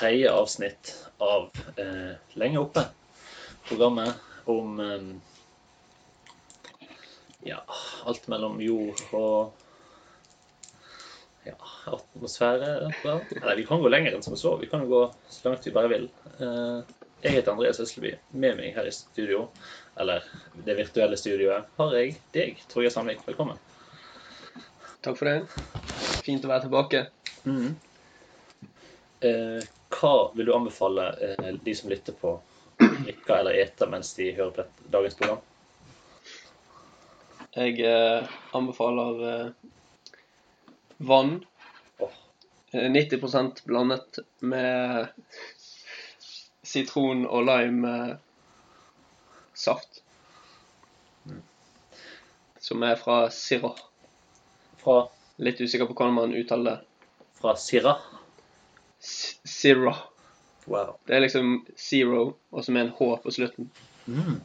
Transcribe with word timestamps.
tredje 0.00 0.32
avsnitt 0.32 1.08
av 1.18 1.50
eh, 1.76 2.16
Lenge 2.40 2.58
oppe. 2.58 2.84
Programmet 3.68 4.14
om 4.44 4.80
eh, 4.80 5.02
ja, 7.42 7.64
alt 8.04 8.28
mellom 8.28 8.60
jord 8.64 9.02
og 9.12 9.52
ja, 11.44 11.56
atmosfære. 11.84 12.70
Bra. 13.02 13.18
Eller 13.42 13.56
vi 13.60 13.66
kan 13.68 13.82
gå 13.82 13.92
lenger 13.92 14.16
enn 14.16 14.24
som 14.24 14.38
så. 14.40 14.54
Vi 14.60 14.70
kan 14.72 14.88
gå 14.88 15.02
så 15.28 15.48
langt 15.50 15.68
vi 15.68 15.74
bare 15.76 15.92
vil. 15.92 16.08
Eh, 16.38 16.96
jeg 17.20 17.36
heter 17.36 17.52
Andreas 17.52 17.82
Østleby. 17.84 18.14
Med 18.32 18.56
meg 18.56 18.72
her 18.78 18.88
i 18.88 18.94
studio, 18.96 19.50
eller 20.00 20.24
det 20.64 20.78
virtuelle 20.80 21.20
studioet, 21.20 21.68
har 21.76 21.92
jeg 21.98 22.16
deg, 22.32 22.64
Torgeir 22.72 22.96
Sandvik. 22.96 23.20
Velkommen. 23.28 23.60
Takk 25.04 25.20
for 25.20 25.28
det. 25.28 25.38
Fint 26.24 26.48
å 26.48 26.52
være 26.54 26.68
tilbake. 26.70 27.06
Mhm. 27.44 27.89
Eh, 29.20 29.60
hva 29.90 30.14
vil 30.34 30.46
du 30.48 30.54
anbefale 30.54 31.10
eh, 31.20 31.54
de 31.64 31.74
som 31.74 31.90
lytter 31.90 32.16
på, 32.16 32.38
drikke 32.80 33.36
eller 33.36 33.58
ete 33.60 33.88
mens 33.90 34.14
de 34.16 34.30
hører 34.32 34.54
på 34.56 34.90
dagens 34.94 35.18
program? 35.18 35.42
Jeg 37.52 37.80
eh, 37.82 38.30
anbefaler 38.56 39.24
eh, 39.28 39.70
vann. 40.96 41.40
Eh, 42.72 42.86
90% 42.90 43.64
blandet 43.66 44.22
med 44.38 45.08
sitron 46.62 47.26
og 47.26 47.44
lime 47.48 47.94
eh, 47.98 48.14
saft. 49.52 50.00
Som 52.60 52.86
er 52.86 52.96
fra 53.00 53.24
Syrah. 53.34 53.76
Fra, 54.80 55.02
Litt 55.40 55.60
usikker 55.60 55.88
på 55.88 55.96
hvordan 55.96 56.16
man 56.16 56.34
uttaler 56.36 56.78
det. 56.78 56.80
fra 57.40 57.54
Sirah? 57.56 58.19
Syrah. 59.00 59.98
Wow. 60.64 60.96
Det 61.04 61.16
er 61.16 61.20
liksom 61.20 61.66
zero, 61.76 62.36
og 62.50 62.64
så 62.64 62.72
med 62.72 62.82
en 62.82 62.92
H 62.98 63.16
på 63.22 63.30
slutten. 63.30 63.70
Mm. 64.06 64.40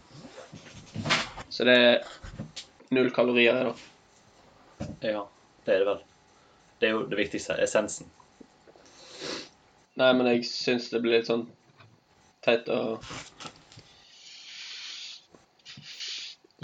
Så 1.50 1.64
det 1.64 1.76
er 1.76 2.04
null 2.90 3.12
kalorier 3.14 3.68
da. 3.68 3.74
Ja, 5.02 5.28
det 5.66 5.76
er 5.76 5.80
det 5.80 5.88
vel. 5.90 6.02
Det 6.80 6.88
er 6.88 6.96
jo 6.96 7.04
det 7.12 7.20
viktigste. 7.20 7.58
Essensen. 7.64 8.10
Nei, 9.96 10.12
men 10.14 10.28
jeg 10.32 10.48
syns 10.48 10.90
det 10.92 11.04
blir 11.04 11.18
litt 11.18 11.30
sånn 11.30 11.46
teit 12.44 12.68
å 12.70 12.98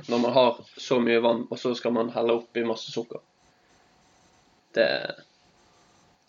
Når 0.10 0.20
man 0.20 0.34
har 0.34 0.58
så 0.82 0.98
mye 1.00 1.22
vann, 1.24 1.44
og 1.52 1.60
så 1.60 1.76
skal 1.78 1.94
man 1.94 2.10
helle 2.12 2.34
oppi 2.40 2.64
masse 2.66 2.92
sukker. 2.92 3.22
Det 4.74 4.88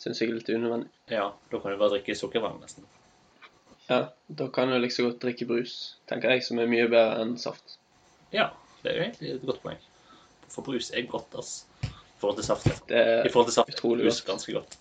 syns 0.02 0.20
jeg 0.20 0.30
er 0.32 0.36
litt 0.40 0.50
unødvendig. 0.50 0.90
Ja, 1.14 1.28
da 1.52 1.60
kan 1.62 1.72
du 1.74 1.78
bare 1.80 1.94
drikke 1.96 2.16
sukkervann, 2.18 2.58
nesten. 2.62 2.84
Ja, 3.88 4.00
Da 4.32 4.46
kan 4.54 4.70
du 4.70 4.78
like 4.78 4.94
så 4.94 5.04
godt 5.08 5.20
drikke 5.22 5.46
brus, 5.46 5.96
tenker 6.08 6.30
jeg, 6.34 6.44
som 6.46 6.58
er 6.62 6.68
mye 6.70 6.86
bedre 6.90 7.20
enn 7.22 7.34
saft. 7.38 7.76
Ja, 8.32 8.50
det 8.82 8.92
er 8.92 8.96
jo 8.98 9.02
egentlig 9.08 9.32
et 9.34 9.46
godt 9.46 9.62
poeng. 9.64 9.80
For 10.52 10.64
brus 10.66 10.90
er 10.94 11.06
godt, 11.10 11.34
ass. 11.38 11.64
I 11.82 12.22
forhold 12.22 12.38
til 12.38 12.46
saft. 12.46 12.68
Det 12.88 12.96
er 13.02 13.26
I 13.26 13.32
forhold 13.34 13.50
til 13.50 13.56
saft 13.58 13.74
utrolig 13.74 14.06
brus 14.06 14.20
godt. 14.22 14.30
ganske 14.30 14.52
godt. 14.58 14.78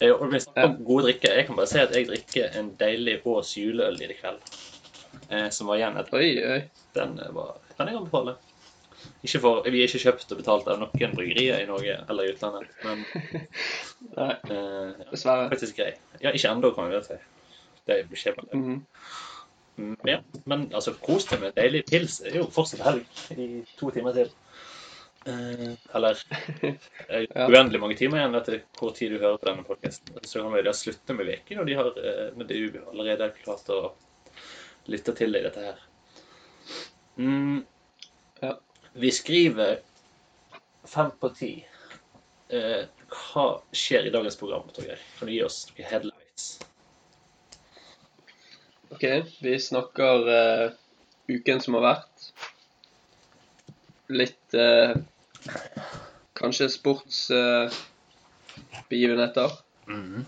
Eh, 0.00 0.12
Og 0.12 0.28
vi 0.32 0.40
snakker 0.44 0.68
om 0.68 0.84
gode 0.84 1.06
drikker, 1.08 1.34
jeg 1.34 1.46
kan 1.46 1.56
bare 1.56 1.66
si 1.70 1.78
at 1.80 1.94
jeg 1.96 2.06
drikker 2.10 2.58
en 2.60 2.74
deilig 2.80 3.20
Ås 3.26 3.54
juleøl 3.56 3.96
i 4.02 4.06
det 4.10 4.18
kveld. 4.20 4.42
Eh, 5.30 5.48
som 5.50 5.66
var 5.70 5.80
igjen 5.80 5.96
etter 5.96 6.18
Oi, 6.20 6.28
oi. 6.44 6.60
den 6.94 7.18
eh, 7.18 7.32
var 7.34 7.56
Kan 7.78 7.88
jeg 7.88 7.96
anbefale. 7.96 8.36
Ikke 9.24 9.40
for, 9.40 9.62
vi 9.64 9.80
er 9.82 9.88
ikke 9.88 10.02
kjøpt 10.04 10.32
og 10.32 10.38
betalt 10.42 10.68
av 10.68 10.78
noen 10.80 11.14
bryggerier 11.16 11.62
i 11.62 11.66
Norge 11.68 11.94
eller 12.08 12.26
i 12.28 12.32
utlandet, 12.34 12.68
men 12.84 13.00
Nei, 14.18 14.32
eh, 14.50 14.90
ja, 15.00 15.06
dessverre. 15.10 15.48
faktisk 15.50 15.76
grei. 15.80 15.94
Ja, 16.22 16.30
ikke 16.36 16.50
ennå, 16.52 16.70
kan 16.76 16.90
vi 16.90 16.98
vel 16.98 17.04
si. 17.06 17.16
Det 17.86 18.00
er 18.02 18.36
bare. 18.36 18.60
Mhm. 18.60 18.82
Mm, 19.76 19.96
Ja, 20.08 20.20
men 20.48 20.70
altså, 20.72 20.94
kos 21.04 21.26
deg 21.28 21.40
med 21.42 21.54
deilig 21.56 21.82
pils. 21.90 22.18
Det 22.24 22.32
er 22.32 22.38
jo 22.40 22.46
fortsatt 22.52 22.80
helg 22.86 23.04
i 23.36 23.48
to 23.76 23.90
timer 23.92 24.14
til. 24.16 24.30
Eh, 25.26 25.74
eller 25.94 26.20
Ja. 27.10 27.48
uendelig 27.50 27.80
mange 27.82 27.96
timer 27.98 28.20
igjen 28.22 28.38
etter 28.38 28.60
hvor 28.78 28.94
tid 28.96 29.12
du 29.12 29.18
hører 29.18 29.36
på 29.42 29.48
denne 29.50 29.66
podkasten. 29.66 30.16
Så 30.24 30.40
kan 30.44 30.54
vi 30.54 30.62
da 30.64 30.72
slutte 30.76 31.16
med 31.18 31.28
uken, 31.34 31.60
og 31.60 31.66
de 31.68 31.76
har 31.76 31.90
eh, 31.98 32.30
med 32.38 32.48
det 32.48 32.62
allerede 32.86 33.32
klart 33.42 33.68
å 33.74 33.80
lytte 34.92 35.12
til 35.18 35.34
deg, 35.34 35.44
dette 35.48 35.66
her. 35.66 35.82
Mm, 37.18 37.64
Ja. 38.42 38.54
Vi 38.98 39.10
skriver 39.12 39.80
fem 40.84 41.10
på 41.20 41.28
ti. 41.36 41.50
Eh, 42.48 42.84
hva 43.12 43.44
skjer 43.72 44.06
i 44.08 44.12
dagens 44.14 44.38
program, 44.40 44.68
Torgeir? 44.72 45.00
Kan 45.18 45.28
du 45.28 45.34
gi 45.34 45.42
oss 45.44 45.66
noen 45.68 45.88
headlights? 45.90 46.46
OK, 48.94 49.04
vi 49.44 49.58
snakker 49.60 50.30
eh, 50.32 50.70
uken 51.28 51.60
som 51.60 51.76
har 51.76 51.84
vært. 51.84 52.30
Litt 54.16 54.56
eh, 54.56 54.94
Kanskje 56.40 56.68
sportsbegivenheter. 56.72 57.76
Eh, 57.76 58.80
begivenheter. 58.88 59.50
Mhm. 59.86 60.24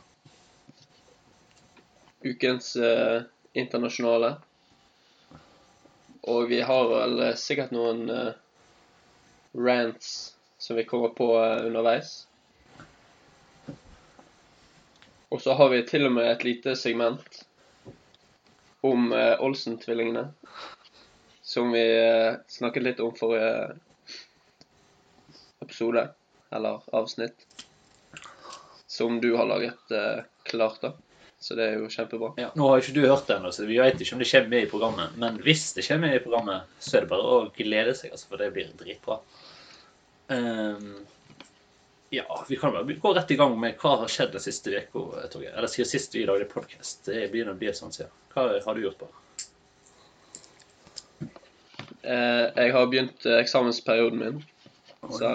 ukens 2.28 2.76
eh, 2.76 3.22
internasjonale. 3.52 4.34
Og 6.28 6.48
vi 6.52 6.60
har 6.60 6.88
vel 6.92 7.20
eh, 7.30 7.34
sikkert 7.40 7.72
noen 7.72 8.04
rants 9.58 10.36
som 10.58 10.76
vi 10.76 10.84
kommer 10.84 11.08
på 11.08 11.44
eh, 11.44 11.66
underveis. 11.66 12.26
Og 15.28 15.42
så 15.42 15.52
har 15.52 15.68
vi 15.68 15.82
til 15.86 16.06
og 16.08 16.14
med 16.16 16.30
et 16.30 16.44
lite 16.44 16.74
segment 16.76 17.42
om 18.80 19.12
eh, 19.12 19.34
Olsen-tvillingene. 19.44 20.28
Som 21.42 21.72
vi 21.72 21.84
eh, 21.84 22.38
snakket 22.48 22.84
litt 22.84 23.00
om 23.00 23.14
forrige 23.16 23.76
episode, 25.64 26.08
eller 26.50 26.82
avsnitt. 26.96 27.46
Som 28.86 29.20
du 29.20 29.34
har 29.36 29.46
laget 29.46 29.92
klart, 30.48 30.80
da. 30.80 30.94
Så 31.38 31.54
det 31.54 31.68
er 31.68 31.76
jo 31.78 31.90
kjempebra. 31.92 32.32
Ja, 32.40 32.48
nå 32.58 32.66
har 32.66 32.78
jo 32.78 32.82
ikke 32.82 32.96
du 32.96 33.04
hørt 33.06 33.28
det 33.28 33.36
ennå, 33.36 33.52
så 33.54 33.66
vi 33.68 33.76
vet 33.78 34.00
ikke 34.02 34.16
om 34.16 34.22
det 34.22 34.30
kommer 34.30 34.50
med 34.50 34.64
i 34.64 34.70
programmet. 34.70 35.18
Men 35.22 35.36
hvis 35.44 35.68
det 35.76 35.84
kommer 35.86 36.08
med 36.08 36.16
i 36.18 36.22
programmet, 36.24 36.72
så 36.82 36.96
er 36.96 37.04
det 37.04 37.10
bare 37.12 37.34
å 37.36 37.44
glede 37.54 37.94
seg, 37.94 38.10
altså, 38.16 38.30
for 38.32 38.42
det 38.42 38.48
blir 38.56 38.72
dritbra. 38.80 39.20
Ehm, 40.28 41.06
ja, 42.10 42.44
vi 42.48 42.56
kan 42.56 42.72
bare 42.72 42.94
gå 42.94 43.14
rett 43.14 43.30
i 43.30 43.36
gang 43.36 43.60
med 43.60 43.76
hva 43.80 43.94
har 44.02 44.10
skjedd 44.12 44.34
den 44.36 44.44
siste 44.44 44.72
uka, 44.72 45.28
Torgeir. 45.32 45.54
Eller 45.56 45.70
siden 45.72 45.88
sist 45.88 46.14
vi 46.16 46.26
lagde 46.28 46.48
podkast. 46.48 47.06
Det 47.08 47.30
begynner 47.32 47.56
å 47.56 47.60
bli 47.60 47.72
sånn 47.76 47.92
siden. 47.94 48.12
Hva 48.34 48.50
har 48.64 48.76
du 48.76 48.84
gjort 48.84 49.00
på? 49.00 49.08
Eh, 52.02 52.44
jeg 52.56 52.72
har 52.72 52.86
begynt 52.88 53.26
eh, 53.26 53.40
eksamensperioden 53.42 54.22
min. 54.22 54.44
Så 55.12 55.32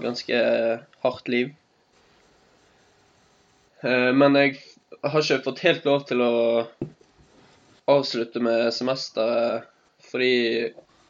ganske 0.00 0.36
eh, 0.36 0.84
hardt 1.04 1.28
liv. 1.28 1.54
Men 3.80 4.36
jeg 4.36 4.58
har 5.00 5.22
ikke 5.22 5.44
fått 5.46 5.62
helt 5.64 5.86
lov 5.88 6.02
til 6.04 6.20
å 6.20 6.32
avslutte 7.88 8.42
med 8.44 8.74
semesteret, 8.76 9.70
fordi 10.04 10.34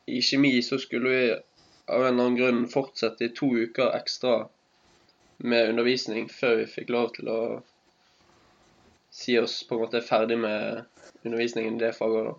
i 0.07 0.21
kjemi 0.23 0.53
så 0.63 0.79
skulle 0.79 1.11
vi 1.11 1.25
av 1.91 2.07
en 2.07 2.13
eller 2.13 2.25
annen 2.25 2.39
grunn 2.39 2.63
fortsette 2.71 3.27
i 3.27 3.35
to 3.35 3.51
uker 3.67 3.93
ekstra 3.97 4.37
med 5.37 5.73
undervisning 5.73 6.29
før 6.31 6.61
vi 6.61 6.67
fikk 6.71 6.93
lov 6.95 7.13
til 7.17 7.31
å 7.33 7.41
si 9.11 9.39
oss 9.39 9.63
på 9.67 9.75
en 9.75 9.83
måte 9.85 10.03
ferdig 10.05 10.39
med 10.39 10.85
undervisningen 11.23 11.77
i 11.77 11.85
det 11.85 11.93
faget. 11.97 12.31
da. 12.31 12.35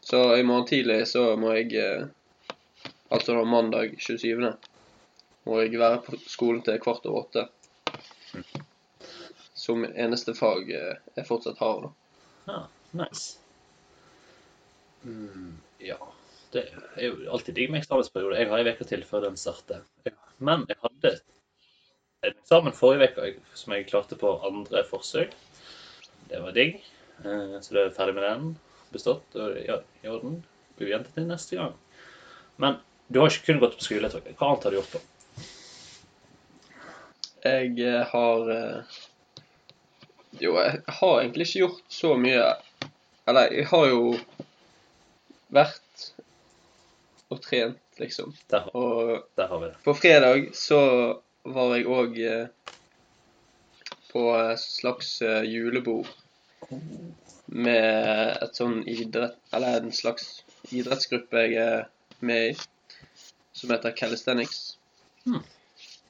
Så 0.00 0.36
i 0.36 0.42
morgen 0.42 0.66
tidlig 0.66 1.06
så 1.08 1.36
må 1.36 1.54
jeg 1.58 1.76
eh, 1.76 2.08
Altså 3.10 3.34
da 3.34 3.42
mandag 3.44 3.96
27. 3.98 4.52
må 5.44 5.56
jeg 5.58 5.78
være 5.80 5.96
på 6.04 6.18
skolen 6.30 6.60
til 6.62 6.78
kvart 6.78 7.08
over 7.10 7.24
åtte. 7.24 7.42
Som 9.58 9.82
eneste 9.82 10.34
fag 10.38 10.70
eh, 10.70 11.00
jeg 11.16 11.26
fortsatt 11.26 11.58
har, 11.58 11.88
da. 11.88 11.90
Ja, 12.46 12.60
nice. 13.02 13.40
Mm, 15.02 15.58
ja. 15.82 15.98
Det 16.50 16.64
er 16.98 17.04
jo 17.06 17.30
alltid 17.30 17.54
digg 17.54 17.70
med 17.70 17.82
eksamensperiode. 17.82 18.38
Jeg 18.40 18.50
har 18.50 18.62
ei 18.62 18.72
uke 18.74 18.86
til 18.88 19.04
før 19.06 19.28
den 19.28 19.36
starter. 19.38 19.84
Men 20.42 20.64
jeg 20.68 20.78
hadde 20.82 21.12
en 21.14 22.32
eksamen 22.32 22.74
forrige 22.76 23.12
uke 23.14 23.58
som 23.58 23.74
jeg 23.76 23.86
klarte 23.90 24.18
på 24.18 24.32
andre 24.46 24.82
forsøk. 24.88 25.34
Det 26.30 26.40
var 26.42 26.56
digg. 26.56 26.80
Eh, 27.24 27.60
Så 27.60 27.74
da 27.74 27.84
er 27.86 27.94
ferdig 27.94 28.16
med 28.18 28.26
den. 28.26 28.50
Bestått 28.90 29.36
og 29.38 29.56
i 29.62 30.08
orden. 30.10 30.40
Vi 30.80 30.90
venter 30.90 31.12
til 31.14 31.28
neste 31.28 31.56
gang. 31.60 31.76
Men 32.58 32.80
du 33.08 33.20
har 33.20 33.30
ikke 33.30 33.52
kun 33.52 33.62
gått 33.62 33.78
på 33.78 33.86
skole. 33.86 34.10
Hva 34.10 34.48
annet 34.50 34.66
har 34.66 34.74
du 34.74 34.78
gjort 34.80 34.96
på? 34.96 35.00
Jeg 37.44 37.78
eh, 37.80 38.02
har 38.10 38.50
eh, 38.54 38.98
Jo, 40.40 40.56
jeg 40.58 40.82
har 40.86 41.14
egentlig 41.20 41.46
ikke 41.46 41.62
gjort 41.64 41.94
så 41.94 42.14
mye. 42.18 42.50
Eller, 43.28 43.54
jeg 43.54 43.66
har 43.70 43.86
jo 43.90 44.02
vært 45.50 45.89
og 47.30 47.42
trent, 47.44 47.80
liksom. 48.00 48.32
Der, 48.50 48.68
Og 48.76 49.26
der 49.38 49.46
har 49.46 49.60
vi 49.60 49.66
det. 49.70 49.76
på 49.84 49.94
fredag 49.94 50.50
så 50.58 50.80
var 51.44 51.76
jeg 51.76 51.86
òg 51.86 52.18
eh, 52.18 52.74
på 54.10 54.24
et 54.36 54.60
slags 54.60 55.20
eh, 55.22 55.46
julebord 55.46 56.08
med 57.50 58.36
et 58.44 58.54
sånn 58.58 58.82
idrett 58.86 59.38
Eller 59.54 59.80
en 59.80 59.94
slags 59.94 60.42
idrettsgruppe 60.70 61.46
jeg 61.46 61.56
er 61.62 61.88
med 62.20 62.50
i, 62.50 62.56
som 63.56 63.70
heter 63.72 63.94
Calisthenics. 63.96 64.76
Hmm. 65.24 65.40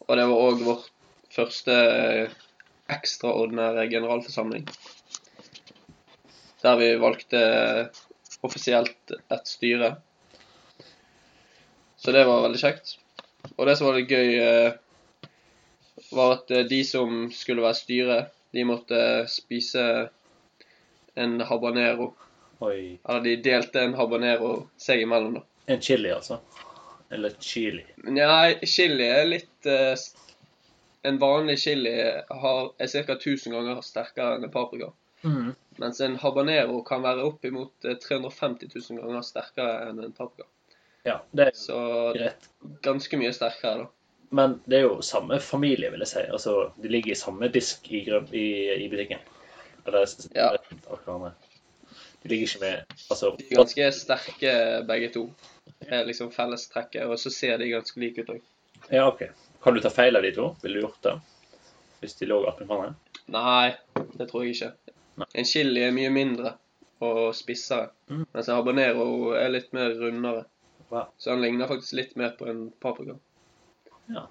Og 0.08 0.17
det 0.19 0.26
var 0.26 0.46
òg 0.49 0.64
vår 0.67 0.87
første 1.31 1.76
ekstraordinære 2.90 3.87
generalforsamling. 3.93 4.67
Der 6.64 6.76
vi 6.81 6.90
valgte 7.00 7.43
offisielt 8.43 9.14
et 9.31 9.46
styre. 9.49 9.94
Så 12.00 12.12
det 12.17 12.25
var 12.25 12.47
veldig 12.47 12.61
kjekt. 12.61 12.94
Og 13.56 13.67
det 13.69 13.76
som 13.76 13.91
var 13.91 13.99
litt 13.99 14.12
gøy, 14.12 14.38
eh, 14.41 15.26
var 16.17 16.38
at 16.38 16.50
eh, 16.50 16.64
de 16.69 16.81
som 16.88 17.26
skulle 17.35 17.64
være 17.64 17.76
styre, 17.76 18.19
de 18.56 18.64
måtte 18.64 19.00
spise 19.29 19.85
en 21.20 21.41
habanero. 21.44 22.14
Oi. 22.64 22.97
Eller 23.05 23.20
de 23.25 23.37
delte 23.44 23.85
en 23.85 23.97
habanero 23.99 24.55
seg 24.81 25.05
imellom, 25.05 25.38
da. 25.41 25.44
En 25.70 25.82
chili, 25.85 26.08
altså. 26.12 26.41
Eller 27.12 27.37
chili. 27.43 27.85
Nei, 28.08 28.56
chili 28.64 29.06
er 29.06 29.29
litt 29.29 29.69
eh, 29.69 29.94
En 31.03 31.17
vanlig 31.17 31.56
chili 31.62 31.94
har, 32.29 32.67
er 32.76 32.91
ca. 32.93 33.14
1000 33.17 33.55
ganger 33.55 33.79
sterkere 33.85 34.37
enn 34.37 34.44
en 34.44 34.53
paprika. 34.53 34.91
Mm. 35.25 35.55
Mens 35.81 36.00
en 36.05 36.17
habanero 36.20 36.82
kan 36.85 37.00
være 37.05 37.25
oppimot 37.29 37.88
eh, 37.88 37.96
350 38.00 38.73
000 38.73 39.00
ganger 39.05 39.25
sterkere 39.25 39.88
enn 39.88 40.03
en 40.05 40.17
paprika. 40.17 40.49
Ja, 41.05 41.20
det 41.32 41.47
er 41.49 41.52
Så 41.56 41.76
greit. 42.14 42.49
ganske 42.82 43.17
mye 43.19 43.32
sterkere, 43.32 43.79
da. 43.85 43.87
Men 44.31 44.61
det 44.69 44.79
er 44.79 44.82
jo 44.87 45.00
samme 45.02 45.41
familie, 45.43 45.91
vil 45.91 46.00
jeg 46.05 46.08
si. 46.08 46.20
Altså, 46.31 46.73
De 46.81 46.88
ligger 46.88 47.12
i 47.12 47.19
samme 47.19 47.49
disk 47.50 47.88
i, 47.91 48.05
grøn- 48.06 48.32
i, 48.32 48.85
i 48.85 48.88
butikken. 48.88 49.19
Eller 49.87 50.06
Ja. 50.37 50.50
av 50.91 50.99
hverandre. 51.05 51.32
De 52.23 52.29
ligger 52.29 52.47
ikke 52.47 52.61
med 52.61 52.85
Altså 53.11 53.37
De 53.38 53.44
er 53.50 53.56
ganske 53.56 53.93
sterke 53.93 54.87
begge 54.87 55.08
to. 55.12 55.31
Det 55.81 55.88
er 55.93 56.05
liksom 56.05 56.31
fellestrekket, 56.32 57.06
og 57.06 57.19
så 57.19 57.31
ser 57.32 57.56
de 57.58 57.70
ganske 57.70 57.96
like 58.00 58.19
ut 58.20 58.29
òg. 58.37 58.41
Ja, 58.93 59.06
OK. 59.08 59.23
Kan 59.64 59.75
du 59.75 59.81
ta 59.81 59.88
feil 59.88 60.17
av 60.17 60.23
de 60.23 60.32
to? 60.32 60.56
Ville 60.62 60.81
du 60.81 60.87
gjort 60.87 61.03
det? 61.03 61.20
Hvis 62.00 62.14
de 62.19 62.26
lå 62.26 62.46
attmed 62.49 62.69
hverandre? 62.69 62.94
Nei, 63.29 63.75
det 64.19 64.29
tror 64.31 64.44
jeg 64.44 64.55
ikke. 64.55 64.73
Nei. 65.17 65.26
En 65.35 65.44
chili 65.44 65.82
er 65.85 65.93
mye 65.93 66.11
mindre 66.11 66.55
og 67.00 67.35
spissere, 67.35 67.91
Mm. 68.11 68.26
mens 68.35 68.49
en 68.49 68.55
habanero 68.56 69.32
er 69.35 69.49
litt 69.49 69.73
mer 69.73 69.91
rundere. 69.94 70.44
Wow. 70.90 71.10
Så 71.19 71.31
han 71.31 71.42
ligner 71.42 71.70
faktisk 71.70 71.92
litt 71.98 72.16
mer 72.19 72.34
på 72.38 72.48
en 72.50 72.64
paprika. 72.82 73.14
Ja. 74.10 74.26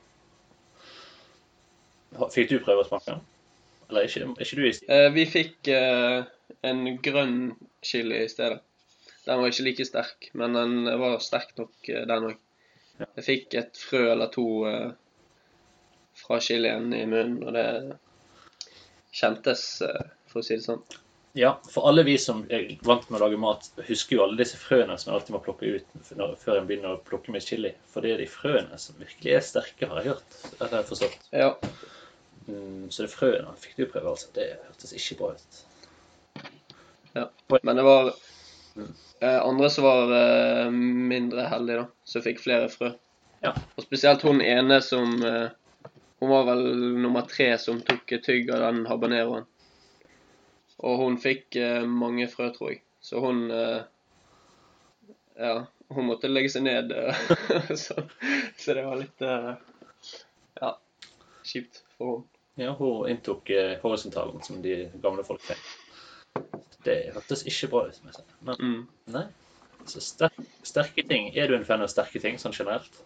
Fikk 2.33 2.49
du 2.51 2.57
prøve 2.63 2.83
å 2.83 2.87
smake? 2.87 3.19
Eller 3.89 4.05
er 4.05 4.09
ikke, 4.09 4.25
er 4.27 4.45
ikke 4.45 4.59
du 4.59 4.65
i 4.67 4.73
Eh, 4.95 5.07
vi 5.15 5.25
fikk 5.29 5.69
eh, 5.73 6.25
en 6.67 6.81
grønn 7.05 7.39
chili 7.85 8.23
i 8.25 8.29
stedet. 8.29 8.59
Den 9.25 9.39
var 9.41 9.51
ikke 9.51 9.65
like 9.65 9.85
sterk, 9.87 10.29
men 10.33 10.57
den 10.57 10.99
var 10.99 11.19
sterk 11.23 11.55
nok, 11.57 11.75
eh, 11.87 12.05
den 12.09 12.31
òg. 12.31 12.37
Ja. 12.99 13.07
Jeg 13.15 13.25
fikk 13.25 13.55
et 13.61 13.79
frø 13.79 14.03
eller 14.11 14.31
to 14.33 14.45
eh, 14.67 14.91
fra 16.19 16.39
chilien 16.43 16.91
i 16.93 17.05
munnen, 17.07 17.39
og 17.47 17.55
det 17.55 17.67
kjentes, 19.15 19.63
eh, 19.85 20.09
for 20.27 20.41
å 20.41 20.45
si 20.45 20.57
det 20.57 20.65
sånn. 20.65 20.83
Ja, 21.39 21.53
for 21.71 21.87
alle 21.87 22.03
vi 22.03 22.17
som 22.19 22.41
er 22.51 22.65
vant 22.83 23.05
med 23.07 23.19
å 23.19 23.23
lage 23.23 23.39
mat, 23.39 23.69
husker 23.87 24.17
jo 24.17 24.25
alle 24.25 24.41
disse 24.41 24.59
frøene 24.59 24.97
som 24.99 25.13
en 25.13 25.19
alltid 25.19 25.35
må 25.37 25.43
plukke 25.45 25.69
ut 25.77 26.17
når, 26.19 26.33
før 26.41 26.59
en 26.59 26.67
begynner 26.67 26.97
å 26.97 27.03
plukke 27.05 27.31
med 27.31 27.45
chili. 27.45 27.71
For 27.93 28.03
det 28.03 28.15
er 28.15 28.23
de 28.23 28.27
frøene 28.27 28.79
som 28.81 28.99
virkelig 28.99 29.37
er 29.37 29.45
sterke, 29.47 29.87
har 29.87 30.01
jeg 30.01 30.17
hørt. 30.17 30.41
Eller 30.57 30.73
har 30.73 30.81
jeg 30.81 30.89
forstått. 30.91 31.29
Ja, 31.31 31.53
Mm, 32.49 32.91
så 32.91 33.03
det 33.03 33.11
frøene 33.13 33.53
fikk 33.61 33.77
du 33.77 33.85
prøve, 33.89 34.13
altså. 34.13 34.31
Det 34.33 34.47
hørtes 34.65 34.95
ikke 34.97 35.17
bra 35.19 35.33
ut. 35.35 35.59
Ja, 37.13 37.27
men 37.61 37.77
det 37.77 37.85
var 37.85 38.09
eh, 38.09 39.39
andre 39.43 39.69
som 39.73 39.85
var 39.85 40.13
eh, 40.15 40.71
mindre 40.73 41.47
heldige, 41.51 41.83
da. 41.83 41.87
Som 42.09 42.25
fikk 42.25 42.41
flere 42.43 42.69
frø. 42.73 42.93
Ja. 43.43 43.53
Og 43.77 43.85
spesielt 43.85 44.25
hun 44.27 44.41
ene 44.43 44.81
som 44.83 45.13
eh, 45.23 45.47
Hun 46.19 46.27
var 46.33 46.49
vel 46.49 46.65
nummer 46.99 47.23
tre 47.23 47.53
som 47.55 47.77
tok 47.87 48.09
tygg 48.25 48.49
av 48.51 48.65
den 48.65 48.81
habaneroen. 48.89 49.45
Og 50.79 50.97
hun 51.01 51.17
fikk 51.19 51.55
eh, 51.59 51.83
mange 51.87 52.27
frø, 52.31 52.49
tror 52.55 52.71
jeg. 52.73 52.81
Så 53.03 53.19
hun 53.23 53.45
eh, 53.51 53.81
Ja, 55.39 55.65
hun 55.95 56.07
måtte 56.07 56.29
legge 56.31 56.51
seg 56.53 56.63
ned. 56.67 56.91
eh, 56.95 57.19
så, 57.83 57.95
så 58.59 58.75
det 58.77 58.85
var 58.87 58.99
litt 59.01 59.21
eh, 59.25 59.53
Ja, 60.61 60.73
kjipt 61.43 61.81
for 61.97 62.21
henne. 62.21 62.35
Ja, 62.59 62.73
hun 62.75 63.05
inntok 63.07 63.49
eh, 63.55 63.77
horisontalen, 63.83 64.41
som 64.43 64.57
de 64.63 64.89
gamle 64.99 65.23
folk 65.23 65.39
fikk. 65.47 65.61
Det 66.83 66.97
hørtes 67.15 67.45
ikke 67.47 67.69
bra 67.71 67.85
ut. 67.87 67.99
jeg 68.03 68.15
si. 68.17 68.25
Men 68.47 68.59
Mm. 68.59 68.81
nei. 69.15 69.25
Så 69.87 70.01
sterk, 70.03 70.35
sterke 70.67 71.05
ting. 71.07 71.29
Er 71.39 71.47
du 71.47 71.55
en 71.55 71.63
fan 71.65 71.81
av 71.81 71.87
sterke 71.91 72.19
ting 72.19 72.35
sånn 72.39 72.51
generelt? 72.55 72.99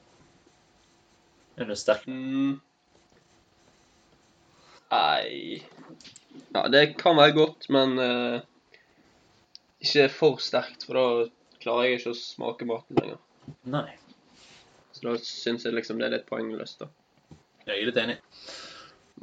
Er 1.57 1.69
du 1.69 1.75
sterk 1.77 2.07
Mm. 2.09 2.57
Nei 4.91 5.61
Ja, 6.53 6.67
det 6.71 6.83
kan 6.99 7.17
være 7.17 7.35
godt, 7.37 7.69
men 7.73 7.97
eh, 8.01 8.41
ikke 9.83 10.07
for 10.13 10.41
sterkt, 10.41 10.85
for 10.87 10.97
da 10.97 11.05
klarer 11.63 11.89
jeg 11.89 12.01
ikke 12.01 12.13
å 12.13 12.19
smake 12.19 12.67
maten 12.69 12.99
lenger. 12.99 13.21
Nei. 13.69 13.87
Så 14.93 15.07
da 15.07 15.15
syns 15.19 15.65
jeg 15.65 15.75
liksom 15.75 15.99
det 16.01 16.07
er 16.07 16.15
litt 16.17 16.29
poengløst, 16.29 16.83
da. 16.83 16.89
Jeg 17.65 17.75
er 17.79 17.89
litt 17.89 17.99
enig. 18.01 18.19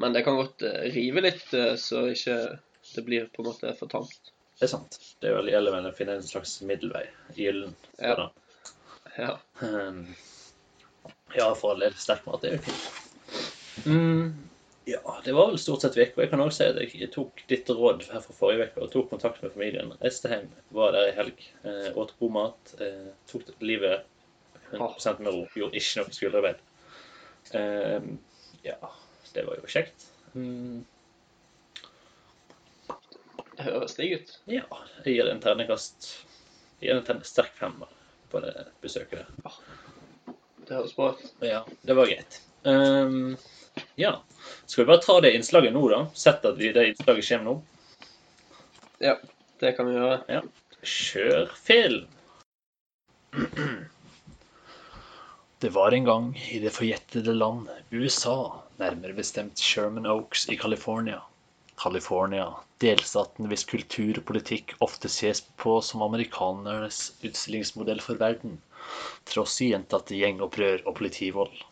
Men 0.00 0.14
det 0.16 0.24
kan 0.26 0.38
godt 0.38 0.64
eh, 0.66 0.90
rive 0.94 1.24
litt, 1.24 1.46
eh, 1.54 1.74
så 1.80 2.06
ikke 2.10 2.38
det 2.94 3.06
blir 3.06 3.30
på 3.30 3.42
en 3.42 3.50
måte 3.50 3.72
for 3.78 3.90
tamt. 3.92 4.32
Det 4.58 4.66
er 4.66 4.72
sant. 4.74 4.98
Det 5.20 5.30
er 5.30 5.38
veldig 5.38 5.54
gjelder 5.54 5.88
å 5.88 5.96
finne 5.96 6.18
en 6.18 6.26
slags 6.26 6.58
middelvei. 6.66 7.06
Gyllen. 7.36 7.76
Ja. 7.96 8.28
Ja. 9.16 9.30
Um, 9.60 10.02
ja, 11.34 11.46
for 11.54 11.72
all 11.72 11.84
del. 11.86 11.94
Sterk 11.96 12.26
mat 12.28 12.44
er 12.44 12.58
jo 12.58 12.64
fint. 12.66 13.86
Mm, 13.86 14.49
ja, 14.84 15.20
det 15.24 15.32
var 15.36 15.50
vel 15.50 15.58
stort 15.60 15.82
sett 15.84 15.96
uka. 15.98 16.22
Jeg 16.22 16.30
kan 16.32 16.40
også 16.40 16.56
si 16.62 16.68
at 16.70 16.94
jeg 16.96 17.10
tok 17.14 17.42
ditt 17.50 17.68
råd 17.68 18.06
her 18.10 18.22
fra 18.24 18.36
forrige 18.36 18.70
uke 18.70 18.84
og 18.84 18.92
tok 18.94 19.10
kontakt 19.12 19.42
med 19.44 19.52
familien. 19.54 19.92
Reiste 20.00 20.40
var 20.74 20.94
der 20.96 21.10
i 21.10 21.16
helg, 21.18 21.42
eh, 21.64 21.90
åt 22.00 22.14
god 22.20 22.32
mat, 22.36 22.72
eh, 22.80 23.10
tok 23.30 23.50
livet 23.60 24.06
100% 24.72 25.20
med 25.20 25.34
ro. 25.34 25.44
Gjorde 25.54 25.76
ikke 25.78 26.00
noe 26.00 26.16
skulderarbeid. 26.16 26.64
Eh, 27.54 28.08
ja, 28.64 28.78
det 29.34 29.46
var 29.46 29.60
jo 29.60 29.70
kjekt. 29.70 30.08
Mm, 30.34 30.84
Det 33.60 33.66
høres 33.66 33.92
digg 33.98 34.14
ut. 34.16 34.30
ja, 34.48 34.64
jeg 35.04 35.14
gir 35.18 35.26
det 35.26 35.32
en 35.34 35.40
terningkast. 35.44 36.06
Jeg 36.80 36.88
gir 36.88 37.00
det 37.02 37.12
en 37.12 37.24
sterk 37.28 37.52
femmer 37.58 37.90
på 38.32 38.40
det 38.40 38.54
besøket 38.80 39.26
der. 39.44 39.58
Det 40.64 40.76
høres 40.78 40.94
bra 40.96 41.10
ut. 41.12 41.26
Ja, 41.44 41.64
det 41.84 41.96
var 41.98 42.08
greit. 42.08 42.40
Um, 42.64 43.36
ja. 44.00 44.14
Skal 44.70 44.84
vi 44.84 44.88
bare 44.92 45.02
ta 45.02 45.16
det 45.20 45.32
innslaget 45.34 45.72
nå, 45.74 45.80
da? 45.90 46.04
Sett 46.14 46.44
at 46.46 46.58
vi, 46.58 46.68
det 46.70 46.84
innslaget 46.92 47.26
kommer 47.26 47.48
nå. 47.48 47.54
Ja, 49.02 49.16
det 49.58 49.72
kan 49.74 49.88
vi 49.90 49.96
gjøre. 49.96 50.42
Kjør 50.86 51.50
film! 51.58 52.06
Det 55.58 55.72
var 55.74 55.98
en 55.98 56.06
gang 56.06 56.30
i 56.54 56.62
det 56.62 56.70
forjettede 56.76 57.34
land 57.34 57.66
USA, 57.90 58.62
nærmere 58.78 59.18
bestemt 59.18 59.58
Sherman 59.58 60.06
Oaks 60.06 60.46
i 60.54 60.60
California. 60.62 61.18
California, 61.82 62.46
delstaten 62.78 63.50
hvis 63.50 63.66
kultur 63.66 64.22
og 64.22 64.26
politikk 64.30 64.78
ofte 64.86 65.10
ses 65.10 65.42
på 65.58 65.80
som 65.82 66.06
amerikanernes 66.06 67.08
utstillingsmodell 67.26 68.06
for 68.06 68.22
verden, 68.22 68.60
tross 69.26 69.58
i 69.66 69.72
gjentatte 69.74 70.14
gjengopprør 70.14 70.86
og 70.86 71.00
politivold. 71.02 71.64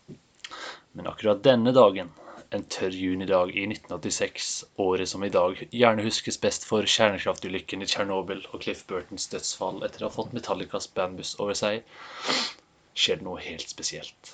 Men 0.99 1.14
akkurat 1.14 1.47
denne 1.47 1.71
dagen, 1.76 2.11
en 2.57 2.64
tørr 2.73 2.95
junidag 2.97 3.50
i 3.52 3.67
1986, 3.69 4.64
året 4.81 5.11
som 5.11 5.25
i 5.25 5.31
dag 5.33 5.59
gjerne 5.69 6.05
huskes 6.07 6.38
best 6.40 6.64
for 6.69 6.88
kjernekraftulykken 6.88 7.85
i 7.85 7.88
Tsjernobyl 7.90 8.40
og 8.52 8.62
Cliff 8.64 8.87
Burtons 8.88 9.28
dødsfall 9.33 9.83
etter 9.85 10.05
å 10.05 10.09
ha 10.09 10.14
fått 10.14 10.33
Metallicas 10.37 10.88
bandbuss 10.97 11.35
over 11.45 11.59
seg, 11.59 11.85
skjer 12.97 13.21
det 13.21 13.28
noe 13.28 13.43
helt 13.45 13.69
spesielt. 13.69 14.33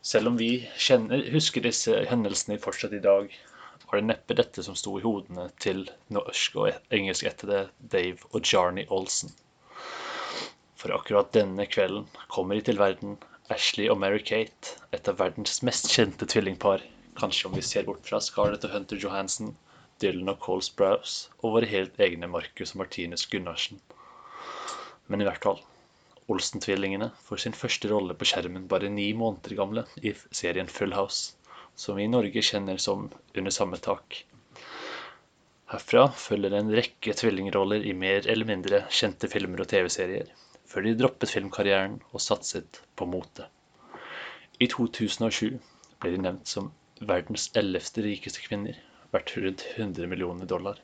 Selv 0.00 0.32
om 0.32 0.40
vi 0.40 0.54
kjenner, 0.80 1.26
husker 1.34 1.66
disse 1.66 1.98
hendelsene 2.08 2.56
fortsatt 2.62 2.96
i 2.96 3.04
dag, 3.04 3.28
var 3.90 4.00
det 4.00 4.08
neppe 4.08 4.36
dette 4.38 4.64
som 4.64 4.78
sto 4.78 4.96
i 4.96 5.04
hodene 5.04 5.50
til 5.60 5.84
norsk 6.16 6.56
og 6.62 6.94
engelskættede 6.96 7.66
Dave 7.92 8.30
og 8.30 8.40
Jarny 8.40 8.86
Olsen. 8.88 9.34
For 10.80 10.96
akkurat 10.96 11.34
denne 11.36 11.66
kvelden 11.68 12.06
kommer 12.32 12.56
de 12.56 12.64
til 12.70 12.80
verden, 12.80 13.18
Ashley 13.50 13.88
og 13.90 13.98
Mary-Kate, 13.98 14.76
et 14.94 15.08
av 15.10 15.16
verdens 15.18 15.56
mest 15.66 15.88
kjente 15.90 16.26
tvillingpar, 16.30 16.84
kanskje 17.18 17.48
om 17.48 17.56
vi 17.58 17.64
ser 17.66 17.88
bort 17.88 18.04
fra 18.06 18.20
Scarlett 18.22 18.66
og 18.68 18.76
Hunter 18.76 19.00
Johansen, 19.02 19.56
Dylan 20.02 20.30
og 20.30 20.38
Cole 20.44 20.62
Sprouse, 20.62 21.32
og 21.42 21.56
våre 21.56 21.70
helt 21.72 21.98
egne 22.00 22.28
Marcus 22.30 22.76
og 22.76 22.84
Martinus 22.84 23.26
Gunnarsen. 23.32 23.80
Men 25.10 25.24
i 25.24 25.26
hvert 25.26 25.42
fall, 25.42 25.58
Olsen-tvillingene 26.30 27.10
får 27.26 27.42
sin 27.42 27.56
første 27.58 27.90
rolle 27.90 28.14
på 28.14 28.28
skjermen 28.30 28.68
bare 28.70 28.92
ni 28.94 29.08
måneder 29.18 29.56
gamle 29.58 29.82
i 29.98 30.12
serien 30.30 30.70
Full 30.70 30.94
House, 30.94 31.34
som 31.74 31.98
vi 31.98 32.06
i 32.06 32.12
Norge 32.12 32.44
kjenner 32.46 32.78
som 32.78 33.08
Under 33.34 33.54
samme 33.56 33.80
tak. 33.82 34.20
Herfra 35.74 36.06
følger 36.18 36.54
en 36.54 36.70
rekke 36.74 37.16
tvillingroller 37.18 37.82
i 37.86 37.96
mer 37.98 38.30
eller 38.30 38.46
mindre 38.46 38.84
kjente 38.94 39.30
filmer 39.30 39.64
og 39.64 39.70
TV-serier, 39.74 40.30
før 40.70 40.86
de 40.86 40.94
droppet 40.98 41.32
filmkarrieren 41.34 41.96
og 42.12 42.22
satset 42.22 42.80
på 42.96 43.08
mote. 43.10 43.46
I 44.62 44.68
2007 44.70 45.58
ble 46.02 46.12
de 46.14 46.20
nevnt 46.22 46.50
som 46.50 46.70
verdens 47.10 47.48
ellevte 47.58 48.04
rikeste 48.04 48.44
kvinner, 48.44 48.76
verdt 49.10 49.34
rundt 49.40 49.64
100 49.74 50.06
millioner 50.12 50.46
dollar. 50.46 50.78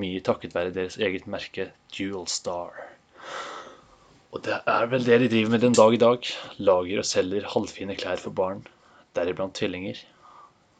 Mye 0.00 0.20
takket 0.26 0.54
være 0.54 0.74
deres 0.74 0.98
eget 1.00 1.26
merke 1.30 1.70
Dual 1.96 2.28
Star. 2.28 2.76
Og 4.30 4.44
det 4.46 4.60
er 4.74 4.86
vel 4.92 5.06
det 5.06 5.18
de 5.22 5.30
driver 5.32 5.54
med 5.56 5.64
den 5.64 5.78
dag 5.78 5.94
i 5.94 6.02
dag. 6.04 6.30
Lager 6.58 7.02
og 7.02 7.08
selger 7.08 7.48
halvfine 7.54 7.96
klær 7.98 8.20
for 8.22 8.36
barn, 8.42 8.62
deriblant 9.16 9.56
tvillinger. 9.58 9.98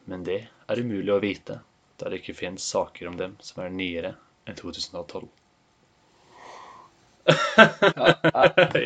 Men 0.05 0.23
det 0.27 0.39
er 0.69 0.83
umulig 0.83 1.11
å 1.15 1.21
vite, 1.23 1.59
da 1.99 2.11
det 2.11 2.21
ikke 2.21 2.37
finnes 2.43 2.69
saker 2.75 3.09
om 3.09 3.19
dem 3.19 3.35
som 3.43 3.65
er 3.65 3.73
nyere 3.73 4.15
enn 4.47 4.59
2012. 4.61 5.27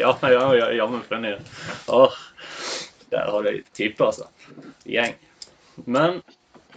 ja, 0.02 0.12
ja, 0.22 0.56
ja, 0.56 0.72
jammen 0.72 1.04
funny. 1.10 1.36
Åh, 1.88 2.18
der 3.10 3.32
har 3.32 3.44
du 3.44 3.62
type, 3.74 4.06
altså. 4.06 4.28
Gjeng. 4.84 5.16
Men 5.86 6.22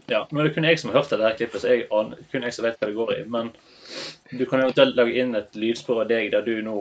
ja, 0.09 0.23
nå 0.31 0.41
er 0.41 0.49
det 0.49 0.55
kun 0.55 0.67
jeg 0.69 0.79
som 0.81 0.93
har 0.93 1.01
hørt 1.01 1.11
det 1.13 1.21
der 1.21 1.37
klippet, 1.37 1.63
så 1.63 1.75
jeg 1.75 1.89
aner, 1.93 2.23
kun 2.33 2.47
jeg 2.47 2.55
som 2.57 2.65
vet 2.67 2.79
hva 2.81 2.89
det 2.89 2.97
går 2.97 3.13
i. 3.17 3.21
Men 3.29 3.51
du 4.31 4.45
kan 4.47 4.63
eventuelt 4.63 4.97
lage 4.97 5.19
inn 5.21 5.37
et 5.37 5.59
lydspor 5.59 6.05
av 6.05 6.09
deg 6.13 6.31
der 6.33 6.47
du 6.47 6.55
nå 6.65 6.79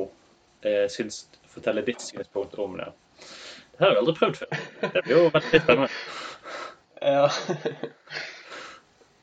eh, 0.63 0.85
syns 0.91 1.25
forteller 1.51 1.85
ditt 1.87 2.03
synspunkt 2.03 2.55
om 2.61 2.77
det. 2.79 2.91
Det 3.77 3.83
har 3.83 3.93
jeg 3.93 4.01
aldri 4.03 4.15
prøvd 4.21 4.41
før. 4.41 4.63
Det 4.93 5.03
blir 5.05 5.17
jo 5.17 5.29
veldig 5.35 5.61
spennende. 5.65 5.91
Ja. 6.97 7.27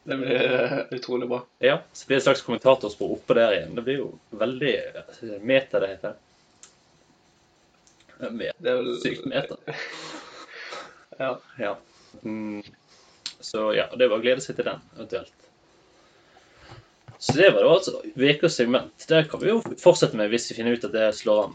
Det 0.04 0.16
blir 0.16 0.62
eh, 0.62 0.78
utrolig 0.90 1.28
bra. 1.28 1.40
Ja, 1.58 1.82
så 1.92 2.06
blir 2.06 2.16
det 2.16 2.20
et 2.20 2.26
slags 2.28 2.42
kommentatorspor 2.44 3.14
oppå 3.16 3.36
der 3.38 3.54
igjen. 3.56 3.74
Det 3.76 3.84
blir 3.86 4.00
jo 4.02 4.10
veldig 4.36 4.74
eh, 4.76 5.36
meta, 5.40 5.80
det 5.80 5.88
heter. 5.94 6.18
Det 8.18 8.70
er 8.70 8.80
vel 8.82 8.94
sykt 9.04 9.26
meta. 9.30 9.60
Ja. 11.14 11.36
Ja. 11.58 11.76
Mm. 12.24 12.64
Så 13.38 13.68
ja, 13.76 13.84
det 13.94 14.08
var 14.10 14.18
å 14.18 14.22
glede 14.24 14.42
seg 14.42 14.56
til 14.58 14.66
den, 14.66 14.80
eventuelt. 14.96 15.44
Så 17.22 17.36
det 17.38 17.52
var 17.54 17.62
da 17.62 17.74
altså 17.76 18.00
ukas 18.18 18.56
segment. 18.58 19.04
Det 19.06 19.20
kan 19.30 19.40
vi 19.40 19.52
jo 19.52 19.60
fortsette 19.78 20.18
med 20.18 20.32
hvis 20.32 20.48
vi 20.50 20.56
finner 20.58 20.74
ut 20.74 20.86
at 20.88 20.96
det 20.96 21.06
slår 21.14 21.44
an. 21.44 21.54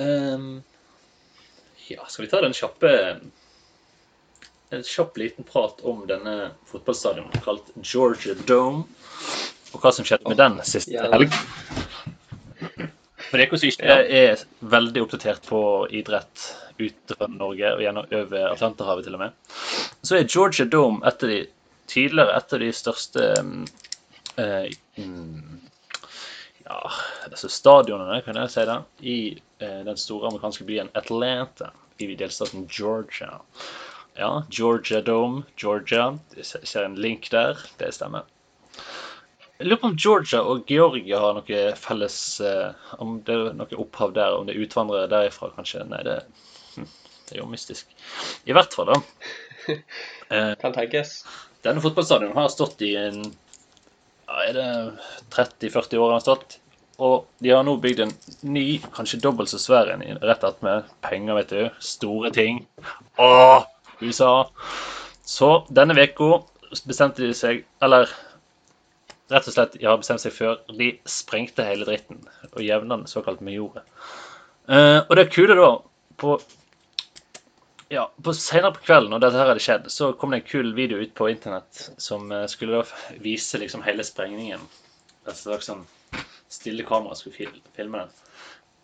Um, 0.00 0.46
ja, 1.90 2.06
skal 2.08 2.24
vi 2.24 2.30
ta 2.32 2.40
den 2.40 2.56
kjappe 2.56 2.94
En 4.72 4.82
kjapp 4.82 5.18
liten 5.20 5.44
prat 5.44 5.80
om 5.84 6.06
denne 6.08 6.50
fotballstadionet 6.70 7.42
kalt 7.44 7.72
Georgia 7.84 8.34
Dome, 8.48 8.86
og 9.72 9.82
hva 9.82 9.92
som 9.92 10.06
skjedde 10.08 10.32
med 10.32 10.40
den 10.40 10.56
siste 10.64 11.02
helg. 11.12 11.36
For 13.28 13.40
dere 13.40 13.58
som 13.60 13.68
ikke 13.68 13.98
er 14.16 14.44
veldig 14.72 15.04
oppdatert 15.04 15.44
på 15.48 15.60
idrett 15.92 16.46
utenfor 16.78 17.30
Norge 17.32 17.74
og 17.76 17.84
gjennom 17.84 18.16
over 18.16 18.48
Atlanterhavet 18.50 19.06
til 19.06 19.16
og 19.18 19.22
med, 19.26 19.36
så 20.04 20.18
er 20.18 20.28
Georgia 20.28 20.66
Dome 20.68 21.04
et 21.08 21.24
av 21.24 21.32
de 21.32 21.40
tidligere 21.92 22.36
et 22.36 22.56
av 22.56 22.64
de 22.64 22.72
største 22.76 23.28
eh, 24.40 24.72
mm, 24.96 25.62
ja, 26.64 26.80
altså 27.28 27.48
stadionene, 27.52 28.20
kan 28.24 28.40
jeg 28.40 28.52
si 28.52 28.66
det, 28.68 28.78
i 29.00 29.16
eh, 29.60 29.80
den 29.86 30.00
store 30.00 30.32
amerikanske 30.32 30.66
byen 30.68 30.92
Atlanta 30.98 31.72
i 32.00 32.14
delstaten 32.16 32.68
Georgia. 32.72 33.36
Ja, 34.18 34.42
Georgia 34.50 35.00
Dome, 35.00 35.42
Georgia. 35.56 36.18
Jeg 36.36 36.44
ser- 36.44 36.84
en 36.84 36.94
link 37.00 37.30
der. 37.30 37.56
Det 37.78 37.92
stemmer. 37.94 38.22
Jeg 39.58 39.68
lurer 39.68 39.80
på 39.80 39.86
om 39.90 39.96
Georgia 39.96 40.40
og 40.42 40.64
Georgia 40.66 41.18
har 41.20 41.34
noe 41.34 41.60
felles 41.78 42.40
eh, 42.40 42.72
Om 42.98 43.20
det 43.22 43.34
er 43.34 43.52
noe 43.54 43.78
opphav 43.78 44.12
der, 44.16 44.34
om 44.34 44.46
det 44.46 44.56
er 44.56 44.64
utvandrere 44.66 45.08
derifra, 45.08 45.52
kanskje. 45.56 45.84
Nei, 45.88 46.02
det, 46.02 46.16
hm, 46.74 46.88
det 47.28 47.36
er 47.36 47.38
jo 47.42 47.46
mystisk. 47.46 47.86
I 48.46 48.52
hvert 48.56 48.74
fall, 48.74 48.86
da. 48.92 49.00
Eh, 50.32 50.54
Kan 50.58 50.72
tenkes. 50.72 51.24
denne 51.62 51.80
fotballstadionen 51.84 52.34
har 52.34 52.48
stått 52.48 52.80
i 52.82 52.94
en 52.96 53.18
ja, 53.22 54.38
Er 54.48 54.52
det 54.56 54.98
30-40 55.30 55.98
år 56.00 56.06
han 56.08 56.16
har 56.16 56.24
stått? 56.24 56.56
Og 56.98 57.26
de 57.44 57.50
har 57.52 57.62
nå 57.66 57.76
bygd 57.82 58.00
en 58.00 58.12
ny, 58.48 58.78
kanskje 58.96 59.20
dobbelt 59.20 59.50
så 59.52 59.58
svær 59.60 59.90
en, 59.92 60.02
rett 60.24 60.42
attmed 60.48 60.88
penger, 61.04 61.34
vet 61.36 61.52
du. 61.52 61.68
Store 61.84 62.30
ting. 62.32 62.62
Åh, 63.20 63.62
USA. 64.04 64.34
Så 65.26 65.52
denne 65.70 65.96
uka 65.96 66.42
bestemte 66.88 67.22
de 67.22 67.34
seg 67.36 67.64
Eller 67.84 68.10
rett 69.32 69.46
og 69.48 69.54
slett, 69.54 69.76
har 69.80 70.00
bestemt 70.00 70.22
seg 70.22 70.34
før. 70.36 70.58
De 70.76 70.90
sprengte 71.08 71.64
hele 71.64 71.86
dritten 71.88 72.20
og 72.50 72.60
jevna 72.64 72.98
den 72.98 73.08
såkalt 73.08 73.40
med 73.44 73.56
jorda. 73.56 73.84
Eh, 74.68 74.98
og 75.00 75.16
det 75.16 75.30
kule 75.32 75.56
da, 75.56 75.70
på 76.20 76.36
ja, 77.92 78.06
på 78.24 78.32
Senere 78.36 78.72
på 78.76 78.84
kvelden, 78.86 79.10
når 79.12 79.20
dette 79.24 79.40
her 79.40 79.50
hadde 79.50 79.62
skjedd, 79.64 79.88
så 79.92 80.12
kom 80.16 80.32
det 80.32 80.42
en 80.42 80.48
kul 80.48 80.70
video 80.76 81.00
ut 81.02 81.12
på 81.16 81.28
internett 81.28 81.90
som 82.00 82.30
eh, 82.32 82.46
skulle 82.48 82.80
da 82.80 83.18
vise 83.24 83.60
liksom 83.60 83.84
hele 83.84 84.04
sprengningen. 84.06 84.62
Et 85.26 85.36
slags 85.36 85.68
sånn 85.68 85.84
stille 86.52 86.86
kamera 86.88 87.16
skulle 87.16 87.52
filme 87.76 88.04
den. 88.04 88.14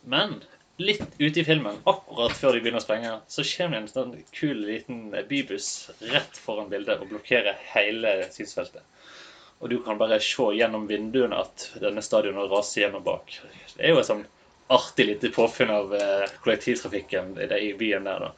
Men 0.08 0.36
litt 0.78 1.02
ute 1.18 1.40
i 1.40 1.44
filmen, 1.44 1.80
akkurat 1.90 2.34
før 2.38 2.54
de 2.54 2.62
begynner 2.62 2.78
å 2.78 2.84
sprenge, 2.84 3.14
så 3.26 3.44
kommer 3.50 3.76
det 3.76 3.80
en 3.82 3.90
sånn 3.90 4.12
kul 4.34 4.60
liten 4.62 5.08
bybuss 5.30 5.90
rett 6.12 6.38
foran 6.38 6.70
bildet 6.70 7.02
og 7.02 7.10
blokkerer 7.10 7.58
hele 7.72 8.14
synsfeltet. 8.34 8.84
Og 9.58 9.72
du 9.72 9.80
kan 9.82 9.98
bare 9.98 10.20
se 10.22 10.52
gjennom 10.54 10.86
vinduene 10.86 11.40
at 11.42 11.64
denne 11.82 12.02
stadionet 12.04 12.50
raser 12.52 12.84
hjemme 12.84 13.02
bak. 13.02 13.40
Det 13.74 13.82
er 13.82 13.90
jo 13.90 14.02
et 14.02 14.06
sånn 14.06 14.22
artig 14.70 15.08
lite 15.08 15.32
påfunn 15.34 15.72
av 15.74 15.94
eh, 15.96 16.28
kollektivtrafikken 16.44 17.34
i 17.58 17.72
byen 17.78 18.06
der, 18.06 18.28
da. 18.28 18.30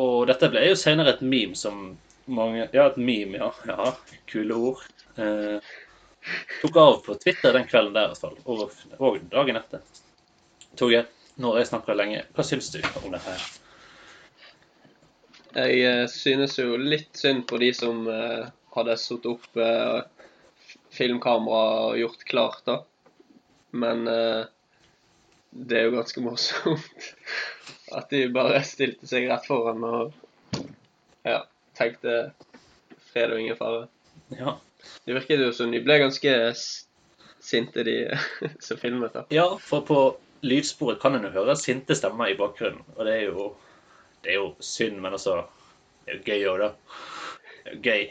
Og 0.00 0.24
dette 0.30 0.48
ble 0.48 0.64
jo 0.70 0.78
senere 0.80 1.12
et 1.12 1.24
meme 1.26 1.58
som 1.58 1.90
mange 2.32 2.68
Ja, 2.72 2.86
et 2.86 2.96
meme, 2.96 3.42
ja. 3.42 3.50
ja 3.68 3.90
kule 4.30 4.56
ord. 4.70 4.86
Eh, 5.20 5.74
tok 6.62 6.78
av 6.80 7.02
på 7.04 7.18
Twitter 7.20 7.52
den 7.52 7.68
kvelden 7.68 7.98
der, 7.98 8.08
i 8.08 8.14
hvert 8.14 8.22
fall. 8.22 8.38
Og, 8.46 8.72
og 9.02 9.20
dagen 9.34 9.60
etter. 9.60 9.82
Torgeir, 10.76 11.08
nå 11.36 11.52
har 11.52 11.62
jeg 11.62 11.72
snakka 11.72 11.96
lenge. 11.96 12.22
Hva 12.36 12.46
syns 12.46 12.70
du 12.72 12.80
om 13.02 13.12
dette? 13.12 13.28
her? 13.28 13.50
Jeg 15.52 15.80
eh, 15.84 16.06
synes 16.08 16.56
jo 16.56 16.78
litt 16.80 17.18
synd 17.18 17.44
på 17.48 17.58
de 17.60 17.68
som 17.76 18.06
eh, 18.08 18.48
hadde 18.72 18.96
satt 18.96 19.26
opp 19.28 19.60
eh, 19.60 20.00
filmkamera 20.96 21.90
og 21.90 21.98
gjort 22.00 22.24
klart, 22.28 22.62
da. 22.68 22.78
Men 23.72 24.04
det 24.04 25.78
er 25.78 25.86
jo 25.86 25.94
ganske 25.94 26.20
morsomt 26.20 27.06
at 27.96 28.10
de 28.12 28.26
bare 28.32 28.60
stilte 28.68 29.08
seg 29.08 29.30
rett 29.30 29.46
foran 29.48 29.80
og 29.88 30.58
ja, 31.24 31.38
tenkte 31.76 32.34
fred 33.12 33.32
og 33.32 33.40
ingen 33.40 33.56
fare. 33.56 33.86
Ja. 34.36 34.58
Det 35.06 35.16
virket 35.16 35.40
jo 35.40 35.48
som 35.56 35.72
de 35.72 35.80
ble 35.84 35.96
ganske 36.02 36.34
sinte, 36.56 37.84
de 37.84 37.96
som 38.66 38.80
filmet. 38.80 39.16
da. 39.16 39.24
ja, 39.32 39.48
for 39.60 39.88
på 39.88 39.98
lydsporet 40.42 41.00
kan 41.02 41.16
en 41.16 41.26
jo 41.28 41.32
høre 41.34 41.56
sinte 41.58 41.96
stemmer 41.98 42.32
i 42.32 42.38
bakgrunnen. 42.38 42.82
Og 42.96 43.06
det 43.06 43.16
er 43.18 43.24
jo, 43.30 43.48
det 44.24 44.34
er 44.34 44.40
jo 44.40 44.52
synd, 44.60 45.00
men 45.00 45.18
altså 45.18 45.42
Det 46.02 46.10
er 46.10 46.16
jo 46.18 46.22
gøy 46.26 46.46
òg, 46.50 46.58
da. 46.58 46.68
Det 47.62 47.70
er 47.70 47.74
jo 47.76 47.82
gøy. 47.86 48.02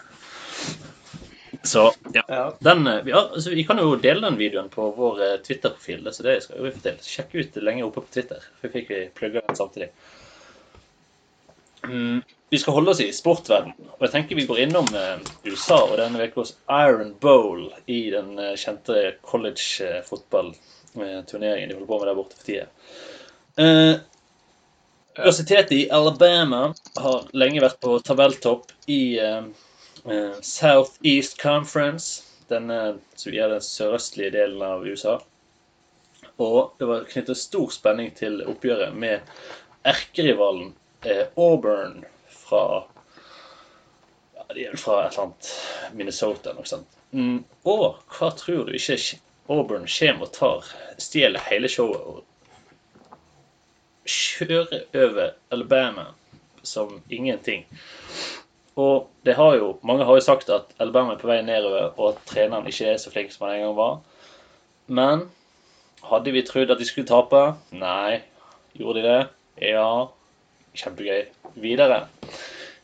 Så 1.66 1.92
ja. 2.14 2.22
Ja. 2.28 2.56
Den, 2.60 2.86
eh, 2.86 3.08
ja, 3.08 3.28
altså, 3.34 3.50
vi 3.50 3.64
kan 3.64 3.78
jo 3.78 3.96
dele 3.96 4.22
den 4.22 4.38
videoen 4.38 4.68
på 4.72 4.90
vår 4.96 5.22
eh, 5.24 5.36
Twitter-profil. 5.42 6.06
Så 6.12 6.22
det 6.22 6.38
skal 6.44 6.62
vi 6.62 6.72
få 6.72 6.82
til. 6.84 7.00
Sjekk 7.02 7.34
ut 7.34 7.56
lenge 7.56 7.66
lenger 7.66 7.88
oppe 7.88 8.04
på 8.04 8.14
Twitter. 8.14 8.44
For 8.60 8.72
fikk 8.72 8.92
vi 8.92 9.00
plugga 9.18 9.42
den 9.46 9.58
samtidig. 9.58 9.90
Mm, 11.86 12.22
vi 12.50 12.58
skal 12.58 12.76
holde 12.78 12.90
oss 12.90 13.00
i 13.02 13.12
sportverden. 13.14 13.74
Og 13.96 14.06
jeg 14.06 14.14
tenker 14.14 14.38
vi 14.38 14.46
går 14.46 14.62
innom 14.66 14.88
eh, 14.94 15.18
USA 15.48 15.82
og 15.82 15.96
denne 16.00 16.28
ukas 16.30 16.54
Iron 16.70 17.14
Bowl 17.20 17.68
i 17.86 18.06
den 18.14 18.38
eh, 18.38 18.54
kjente 18.60 19.16
college-fotballturneringen 20.96 21.68
de 21.68 21.74
holder 21.74 21.86
på 21.86 21.98
med 21.98 22.08
der 22.08 22.14
borte 22.14 22.36
for 22.36 22.44
tida. 22.44 22.66
Eh, 23.56 23.96
Universitetet 25.18 25.72
i 25.72 25.90
Alabama 25.90 26.74
har 26.96 27.28
lenge 27.32 27.62
vært 27.64 27.80
på 27.80 27.98
tabelltopp 28.04 28.72
i 28.92 29.18
eh, 29.18 29.46
Southeast 30.44 31.40
Conference, 31.40 32.22
denne 32.50 32.98
som 33.16 33.32
er 33.32 33.54
den 33.54 33.64
sørøstlige 33.64 34.34
delen 34.34 34.62
av 34.62 34.84
USA. 34.84 35.16
Og 36.36 36.76
det 36.78 36.88
var 36.90 37.08
knyttet 37.08 37.40
stor 37.40 37.72
spenning 37.72 38.12
til 38.18 38.42
oppgjøret 38.44 38.92
med 38.92 39.24
erkerivalen 39.88 40.74
eh, 41.08 41.24
Auburn 41.36 42.04
fra 42.28 42.84
ja, 44.36 44.44
De 44.52 44.66
er 44.66 44.74
vel 44.74 44.82
fra 44.82 45.00
et 45.06 45.16
eller 45.16 45.30
annet 45.30 45.96
Minnesota 45.96 46.52
noe 46.52 46.68
sånt. 46.68 46.92
Mm, 47.16 47.40
og 47.64 48.02
hva 48.18 48.34
tror 48.36 48.68
du 48.68 48.76
ikke 48.76 49.00
Auburn 49.48 49.86
kommer 49.86 50.26
og 50.26 50.32
tar, 50.34 50.70
stjeler 50.98 51.42
hele 51.46 51.68
showet 51.70 52.00
og 52.02 52.24
kjører 54.06 54.86
over 54.94 55.34
Alabama 55.54 56.06
som 56.66 57.00
ingenting. 57.10 57.64
Og 58.76 59.06
det 59.24 59.36
har 59.38 59.54
jo, 59.56 59.78
mange 59.86 60.04
har 60.04 60.18
jo 60.18 60.24
sagt 60.24 60.50
at 60.52 60.74
Alabama 60.82 61.14
er 61.14 61.20
på 61.20 61.30
vei 61.30 61.38
nedover, 61.46 61.92
og 61.96 62.12
at 62.12 62.24
treneren 62.28 62.66
ikke 62.68 62.90
er 62.92 62.98
så 63.00 63.12
flink 63.14 63.32
som 63.32 63.46
han 63.46 63.56
en 63.56 63.64
gang 63.64 63.76
var. 63.78 63.96
Men 64.86 65.24
hadde 66.10 66.34
vi 66.34 66.44
trodd 66.46 66.70
at 66.74 66.82
de 66.82 66.88
skulle 66.88 67.08
tape? 67.08 67.42
Nei. 67.72 68.20
Gjorde 68.76 69.00
de 69.00 69.06
det? 69.08 69.22
Ja. 69.70 69.88
Kjempegøy. 70.76 71.24
Videre. 71.62 72.02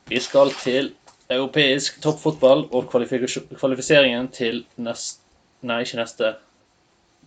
Vi 0.09 0.21
skal 0.23 0.55
til 0.63 0.95
europeisk 1.31 2.01
toppfotball 2.03 2.67
og 2.73 2.89
kvalifiseringen 2.91 4.31
til 4.33 4.65
neste 4.77 5.23
Nei, 5.63 5.85
ikke 5.85 6.01
neste. 6.01 6.29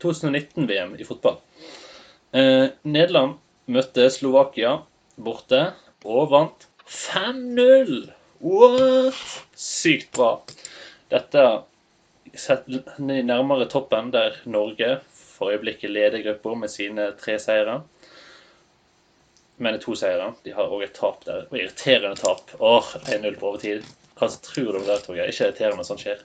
2019-VM 0.03 0.95
i 0.99 1.07
fotball. 1.07 1.39
Eh, 2.35 2.67
Nederland 2.83 3.37
møtte 3.71 4.09
Slovakia 4.13 4.77
borte 5.15 5.61
og 6.05 6.29
vant 6.33 6.67
5-0! 6.85 8.11
What? 8.45 9.21
Sykt 9.55 10.11
bra. 10.13 10.35
Dette 11.09 11.45
setter 12.35 12.83
nærmere 12.99 13.69
toppen, 13.71 14.11
der 14.13 14.35
Norge 14.43 14.99
for 15.15 15.53
øyeblikket 15.53 15.91
leder 15.91 16.23
gruppa 16.23 16.53
med 16.59 16.69
sine 16.69 17.11
tre 17.19 17.39
seire. 17.39 17.81
Men 19.57 19.79
to 19.79 19.95
seire. 19.95 20.33
De 20.43 20.51
har 20.51 20.71
òg 20.71 20.83
et 20.83 20.95
tap 20.95 21.23
der. 21.25 21.47
Og 21.49 21.57
irriterende 21.57 22.19
tap. 22.19 22.51
Åh, 22.59 22.95
1-0 23.07 23.39
på 23.39 23.51
overtid. 23.53 23.87
Hva 24.19 24.29
tror 24.43 24.71
du 24.71 24.79
om 24.79 24.87
det, 24.87 24.99
Torgeir? 25.03 25.31
Ikke 25.31 25.47
irriterende 25.47 25.79
når 25.79 25.87
sånt 25.89 26.03
skjer? 26.03 26.23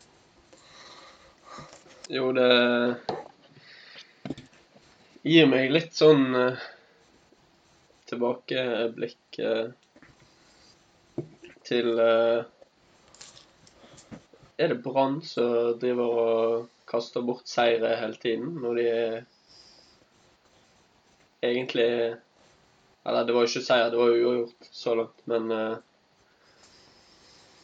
Jo, 2.11 2.33
det 2.35 2.51
gir 5.23 5.49
meg 5.51 5.73
litt 5.73 5.93
sånn 5.97 6.33
uh, 6.33 6.63
tilbakeblikk 8.09 9.41
uh, 9.45 9.69
til 11.67 11.93
uh, 12.01 12.41
Er 14.61 14.73
det 14.73 14.81
Brann 14.85 15.21
som 15.25 15.77
driver 15.81 16.17
og 16.23 16.65
kaster 16.91 17.25
bort 17.25 17.49
seire 17.49 17.95
hele 18.01 18.19
tiden, 18.21 18.59
når 18.61 18.81
de 18.81 18.89
egentlig 21.49 21.87
Eller 23.05 23.25
det 23.25 23.33
var 23.37 23.47
jo 23.47 23.53
ikke 23.53 23.65
seier, 23.65 23.93
det 23.93 24.01
var 24.01 24.11
jo 24.11 24.27
uavgjort 24.27 24.69
så 24.73 24.97
langt, 24.99 25.23
men 25.31 25.55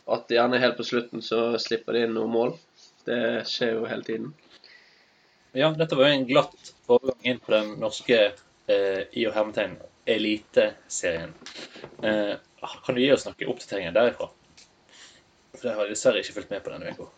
at 0.07 0.31
gjerne 0.33 0.63
helt 0.63 0.79
på 0.79 0.87
slutten 0.87 1.21
så 1.23 1.59
slipper 1.61 1.93
de 1.93 2.07
inn 2.07 2.15
noen 2.17 2.33
mål. 2.33 2.55
Det 3.05 3.45
skjer 3.51 3.75
jo 3.75 3.89
hele 3.91 4.07
tiden. 4.07 4.33
Ja, 5.57 5.71
dette 5.73 5.97
var 5.97 6.11
jo 6.11 6.17
en 6.19 6.27
glatt 6.29 6.73
overgang 6.93 7.29
inn 7.31 7.39
på 7.41 7.53
den 7.55 7.71
norske 7.81 8.19
eh, 8.27 9.03
i 9.17 9.23
og 9.25 9.33
hermetegn 9.33 9.79
eliteserien. 10.07 11.33
Eh, 12.05 12.35
kan 12.61 12.95
du 12.97 13.01
gi 13.01 13.13
oss 13.15 13.25
noen 13.25 13.53
oppdateringer 13.55 13.95
derifra? 13.97 14.29
For 15.57 15.63
det 15.65 15.73
har 15.79 15.87
jeg 15.87 15.97
dessverre 15.97 16.21
ikke 16.21 16.37
fulgt 16.37 16.53
med 16.53 16.65
på 16.67 16.75
denne 16.75 16.93
uka. 16.93 17.09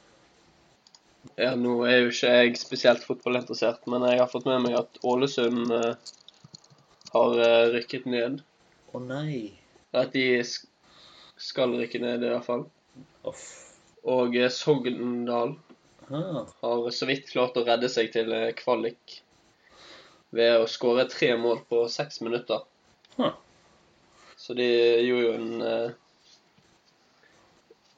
Ja, 1.38 1.52
nå 1.58 1.74
er 1.86 2.04
jo 2.04 2.12
ikke 2.12 2.30
jeg 2.36 2.60
spesielt 2.60 3.04
fotballinteressert, 3.06 3.84
men 3.90 4.06
jeg 4.06 4.22
har 4.22 4.30
fått 4.30 4.46
med 4.48 4.62
meg 4.64 4.78
at 4.78 5.00
Ålesund 5.02 5.74
eh, 5.74 6.10
har 7.12 7.42
eh, 7.44 7.68
rykket 7.74 8.06
ned. 8.10 8.40
Å 8.94 9.02
nei. 9.02 9.58
At 9.90 10.14
de 10.14 10.42
skal 10.46 11.74
rykke 11.78 12.00
ned, 12.02 12.22
i 12.22 12.32
hvert 12.32 12.46
fall. 12.46 12.68
Off. 13.26 13.48
Og 14.06 14.38
eh, 14.38 14.50
Sogndal. 14.54 15.58
Har 16.08 16.90
så 16.90 17.06
vidt 17.06 17.30
klart 17.30 17.56
å 17.56 17.64
redde 17.66 17.88
seg 17.92 18.10
til 18.14 18.32
eh, 18.32 18.50
kvalik 18.56 19.18
ved 20.34 20.58
å 20.60 20.66
skåre 20.68 21.06
tre 21.08 21.32
mål 21.40 21.62
på 21.68 21.84
seks 21.92 22.20
minutter. 22.24 22.64
Huh. 23.16 23.32
Så 24.36 24.54
de 24.54 24.68
gjorde 25.04 25.24
jo 25.24 25.32
en 25.34 25.62
uh, 25.62 25.90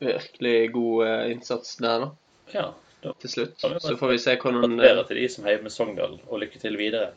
virkelig 0.00 0.71
god 0.73 1.02
uh, 1.07 1.33
innsats 1.33 1.76
der, 1.83 2.07
da, 2.07 2.12
Ja. 2.55 2.69
Da 3.00 3.14
til 3.17 3.31
slutt. 3.33 3.62
Ja, 3.64 3.78
Så 3.80 3.95
får 3.97 4.11
vi 4.13 4.19
se 4.21 4.35
hvordan 4.37 4.76
gratulerer 4.76 5.06
til 5.08 5.17
de 5.23 5.28
som 5.32 5.47
heier 5.49 5.63
med 5.65 5.73
Sogndal, 5.73 6.19
og 6.28 6.43
lykke 6.43 6.61
til 6.61 6.76
videre. 6.76 7.15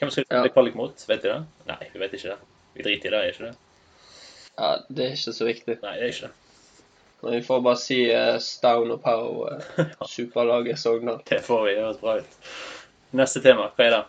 Hvem 0.00 0.10
skal 0.10 0.24
vi 0.26 0.34
Ja. 0.34 0.48
kvalik 0.50 0.74
mot? 0.74 1.04
Vet 1.08 1.22
de 1.22 1.30
det? 1.30 1.44
Nei, 1.68 1.90
vi 1.92 2.00
vet 2.02 2.16
ikke 2.18 2.32
det. 2.32 2.38
Vi 2.74 2.82
driter 2.82 3.08
i 3.08 3.12
det, 3.14 3.20
er 3.20 3.30
ikke 3.30 3.50
det? 3.50 3.56
Ja, 4.58 4.70
det 4.88 5.04
er 5.04 5.14
ikke 5.14 5.34
så 5.38 5.46
viktig. 5.46 5.78
Nei, 5.82 5.94
det 6.00 6.08
er 6.08 6.14
ikke 6.14 6.26
det. 6.26 6.41
Men 7.22 7.36
vi 7.36 7.42
får 7.46 7.60
bare 7.64 7.80
si 7.80 7.98
uh, 8.10 8.38
Stown 8.42 8.94
og 8.94 9.02
Pow, 9.04 9.44
uh, 9.46 9.82
superlaget 10.14 10.80
Sogndal. 10.82 11.20
Det 11.28 11.42
får 11.46 11.66
vi. 11.66 11.74
Det 11.76 11.84
høres 11.84 12.00
bra 12.02 12.16
ut. 12.22 12.54
Neste 13.22 13.42
tema, 13.44 13.68
hva 13.76 13.86
er 13.86 13.94
det? 13.96 14.02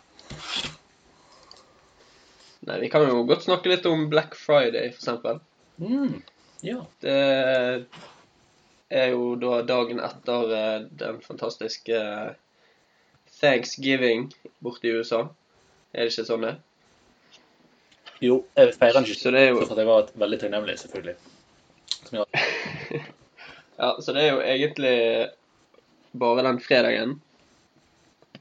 Nei, 2.64 2.80
vi 2.80 2.90
kan 2.90 3.04
jo 3.06 3.26
godt 3.28 3.44
snakke 3.46 3.70
litt 3.70 3.86
om 3.90 4.08
Black 4.10 4.38
Friday, 4.40 4.88
eksempel. 4.94 5.42
Mm. 5.84 6.22
Ja. 6.64 6.80
Det 7.04 7.18
er 8.94 9.10
jo 9.14 9.34
da 9.42 9.62
dagen 9.68 10.02
etter 10.04 10.54
uh, 10.54 10.86
den 11.02 11.20
fantastiske 11.26 11.98
eh, 11.98 12.34
Thanksgiving 13.40 14.30
borte 14.64 14.88
i 14.88 14.94
USA. 14.94 15.26
Er 15.94 16.06
det 16.06 16.14
ikke 16.14 16.28
sånn 16.28 16.46
det? 16.46 16.54
Jo, 18.24 18.44
jeg 18.56 18.76
feirer 18.78 19.00
den 19.00 19.08
ikke 19.10 19.20
Så 19.20 19.32
det 19.36 19.42
er 19.42 19.50
jo 19.52 19.64
for 19.64 19.74
at 19.74 19.82
jeg 19.82 19.90
var 19.90 20.12
veldig 20.22 20.40
takknemlig, 20.44 20.78
selvfølgelig. 20.80 21.33
Ja, 23.84 23.98
så 24.02 24.14
det 24.16 24.22
er 24.24 24.30
jo 24.32 24.44
egentlig 24.48 24.98
bare 26.12 26.44
den 26.46 26.60
fredagen 26.64 27.18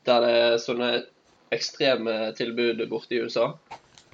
der 0.06 0.20
det 0.22 0.34
er 0.38 0.60
sånne 0.62 0.90
ekstreme 1.50 2.12
tilbud 2.38 2.78
borte 2.90 3.16
i 3.16 3.24
USA. 3.24 3.48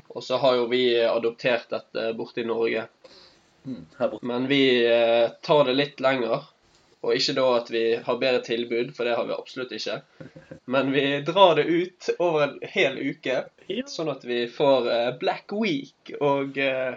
Og 0.08 0.24
så 0.24 0.38
har 0.40 0.54
jo 0.56 0.70
vi 0.70 0.80
adoptert 1.04 1.66
dette 1.68 2.14
borte 2.16 2.40
i 2.40 2.46
Norge. 2.48 2.86
mm. 3.64 4.14
Men 4.22 4.46
vi 4.48 4.62
eh, 4.86 5.28
tar 5.44 5.68
det 5.68 5.74
litt 5.76 6.00
lenger. 6.00 6.48
Og 7.04 7.12
ikke 7.14 7.36
da 7.36 7.44
at 7.58 7.68
vi 7.76 7.84
har 8.06 8.22
bedre 8.24 8.40
tilbud, 8.48 8.94
for 8.96 9.04
det 9.04 9.18
har 9.20 9.28
vi 9.28 9.36
absolutt 9.36 9.76
ikke. 9.76 10.00
Men 10.76 10.94
vi 10.96 11.04
drar 11.28 11.60
det 11.60 11.68
ut 11.68 12.08
over 12.16 12.46
en 12.46 12.56
hel 12.72 12.96
uke, 13.04 13.42
sånn 13.84 14.14
at 14.16 14.24
vi 14.24 14.46
får 14.48 14.90
eh, 14.96 15.12
Black 15.20 15.52
Week 15.52 16.16
og 16.20 16.56
eh, 16.56 16.96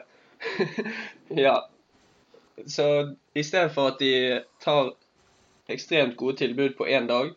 Ja. 1.43 1.67
Så 2.67 3.15
i 3.33 3.43
stedet 3.43 3.73
for 3.73 3.93
at 3.93 3.99
de 3.99 4.41
tar 4.63 4.93
ekstremt 5.71 6.17
gode 6.19 6.37
tilbud 6.37 6.75
på 6.77 6.87
én 6.87 7.07
dag, 7.09 7.31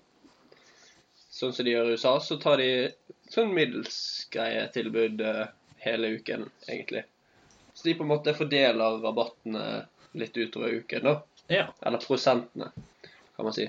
sånn 1.34 1.52
som 1.54 1.66
de 1.66 1.74
gjør 1.74 1.90
i 1.90 1.96
USA, 1.96 2.14
så 2.20 2.38
tar 2.42 2.60
de 2.62 2.68
sånn 3.30 3.54
middels 3.54 3.96
greie 4.34 4.66
tilbud 4.74 5.22
eh, 5.24 5.46
hele 5.84 6.14
uken, 6.18 6.48
egentlig. 6.68 7.04
Så 7.74 7.88
de 7.88 7.96
på 7.98 8.06
en 8.06 8.12
måte 8.12 8.34
fordeler 8.38 9.00
rabattene 9.02 9.64
litt 10.14 10.36
utover 10.38 10.76
uken, 10.78 11.08
da. 11.08 11.14
ja. 11.50 11.64
Eller 11.82 12.02
prosentene, 12.04 12.70
kan 13.36 13.48
man 13.48 13.56
si. 13.56 13.66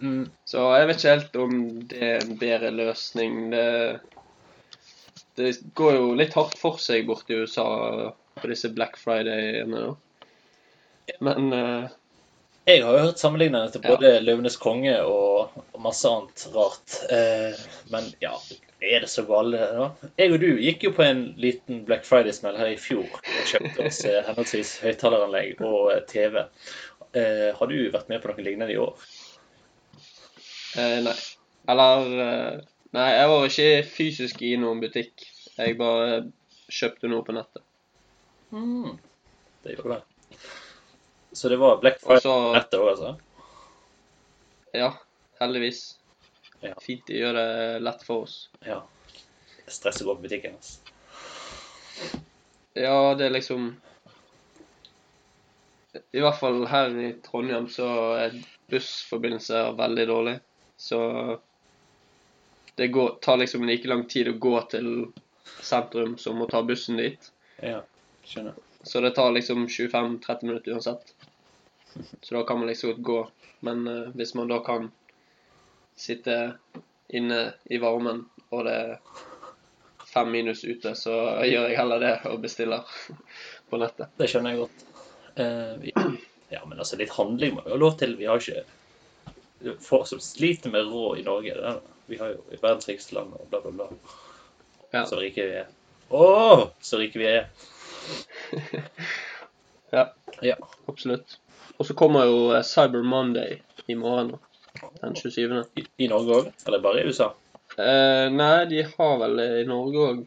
Mm, 0.00 0.30
Så 0.44 0.64
jeg 0.74 0.88
vet 0.88 0.98
ikke 0.98 1.14
helt 1.14 1.36
om 1.38 1.56
det 1.90 2.00
er 2.02 2.24
en 2.24 2.38
bedre 2.40 2.70
løsning. 2.74 3.38
Det, 3.52 4.00
det 5.38 5.52
går 5.78 5.98
jo 5.98 6.14
litt 6.18 6.34
hardt 6.38 6.58
for 6.58 6.80
seg 6.82 7.06
borti 7.06 7.38
USA 7.38 7.68
på 8.40 8.50
disse 8.50 8.72
Black 8.74 8.98
Friday-ene, 8.98 9.84
da. 9.90 9.94
Men 11.20 11.52
uh... 11.52 11.88
Jeg 12.68 12.84
har 12.84 12.92
jo 12.94 13.04
hørt 13.08 13.18
sammenlignende 13.18 13.72
til 13.72 13.80
Ja. 13.84 13.94
både 13.96 14.10
'Løvenes 14.20 14.56
konge' 14.60 14.98
og, 15.02 15.62
og 15.72 15.80
masse 15.82 16.08
annet 16.08 16.44
rart. 16.54 16.98
Eh, 17.10 17.56
men 17.90 18.04
ja, 18.22 18.34
er 18.80 19.00
det 19.00 19.08
så 19.10 19.24
gale, 19.26 19.58
da? 19.58 19.88
Jeg 20.18 20.32
og 20.32 20.40
du 20.40 20.46
gikk 20.60 20.84
jo 20.84 20.92
på 20.94 21.02
en 21.02 21.22
liten 21.40 21.82
Black 21.88 22.04
Friday-smell 22.06 22.56
her 22.60 22.70
i 22.74 22.78
fjor 22.80 23.08
og 23.08 23.48
kjøpte 23.48 23.86
oss 23.88 24.04
eh, 24.04 24.20
henholdsvis 24.28 24.74
høyttaleranlegg 24.84 25.60
og 25.66 25.90
eh, 25.94 26.04
TV. 26.08 26.44
Eh, 27.16 27.48
har 27.56 27.72
du 27.72 27.76
vært 27.90 28.12
med 28.12 28.22
på 28.22 28.30
noe 28.30 28.44
lignende 28.46 28.72
i 28.74 28.78
år? 28.80 29.08
nei. 30.76 31.16
Eller 31.68 32.62
Nei, 32.90 33.08
jeg 33.14 33.26
var 33.30 33.44
ikke 33.46 33.66
fysisk 33.86 34.40
i 34.42 34.56
noen 34.58 34.80
butikk. 34.82 35.22
Jeg 35.54 35.76
bare 35.78 36.24
kjøpte 36.70 37.10
noe 37.10 37.22
på 37.26 37.34
nettet. 37.36 37.62
Mm, 38.50 38.96
det 39.62 39.76
gjorde 39.76 39.98
det. 39.98 40.09
Så 41.32 41.48
det 41.48 41.56
var 41.56 41.80
Black 41.80 42.00
Friday 42.00 42.22
så 42.22 42.36
dette 42.54 42.78
òg, 42.80 42.88
altså? 42.94 43.10
Ja, 44.72 44.92
heldigvis. 45.40 45.82
Ja. 46.60 46.74
Fint 46.82 47.06
de 47.06 47.20
gjør 47.20 47.36
det 47.38 47.50
lett 47.82 48.02
for 48.06 48.26
oss. 48.26 48.48
Ja. 48.66 48.82
Stress 49.70 50.02
å 50.02 50.08
gå 50.10 50.16
på 50.18 50.26
butikken. 50.26 50.58
Altså. 50.58 50.80
Ja, 52.74 53.14
det 53.18 53.26
er 53.26 53.34
liksom 53.34 53.70
I 56.14 56.22
hvert 56.22 56.38
fall 56.38 56.64
her 56.70 56.92
i 57.02 57.12
Trondheim 57.24 57.66
så 57.70 57.88
er 58.18 58.36
bussforbindelser 58.70 59.72
veldig 59.78 60.06
dårlig. 60.10 60.36
Så 60.80 61.00
det 62.78 62.88
går, 62.94 63.18
tar 63.22 63.36
liksom 63.36 63.66
like 63.68 63.88
lang 63.90 64.06
tid 64.08 64.30
å 64.30 64.38
gå 64.38 64.54
til 64.70 64.90
sentrum 65.60 66.16
som 66.18 66.40
å 66.40 66.48
ta 66.50 66.62
bussen 66.66 67.00
dit. 67.00 67.30
Ja, 67.60 67.82
skjønner. 68.24 68.54
Så 68.82 69.00
det 69.04 69.10
tar 69.16 69.32
liksom 69.32 69.66
25-30 69.68 70.44
minutter 70.44 70.72
uansett. 70.72 71.14
Så 72.20 72.34
da 72.34 72.42
kan 72.46 72.58
man 72.58 72.68
liksom 72.68 72.90
godt 72.90 73.02
gå. 73.02 73.20
Men 73.60 73.88
uh, 73.88 74.08
hvis 74.16 74.34
man 74.34 74.48
da 74.48 74.60
kan 74.64 74.90
sitte 75.96 76.56
inne 77.08 77.52
i 77.64 77.78
varmen, 77.78 78.24
og 78.48 78.64
det 78.64 78.74
er 78.74 78.94
fem 80.10 80.30
minus 80.32 80.64
ute, 80.64 80.94
så 80.96 81.12
gjør 81.44 81.68
jeg 81.68 81.76
heller 81.78 82.00
det 82.00 82.14
og 82.30 82.40
bestiller. 82.40 82.88
på 83.70 83.78
nettet. 83.78 84.10
Det 84.18 84.28
skjønner 84.30 84.54
jeg 84.54 84.64
godt. 84.64 84.84
Uh, 85.38 85.74
vi, 85.80 85.92
ja, 86.50 86.64
men 86.66 86.78
altså, 86.78 86.98
litt 86.98 87.14
handling 87.14 87.54
må 87.54 87.64
vi 87.64 87.72
ha 87.72 87.78
lov 87.78 87.96
til. 88.00 88.16
Vi 88.18 88.28
har 88.28 88.42
ikke 88.42 88.66
Folk 89.84 90.06
som 90.08 90.22
sliter 90.24 90.72
med 90.72 90.86
råd 90.88 91.18
i 91.20 91.22
Norge, 91.26 91.52
det 91.52 91.72
vi 92.08 92.16
har 92.16 92.30
jo 92.32 92.38
verdens 92.62 92.88
rikeste 92.88 93.12
land 93.14 93.34
og 93.36 93.42
bla, 93.50 93.58
bla, 93.60 93.70
bla. 93.70 94.14
Ja. 94.90 95.02
Så 95.06 95.18
rike 95.20 95.44
vi 95.44 95.58
er. 95.60 95.66
Å, 96.08 96.22
så 96.80 96.98
rike 96.98 97.20
vi 97.20 97.28
er. 97.28 97.44
Ja, 99.90 100.04
Ja. 100.42 100.56
absolutt. 100.86 101.38
Og 101.80 101.86
så 101.88 101.94
kommer 101.98 102.26
jo 102.28 102.50
eh, 102.54 102.62
Cyber 102.66 103.02
Monday 103.02 103.58
i 103.90 103.94
morgen. 103.98 104.34
Den 105.00 105.16
27. 105.18 105.64
I, 105.80 105.84
I 106.04 106.08
Norge 106.12 106.36
òg? 106.36 106.50
Eller 106.66 106.82
bare 106.84 107.00
i 107.02 107.08
USA? 107.10 107.32
Eh, 107.76 108.26
nei, 108.30 108.64
de 108.70 108.84
har 108.86 109.16
vel 109.22 109.40
i 109.42 109.64
Norge 109.68 110.04
òg, 110.10 110.20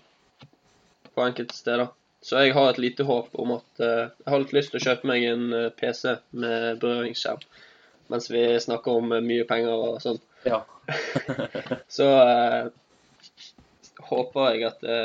på 1.13 1.23
enkelte 1.27 1.55
steder. 1.55 1.91
Så 2.23 2.39
jeg 2.43 2.53
har 2.55 2.69
et 2.71 2.79
lite 2.79 3.03
håp 3.07 3.33
om 3.39 3.51
at 3.57 3.81
eh, 3.83 4.05
Jeg 4.23 4.29
har 4.31 4.39
litt 4.43 4.53
lyst 4.55 4.71
til 4.73 4.79
å 4.79 4.83
kjøpe 4.85 5.09
meg 5.09 5.25
en 5.27 5.47
eh, 5.57 5.69
PC 5.79 6.17
med 6.39 6.79
berøringsskjerm 6.83 7.43
mens 8.11 8.27
vi 8.29 8.41
snakker 8.61 8.99
om 8.99 9.11
eh, 9.15 9.23
mye 9.25 9.45
penger 9.47 9.73
og 9.73 9.95
sånn. 10.03 10.19
Ja. 10.45 10.59
Så 11.97 12.05
eh, 12.19 12.67
håper 14.09 14.49
jeg 14.53 14.65
at 14.67 14.83
det 14.83 14.97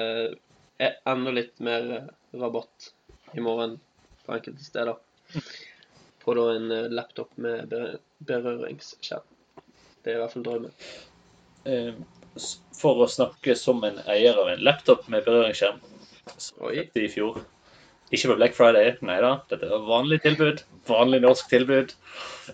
enda 0.79 1.31
litt 1.35 1.59
mer 1.65 1.91
eh, 1.97 2.09
rabatt 2.39 2.91
i 3.35 3.41
morgen 3.45 3.79
på 4.27 4.37
enkelte 4.37 4.65
steder. 4.65 4.97
På 6.25 6.35
da 6.39 6.47
en 6.55 6.71
eh, 6.75 6.89
laptop 6.93 7.35
med 7.41 7.69
berø- 7.73 7.99
berøringsskjerm. 8.29 9.27
Det 10.05 10.13
er 10.13 10.19
i 10.19 10.23
hvert 10.23 10.35
fall 10.37 10.47
drømmen. 10.47 10.75
Eh, 11.69 11.93
For 12.79 13.03
å 13.03 13.09
snakke 13.11 13.57
som 13.59 13.83
en 13.85 13.99
eier 14.07 14.37
av 14.39 14.49
en 14.53 14.61
laptop 14.63 15.09
med 15.11 15.25
berøringsskjerm 15.27 15.81
så 16.39 16.71
kjøpte 16.75 17.03
i 17.03 17.09
fjor. 17.11 17.39
Ikke 18.15 18.31
på 18.31 18.37
Black 18.39 18.55
Friday, 18.57 18.95
nei 19.05 19.17
da. 19.21 19.35
Dette 19.51 19.67
er 19.69 19.83
vanlig 19.85 20.21
tilbud. 20.25 20.63
Vanlig 20.89 21.19
norsk 21.25 21.49
tilbud. 21.51 21.91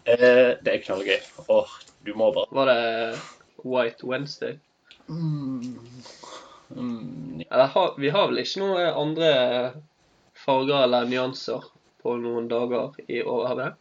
Eh, 0.06 0.54
det 0.64 0.70
er 0.72 0.80
knallgøy. 0.86 1.18
Åh, 1.52 1.74
du 2.06 2.10
må 2.18 2.30
bare 2.34 2.48
Var 2.56 2.70
det 2.70 3.20
White 3.64 4.06
Wednesday? 4.08 4.56
mm, 5.08 5.76
mm, 6.74 7.23
Eller 7.50 7.98
vi 8.00 8.12
har 8.14 8.28
vel 8.30 8.42
ikke 8.42 8.62
noen 8.62 9.00
andre 9.04 9.32
farger 10.44 10.84
eller 10.86 11.08
nyanser 11.08 11.66
på 12.02 12.16
noen 12.20 12.48
dager 12.50 12.94
i 13.06 13.22
året? 13.22 13.76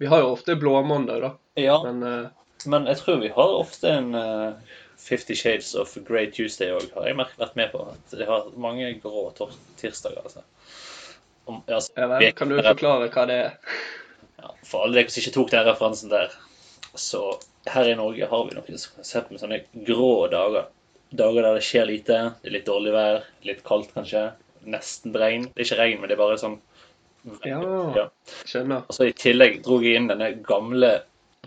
vi 0.00 0.06
har 0.08 0.22
jo 0.22 0.30
ofte 0.32 0.54
blåmandag, 0.56 1.20
da. 1.20 1.30
Ja, 1.60 1.82
Men 1.84 2.02
uh, 2.02 2.28
men 2.64 2.86
jeg 2.86 2.96
tror 2.96 3.20
vi 3.20 3.28
har 3.28 3.54
ofte 3.56 3.90
en 3.92 4.14
uh, 4.14 4.52
Fifty 4.96 5.34
Shades 5.34 5.74
of 5.74 5.94
Grey 6.08 6.30
Tuesday 6.32 6.72
òg, 6.72 6.90
har 6.94 7.08
jeg 7.08 7.18
vært 7.20 7.56
med 7.56 7.70
på. 7.72 7.84
At 7.92 8.16
de 8.16 8.26
har 8.28 8.50
mange 8.60 8.90
grå 9.02 9.30
tirsdager. 9.80 10.20
Altså. 10.24 10.44
Om, 11.44 11.62
altså, 11.66 11.92
ja, 11.96 12.08
vel, 12.12 12.26
kan 12.36 12.52
du 12.52 12.58
forklare 12.60 13.08
hva 13.12 13.26
det 13.28 13.38
er? 13.46 13.78
Ja, 14.40 14.52
for 14.66 14.84
alle 14.84 15.00
dere 15.00 15.12
som 15.12 15.22
ikke 15.22 15.34
tok 15.36 15.52
den 15.54 15.66
referansen 15.68 16.12
der, 16.12 16.34
så 16.96 17.24
her 17.68 17.88
i 17.88 17.96
Norge 17.96 18.28
har 18.28 18.44
vi 18.48 18.56
noe 18.56 18.80
sett 18.80 19.32
med 19.32 19.40
sånne 19.40 19.62
grå 19.88 20.12
dager. 20.32 20.68
Dager 21.10 21.42
der 21.42 21.56
det 21.58 21.66
skjer 21.66 21.88
lite, 21.88 22.18
det 22.40 22.50
er 22.50 22.54
litt 22.54 22.68
dårlig 22.68 22.92
vær, 22.94 23.24
litt 23.46 23.62
kaldt 23.66 23.90
kanskje, 23.96 24.28
nesten 24.70 25.16
regn. 25.18 25.48
Det 25.50 25.64
er 25.64 25.66
ikke 25.66 25.80
regn, 25.80 26.00
men 26.00 26.10
det 26.10 26.16
er 26.16 26.22
bare 26.22 26.40
sånn 26.40 26.58
Ja. 27.44 28.06
Skjønner. 28.48 28.86
Og 28.86 28.96
så 28.96 29.10
i 29.10 29.16
tillegg 29.16 29.60
dro 29.64 29.80
jeg 29.82 29.98
inn 29.98 30.08
denne 30.08 30.30
gamle, 30.46 30.92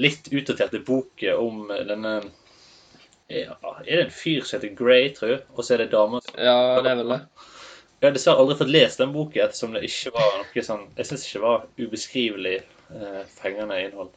litt 0.04 0.28
utdaterte 0.34 0.82
boken 0.86 1.40
om 1.40 1.72
denne 1.88 2.14
ja, 3.32 3.56
Er 3.64 3.86
det 3.88 4.04
en 4.04 4.14
fyr 4.14 4.44
som 4.44 4.60
heter 4.60 4.76
Grey, 4.78 5.10
tror 5.16 5.32
jeg? 5.32 5.42
Og 5.56 5.66
så 5.66 5.76
er 5.76 5.84
det 5.84 5.94
damer 5.94 6.22
som 6.26 6.38
Ja, 6.38 6.82
det 6.84 6.92
er 6.92 7.00
vel 7.00 7.16
det. 7.16 7.22
Jeg 8.04 8.10
har 8.10 8.16
dessverre 8.18 8.44
aldri 8.44 8.58
fått 8.60 8.74
lest 8.76 9.00
den 9.00 9.14
boken 9.16 9.46
ettersom 9.46 9.78
det 9.78 9.86
ikke 9.88 10.12
var 10.18 10.34
noe 10.42 10.64
sånn 10.68 10.82
Jeg 10.98 11.08
syns 11.08 11.24
ikke 11.24 11.40
det 11.40 11.46
var 11.48 11.66
ubeskrivelig 11.80 12.58
eh, 12.60 13.22
fengende 13.40 13.80
innhold. 13.80 14.12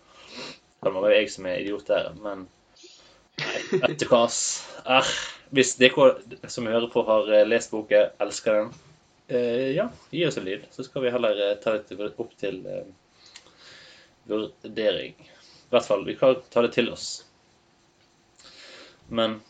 Det 0.83 0.93
var 0.93 1.07
jo 1.07 1.15
jeg 1.15 1.31
som 1.33 1.47
er 1.47 1.61
idiot 1.63 1.87
der, 1.89 2.09
men 2.23 2.49
vet 3.83 3.99
du 4.01 4.07
hva, 4.11 4.25
ass. 4.27 5.11
Hvis 5.55 5.75
dere 5.79 6.49
som 6.51 6.67
hører 6.67 6.89
på, 6.93 7.03
har 7.07 7.29
eh, 7.33 7.47
lest 7.47 7.71
boken, 7.75 8.13
elsker 8.23 8.61
den, 8.61 8.71
eh, 9.29 9.69
ja, 9.77 9.89
gi 10.11 10.25
oss 10.27 10.39
en 10.41 10.47
lyd. 10.49 10.67
Så 10.75 10.87
skal 10.87 11.05
vi 11.05 11.13
heller 11.15 11.39
eh, 11.51 11.57
ta 11.63 11.77
det 11.79 12.13
opp 12.19 12.33
til 12.41 12.63
eh, 12.67 12.87
vurdering. 14.31 15.15
I 15.67 15.71
hvert 15.75 15.87
fall, 15.87 16.05
vi 16.07 16.17
kan 16.19 16.41
ta 16.51 16.63
det 16.67 16.73
til 16.77 16.91
oss. 16.95 17.11
Men 19.09 19.41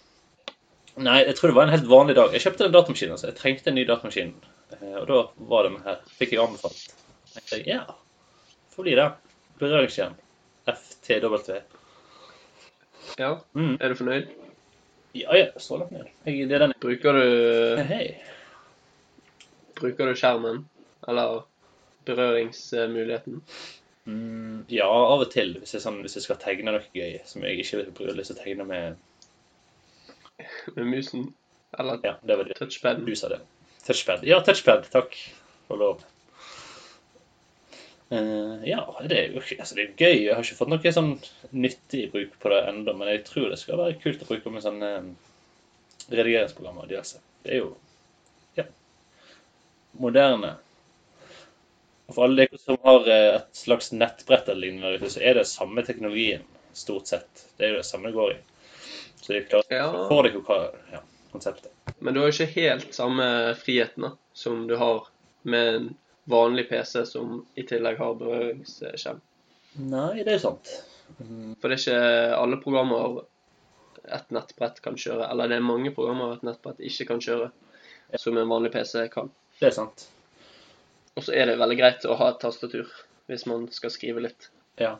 Nei, 0.96 1.18
jeg 1.26 1.36
tror 1.36 1.50
det 1.50 1.56
var 1.58 1.66
en 1.68 1.74
helt 1.74 1.88
vanlig 1.90 2.14
dag. 2.16 2.32
Jeg 2.32 2.40
kjøpte 2.46 2.64
en 2.64 2.72
datamaskinen. 2.72 3.12
altså. 3.12 3.26
Jeg 3.28 3.36
trengte 3.36 3.68
en 3.68 3.74
ny 3.76 3.82
datamaskin. 3.84 4.30
Eh, 4.78 4.94
Og 5.02 5.04
da 5.10 5.18
var 5.50 5.66
den 5.68 5.74
her. 5.84 5.98
Fikk 6.16 6.32
jeg 6.32 6.40
anbefalt. 6.40 6.94
Jeg 7.34 7.42
tenkte 7.50 7.68
ja, 7.68 7.82
får 8.72 8.86
bli 8.86 8.94
det. 8.96 9.04
Berøringsskjerm. 9.60 10.14
FTW. 10.72 11.36
Ja. 13.18 13.30
Mm. 13.56 13.76
Er 13.80 13.88
du 13.88 13.94
fornøyd? 13.98 14.26
Ja, 15.16 15.32
ja, 15.36 15.46
langt 15.70 15.92
ned. 15.94 16.08
Jeg, 16.26 16.48
det 16.50 16.56
er 16.58 16.66
den 16.66 16.74
Bruker 16.82 17.16
du, 17.16 17.82
Hei. 17.88 18.16
bruker 19.78 20.10
du 20.10 20.18
skjermen? 20.18 20.64
Eller 21.08 21.46
berøringsmuligheten? 22.06 23.40
Mm, 24.06 24.66
ja, 24.70 24.86
av 24.86 25.24
og 25.24 25.30
til. 25.32 25.56
Hvis 25.62 25.72
jeg, 25.74 25.82
sånn, 25.82 26.02
hvis 26.04 26.18
jeg 26.18 26.26
skal 26.26 26.38
tegne 26.42 26.74
noe 26.76 26.84
gøy 26.94 27.16
som 27.26 27.42
jeg 27.46 27.64
ikke 27.64 27.80
vil 27.98 28.12
lyst 28.18 28.30
til 28.34 28.36
å 28.38 28.42
tegne 28.44 28.68
med 28.68 29.02
Med 30.76 30.84
musen? 30.92 31.30
Eller 31.78 32.04
Ja, 32.04 32.14
det 32.22 32.36
var 32.38 32.44
det 32.44 32.58
touchpad? 32.60 33.00
du 33.06 33.14
sa 33.16 33.32
det. 33.32 33.40
Touchpad. 33.86 34.22
Ja, 34.28 34.42
touchpad. 34.44 34.86
Takk 34.92 35.16
for 35.66 35.80
lov. 35.80 36.04
Eh, 38.08 38.68
ja, 38.68 38.82
det 39.08 39.18
er 39.18 39.32
jo 39.34 39.40
altså, 39.42 39.74
det 39.74 39.82
er 39.84 39.94
gøy. 39.98 40.18
Jeg 40.26 40.34
har 40.34 40.44
ikke 40.44 40.58
fått 40.60 40.70
noe 40.70 40.92
sånn 40.94 41.14
nyttig 41.56 42.04
bruk 42.12 42.36
på 42.42 42.52
det 42.52 42.60
ennå, 42.70 42.94
men 42.94 43.10
jeg 43.10 43.24
tror 43.26 43.50
det 43.50 43.58
skal 43.62 43.80
være 43.80 43.98
kult 44.02 44.22
å 44.22 44.28
bruke 44.28 44.52
med 44.54 44.64
sånne 44.64 44.92
redigeringsprogrammer 46.06 46.86
og 46.86 46.92
diverse. 46.92 47.22
Det 47.42 47.56
er 47.56 47.64
jo 47.64 47.72
ja, 48.58 48.66
moderne. 49.98 50.54
Og 52.06 52.14
for 52.14 52.28
alle 52.28 52.44
dere 52.44 52.60
som 52.62 52.78
har 52.86 53.08
eh, 53.10 53.30
et 53.40 53.58
slags 53.64 53.90
nettbrett 53.94 54.48
eller 54.52 54.68
lignende, 54.68 54.92
der 54.94 55.02
ute, 55.02 55.14
så 55.16 55.24
er 55.26 55.40
det 55.40 55.48
samme 55.50 55.82
teknologien 55.86 56.46
stort 56.76 57.10
sett. 57.10 57.46
Det 57.56 57.66
er 57.66 57.74
jo 57.74 57.80
det 57.80 57.88
samme 57.88 58.12
det 58.12 58.18
går 58.20 58.36
i. 58.36 58.40
Så 59.18 59.32
det 59.32 59.40
er 59.40 59.50
klart, 59.50 59.72
Ja. 59.74 59.90
får 60.06 60.28
dere 60.28 60.42
hva 60.46 60.58
ja, 60.92 61.02
konseptet. 61.32 61.72
Men 61.98 62.14
du 62.14 62.20
har 62.20 62.30
jo 62.30 62.36
ikke 62.36 62.52
helt 62.60 62.94
samme 62.94 63.26
friheten 63.58 64.06
da, 64.06 64.12
som 64.36 64.66
du 64.70 64.76
har 64.78 65.08
med 65.42 65.74
en 65.74 65.88
vanlig 66.30 66.68
PC 66.70 67.04
som 67.06 67.40
i 67.54 67.64
tillegg 67.66 67.98
har 68.02 68.18
berøringsskjerm. 68.18 69.22
Nei, 69.86 70.24
det 70.24 70.36
er 70.36 70.42
sant. 70.42 70.70
Mm, 71.20 71.54
For 71.60 71.70
det 71.70 71.76
er 71.76 71.82
ikke 71.82 72.36
alle 72.40 72.58
programmer 72.62 73.22
et 74.16 74.30
nettbrett 74.34 74.80
kan 74.82 74.98
kjøre, 74.98 75.28
eller 75.30 75.50
det 75.50 75.58
er 75.58 75.66
mange 75.66 75.92
programmer 75.94 76.34
et 76.34 76.44
nettbrett 76.46 76.82
ikke 76.88 77.08
kan 77.12 77.22
kjøre, 77.22 77.50
som 78.18 78.38
en 78.38 78.50
vanlig 78.50 78.72
PC 78.74 79.06
kan. 79.12 79.30
Det 79.60 79.70
er 79.70 79.76
sant. 79.76 80.06
Og 81.16 81.24
så 81.26 81.34
er 81.34 81.48
det 81.48 81.58
veldig 81.60 81.78
greit 81.78 82.06
å 82.06 82.16
ha 82.20 82.30
et 82.32 82.40
tastatur 82.42 82.90
hvis 83.30 83.46
man 83.50 83.66
skal 83.74 83.92
skrive 83.94 84.22
litt. 84.22 84.50
Ja. 84.80 84.96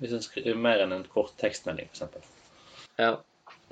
Hvis 0.00 0.14
en 0.16 0.24
skriver 0.24 0.56
mer 0.58 0.82
enn 0.82 0.94
en 0.96 1.06
kort 1.12 1.34
tekstmelding, 1.40 1.90
f.eks. 1.92 2.30
Ja. 2.98 3.12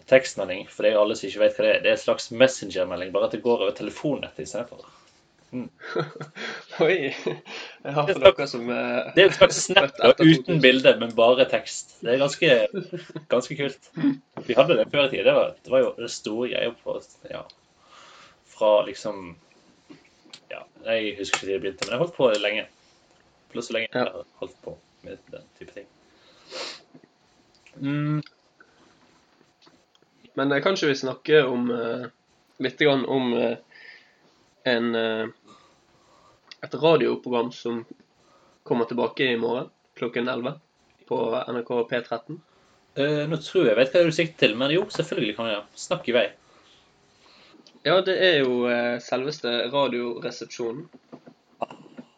Tekstmelding, 0.09 0.67
for 0.71 0.85
det 0.85 0.93
er 0.93 1.01
alle 1.01 1.17
som 1.19 1.29
ikke 1.29 1.43
vet 1.43 1.57
hva 1.57 1.65
det 1.65 1.73
er, 1.73 1.81
det 1.85 1.91
er 1.91 1.97
en 1.97 2.05
slags 2.05 2.31
messengermelding, 2.31 3.11
bare 3.15 3.31
at 3.31 3.35
det 3.35 3.43
går 3.45 3.65
over 3.65 3.75
telefonnettet 3.77 4.45
istedenfor. 4.45 4.85
Oi! 6.85 6.97
Jeg 7.85 7.93
har 7.97 8.09
for 8.11 8.21
dere 8.21 8.47
som 8.51 8.69
er 8.73 9.09
Det 9.17 9.23
er 9.23 9.31
en 9.31 9.37
slags 9.37 9.61
snap 9.65 9.95
uten 10.21 10.61
bilde, 10.61 10.93
men 11.01 11.15
bare 11.17 11.47
tekst. 11.49 11.95
Det 12.03 12.13
er 12.15 12.21
ganske, 12.21 12.51
ganske 13.33 13.57
kult. 13.57 13.89
Vi 14.49 14.57
hadde 14.59 14.77
det 14.77 14.89
før 14.93 15.07
i 15.07 15.13
tida. 15.15 15.25
Det, 15.31 15.35
var- 15.39 15.55
det 15.65 15.73
var 15.75 15.85
jo 15.85 15.93
det 15.99 16.11
store 16.13 16.51
greia 16.53 16.75
på 16.83 16.99
ja, 17.33 17.43
Fra 18.55 18.73
liksom 18.87 19.37
Ja, 20.53 20.63
jeg 20.91 21.17
husker 21.19 21.41
ikke 21.41 21.53
det 21.53 21.61
begynte, 21.63 21.87
men 21.89 21.97
jeg 21.97 22.03
holdt 22.05 22.17
på 22.17 22.31
lenge. 22.45 22.67
Pluss 23.53 23.71
så 23.71 23.77
lenge 23.79 23.89
jeg 23.93 24.05
har 24.05 24.27
holdt 24.43 24.59
på 24.65 24.77
med 25.05 25.17
den 25.33 25.49
type 25.59 25.73
ting. 25.73 25.89
Mm, 27.81 28.21
Men 30.39 30.51
kan 30.51 30.63
kanskje 30.63 30.89
vi 30.89 30.95
snakker 30.95 31.47
om 31.47 31.71
eh, 31.71 32.05
litt 32.63 32.79
grann 32.79 33.05
om 33.07 33.33
eh, 33.35 33.57
en 34.71 34.95
eh, 34.99 35.49
et 36.61 36.75
radioprogram 36.75 37.53
som 37.53 37.85
kommer 38.63 38.85
tilbake 38.85 39.25
i 39.33 39.37
morgen 39.37 39.69
klokken 39.95 40.29
11 40.29 40.53
på 41.09 41.45
NRK 41.49 41.69
P13. 41.69 42.39
Uh, 42.99 43.25
nå 43.31 43.39
tror 43.39 43.65
jeg 43.65 43.73
jeg 43.73 43.79
vet 43.79 43.95
hva 43.95 44.03
du 44.05 44.15
sikter 44.15 44.47
til, 44.47 44.57
men 44.59 44.75
jo, 44.75 44.85
selvfølgelig 44.91 45.37
kan 45.37 45.51
jeg. 45.53 45.65
Snakk 45.79 46.09
i 46.11 46.15
vei. 46.17 46.27
Ja, 47.87 48.01
det 48.05 48.17
er 48.19 48.41
jo 48.43 48.65
uh, 48.67 48.99
selveste 49.03 49.55
Radioresepsjonen. 49.73 50.89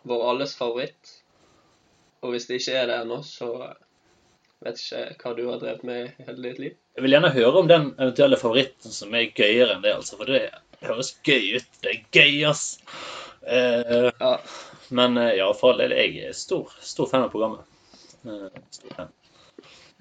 Vår 0.09 0.25
alles 0.33 0.57
favoritt. 0.57 1.15
Og 2.25 2.35
hvis 2.35 2.49
det 2.49 2.61
ikke 2.61 2.81
er 2.81 2.89
det 2.89 2.99
ennå, 3.05 3.21
så 3.25 3.53
vet 4.65 4.81
ikke 4.81 5.05
hva 5.23 5.35
du 5.37 5.45
har 5.49 5.61
drevet 5.61 5.85
med 5.89 6.01
i 6.03 6.27
hele 6.27 6.49
ditt 6.49 6.65
liv. 6.65 6.75
Jeg 6.97 7.05
vil 7.05 7.17
gjerne 7.17 7.33
høre 7.37 7.63
om 7.63 7.69
den 7.69 7.87
eventuelle 7.93 8.41
favoritten 8.41 8.93
som 8.93 9.15
er 9.17 9.31
gøyere 9.37 9.77
enn 9.77 9.85
det, 9.85 9.95
altså. 9.97 10.19
For 10.21 10.29
det 10.29 10.43
høres 10.87 11.12
gøy 11.27 11.57
ut. 11.59 11.66
Det 11.85 11.90
er 11.95 12.03
gøy, 12.14 12.45
ass. 12.51 12.64
Eh, 13.47 14.11
Ja. 14.21 14.33
men 14.90 15.16
eh, 15.19 15.35
ja, 15.38 15.49
for 15.57 15.73
all 15.73 15.79
del, 15.85 15.95
jeg 15.97 16.29
er 16.29 16.33
stor, 16.37 16.71
stor 16.81 17.07
fan 17.11 17.25
av 17.27 17.31
programmet. 17.33 17.64
Eh, 18.25 18.61
stor 18.71 18.95
fan. 18.97 19.12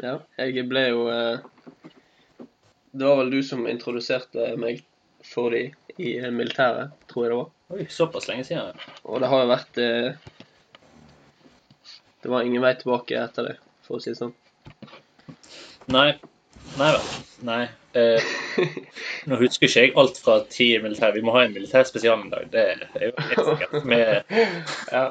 ja. 0.03 0.17
Jeg 0.39 0.65
ble 0.69 0.85
jo 0.89 1.05
eh, 1.11 1.39
Det 2.91 3.05
var 3.05 3.19
vel 3.21 3.29
du 3.31 3.41
som 3.45 3.67
introduserte 3.69 4.53
meg 4.59 4.83
for 5.23 5.51
de 5.53 5.69
i 5.99 6.13
militæret, 6.31 6.91
tror 7.11 7.25
jeg 7.25 7.31
det 7.31 7.37
var. 7.39 7.49
Oi, 7.75 7.85
såpass 7.91 8.27
lenge 8.29 8.45
siden. 8.47 8.75
Og 9.03 9.19
det 9.21 9.29
har 9.29 9.43
jo 9.43 9.49
vært 9.51 9.77
eh, 9.83 10.13
Det 12.23 12.31
var 12.31 12.43
ingen 12.47 12.63
vei 12.63 12.73
tilbake 12.79 13.19
etter 13.19 13.49
det, 13.51 13.57
for 13.85 13.99
å 13.99 14.03
si 14.03 14.11
det 14.13 14.19
sånn. 14.19 14.33
Nei. 15.91 16.09
Nei 16.79 16.89
vel. 16.95 17.05
Nei. 17.47 17.61
Eh, 17.97 18.21
nå 19.25 19.37
husker 19.39 19.65
ikke 19.65 19.81
jeg 19.87 19.93
alt 19.97 20.17
fra 20.21 20.39
tid 20.53 20.75
i 20.77 20.81
militær. 20.83 21.13
Vi 21.15 21.23
må 21.25 21.33
ha 21.33 21.41
en 21.47 21.53
militær 21.55 21.87
spesial 21.89 22.19
en 22.21 22.29
dag. 22.33 22.45
Det 22.53 22.65
er 22.69 23.05
jo 23.07 23.13
helt 23.29 23.45
sikkert. 23.47 23.85
Med, 23.89 24.23
Ja, 24.91 25.03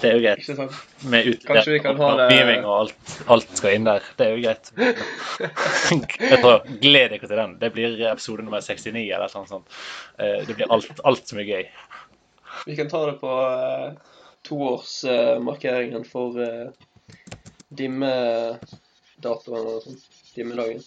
det 0.00 0.08
er 0.10 0.14
jo 0.16 0.22
greit. 0.24 0.38
ikke 0.44 0.56
sant? 0.56 0.78
Med 1.12 1.28
Kanskje 1.44 1.72
vi 1.74 1.80
kan 1.84 1.96
ha 2.00 2.08
det- 2.28 2.64
og 2.64 2.72
alt, 2.78 3.20
alt 3.28 3.52
skal 3.60 3.74
inn 3.76 3.84
der. 3.84 4.00
Det 4.16 4.26
er 4.26 4.32
jo 4.36 4.42
greit. 4.46 4.72
Jeg 6.30 6.40
tror, 6.40 6.64
Gled 6.80 7.10
dere 7.12 7.18
til 7.28 7.36
den. 7.36 7.58
Det 7.60 7.72
blir 7.76 8.00
episode 8.12 8.42
nummer 8.44 8.60
69 8.64 9.04
eller 9.12 9.28
noe 9.36 9.46
sånt. 9.52 9.66
Eh, 10.18 10.40
Det 10.46 10.56
blir 10.56 10.72
alt, 10.72 11.00
alt 11.04 11.28
som 11.28 11.38
er 11.38 11.48
gøy. 11.52 11.64
Vi 12.66 12.76
kan 12.76 12.88
ta 12.88 13.02
det 13.10 13.18
på 13.20 13.32
eh, 13.44 13.92
toårsmarkeringen 14.48 16.04
for 16.08 16.40
eh, 16.40 16.68
dimmedatoen 17.76 19.68
og 19.68 19.82
sånn. 19.84 20.00
Dimmedagen. 20.36 20.82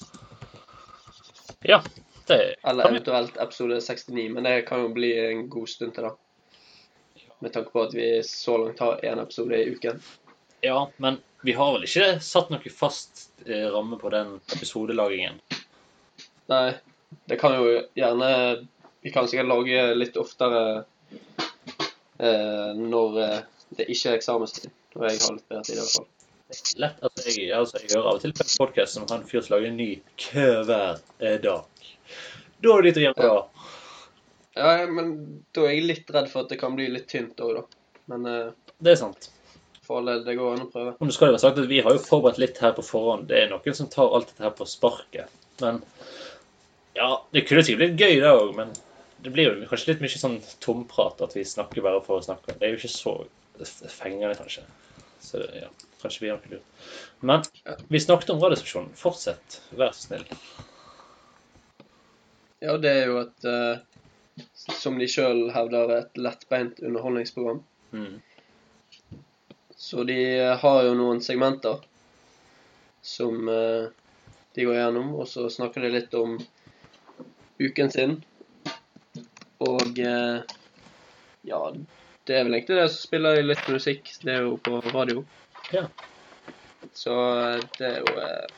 Ja, 1.62 1.82
det 2.28 2.56
Eller 2.64 2.90
eventuelt 2.90 3.38
episode 3.38 3.82
69, 3.82 4.30
men 4.30 4.44
det 4.44 4.62
kan 4.62 4.82
jo 4.82 4.90
bli 4.94 5.14
en 5.20 5.48
god 5.50 5.70
stund 5.70 5.96
til 5.96 6.06
da. 6.06 6.14
Med 7.40 7.54
tanke 7.54 7.72
på 7.72 7.82
at 7.88 7.94
vi 7.96 8.10
så 8.24 8.58
langt 8.58 8.80
har 8.84 9.00
én 9.04 9.22
episode 9.22 9.58
i 9.58 9.70
uken. 9.72 10.02
Ja, 10.62 10.92
men 10.98 11.22
vi 11.42 11.56
har 11.56 11.72
vel 11.74 11.88
ikke 11.88 12.20
satt 12.24 12.52
noe 12.52 12.74
fast 12.74 13.30
eh, 13.46 13.66
ramme 13.72 13.98
på 14.00 14.12
den 14.12 14.36
episodelagingen. 14.56 15.40
Nei, 16.52 16.74
det 17.30 17.38
kan 17.40 17.56
jo 17.56 17.80
gjerne 17.96 18.30
Vi 19.02 19.12
kan 19.16 19.28
sikkert 19.30 19.48
lage 19.48 19.84
litt 19.96 20.18
oftere 20.20 20.64
eh, 22.20 22.72
når 22.76 23.20
eh, 23.24 23.38
det 23.78 23.88
ikke 23.88 24.12
er 24.12 24.18
eksamenstid. 24.20 24.72
Når 24.96 25.08
jeg 25.08 25.22
har 25.24 25.38
litt 25.38 25.48
bedre 25.48 25.64
tid, 25.64 25.78
i 25.78 25.80
hvert 25.80 25.96
fall. 25.96 26.10
Lett, 26.82 26.98
at 27.06 27.20
jeg, 27.28 27.52
altså 27.54 27.78
jeg 27.78 27.92
hører 27.94 28.08
av 28.10 28.18
og 28.18 28.22
til 28.24 28.32
på 28.34 28.42
en 28.46 28.54
podcast 28.58 28.96
som 28.96 29.04
har 29.10 29.20
en 29.20 29.28
fyr 29.30 29.46
lager 29.54 29.70
en 29.70 29.76
ny 29.78 29.90
hver 30.32 30.98
eh, 31.22 31.36
dag. 31.44 31.90
Da 32.64 32.72
er 32.74 32.82
det 32.86 32.94
dit 32.96 33.02
å 33.02 33.04
gjøre 33.08 33.28
Ja. 33.28 33.36
Ja, 34.60 34.72
men 34.92 35.12
da 35.56 35.68
er 35.68 35.76
jeg 35.78 35.86
litt 35.86 36.10
redd 36.12 36.28
for 36.32 36.44
at 36.44 36.50
det 36.52 36.58
kan 36.60 36.74
bli 36.76 36.88
litt 36.92 37.06
tynt 37.12 37.38
òg, 37.46 37.60
da. 37.60 37.94
Men 38.12 38.26
eh, 38.28 38.50
Det 38.82 38.96
er 38.96 38.98
sant. 39.04 39.30
for 39.86 40.02
all 40.02 40.10
del, 40.10 40.24
det 40.26 40.36
går 40.40 40.58
an 40.58 40.66
å 40.66 40.72
prøve. 40.74 40.96
Men 41.00 41.12
du 41.12 41.16
skal 41.16 41.30
det 41.30 41.36
være 41.38 41.44
sagt 41.46 41.62
at 41.62 41.70
Vi 41.70 41.80
har 41.86 41.96
jo 41.96 42.02
forberedt 42.04 42.42
litt 42.42 42.58
her 42.66 42.74
på 42.78 42.84
forhånd. 42.86 43.30
Det 43.30 43.44
er 43.44 43.54
noen 43.54 43.78
som 43.78 43.88
tar 43.94 44.10
alt 44.10 44.34
dette 44.34 44.44
her 44.48 44.56
på 44.58 44.68
sparket. 44.70 45.30
Men 45.62 45.80
ja, 46.98 47.12
det 47.34 47.46
kunne 47.48 47.64
sikkert 47.64 47.86
blitt 47.86 48.02
gøy, 48.02 48.18
det 48.26 48.34
òg. 48.34 48.52
Men 48.58 48.74
det 49.24 49.32
blir 49.38 49.52
jo 49.54 49.70
kanskje 49.70 49.94
litt 49.94 50.04
mye 50.04 50.22
sånn 50.26 50.42
tomprat 50.66 51.22
at 51.26 51.38
vi 51.38 51.46
snakker 51.46 51.86
bare 51.86 52.02
for 52.06 52.18
å 52.20 52.26
snakke. 52.26 52.58
Det 52.58 52.68
er 52.68 52.74
jo 52.74 52.82
ikke 52.82 52.94
så 52.98 53.16
fengende, 53.94 54.36
kanskje. 54.40 54.66
Så 55.30 55.38
ja, 55.38 55.68
kanskje 56.02 56.24
vi 56.26 56.30
har 56.32 56.40
ikke 56.40 56.56
lurt. 56.56 56.86
Men 57.20 57.44
vi 57.88 58.00
snakket 58.02 58.32
om 58.34 58.40
Radiostasjonen. 58.42 58.96
Fortsett, 58.98 59.60
vær 59.78 59.92
så 59.94 60.08
snill. 60.08 60.24
Ja, 62.60 62.74
det 62.82 62.90
er 62.90 63.12
jo 63.12 63.20
et 63.22 63.46
uh, 63.46 64.48
Som 64.56 64.98
de 64.98 65.06
sjøl 65.12 65.46
hevder, 65.54 65.94
et 66.00 66.18
lettbeint 66.18 66.82
underholdningsprogram. 66.82 67.62
Mm. 67.94 68.18
Så 69.78 70.04
de 70.10 70.18
har 70.64 70.82
jo 70.88 70.98
noen 70.98 71.22
segmenter 71.22 71.86
som 73.06 73.46
uh, 73.46 73.92
de 74.58 74.66
går 74.66 74.80
gjennom, 74.80 75.14
og 75.14 75.30
så 75.30 75.46
snakker 75.54 75.86
de 75.86 75.94
litt 75.94 76.18
om 76.18 76.40
uken 77.62 77.94
sin. 77.94 78.18
Og 79.62 80.02
uh, 80.02 80.42
ja, 81.46 81.62
det 82.30 82.36
er 82.38 82.44
vel 82.46 82.56
egentlig 82.60 82.78
det 82.78 82.88
som 82.94 83.02
spiller 83.02 83.40
litt 83.44 83.68
musikk. 83.74 84.10
Det 84.24 84.36
er 84.36 84.44
jo 84.46 84.56
på 84.62 84.80
radio. 84.94 85.24
Ja. 85.74 85.88
Så 86.96 87.16
eh, 87.16 87.64
det 87.80 87.88
er 87.90 87.98
jo 88.06 88.14
eh, 88.22 88.54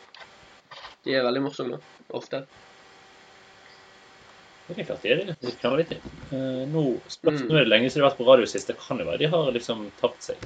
De 1.05 1.15
er 1.17 1.23
veldig 1.25 1.41
morsomme, 1.47 1.79
ofte. 2.13 2.43
Det 4.67 4.77
er 4.79 4.88
klart 4.88 5.01
det 5.03 5.12
er 5.12 5.21
det. 5.25 5.36
Det 5.41 5.53
kan 5.60 5.73
litt. 5.79 5.91
Eh, 6.31 6.62
nå, 6.71 6.84
spørs, 7.12 7.41
Mm. 7.41 7.47
nå 7.49 7.55
er 7.57 7.65
det 7.65 7.71
lenge 7.71 7.89
siden 7.89 8.01
de 8.01 8.05
har 8.05 8.12
vært 8.12 8.21
på 8.21 8.27
radio 8.29 8.45
sist. 8.47 8.67
Det 8.69 8.77
kan 8.79 8.99
jo 9.01 9.07
være 9.07 9.19
de 9.23 9.31
har 9.34 9.51
liksom 9.55 9.88
tapt 9.99 10.23
seg. 10.29 10.45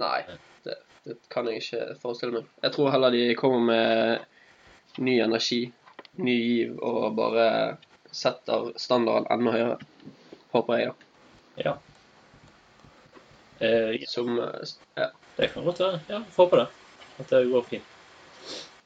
Nei, 0.00 0.18
det, 0.66 0.74
det 1.06 1.16
kan 1.32 1.46
jeg 1.48 1.62
ikke 1.62 1.96
forestille 2.02 2.34
meg. 2.40 2.48
Jeg 2.66 2.74
tror 2.74 2.90
heller 2.92 3.14
de 3.14 3.22
kommer 3.38 3.62
med 3.70 5.04
ny 5.06 5.14
energi, 5.24 5.62
ny 6.20 6.34
giv, 6.36 6.74
og 6.84 7.14
bare 7.16 7.46
setter 8.12 8.72
standarden 8.80 9.28
enda 9.32 9.52
høyere. 9.54 9.78
Håper 10.52 10.80
jeg, 10.80 10.92
da. 10.92 11.64
Ja. 11.64 11.76
Eh, 13.60 13.96
Som 14.08 14.38
eh, 14.38 14.66
Ja. 14.96 15.10
det 15.36 15.48
kan 15.54 15.64
godt 15.64 15.80
være. 15.80 16.00
Ja, 16.08 16.22
Få 16.30 16.44
håpe 16.46 16.56
det. 16.56 16.66
At 17.20 17.28
det 17.32 17.44
går 17.50 17.62
fint. 17.70 17.84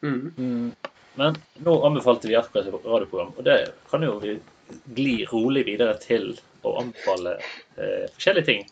Mm. 0.03 0.33
Mm. 0.39 0.75
Men 1.19 1.37
nå 1.67 1.75
anbefalte 1.85 2.29
vi 2.31 2.37
akkurat 2.39 2.67
et 2.71 2.85
radioprogram, 2.87 3.33
og 3.37 3.45
det 3.45 3.73
kan 3.91 4.03
jo 4.07 4.19
vi 4.23 4.37
gli 4.95 5.25
rolig 5.27 5.65
videre 5.67 5.97
til 6.01 6.37
å 6.65 6.77
anbefale 6.81 7.33
eh, 7.77 8.07
forskjellige 8.15 8.47
ting. 8.47 8.63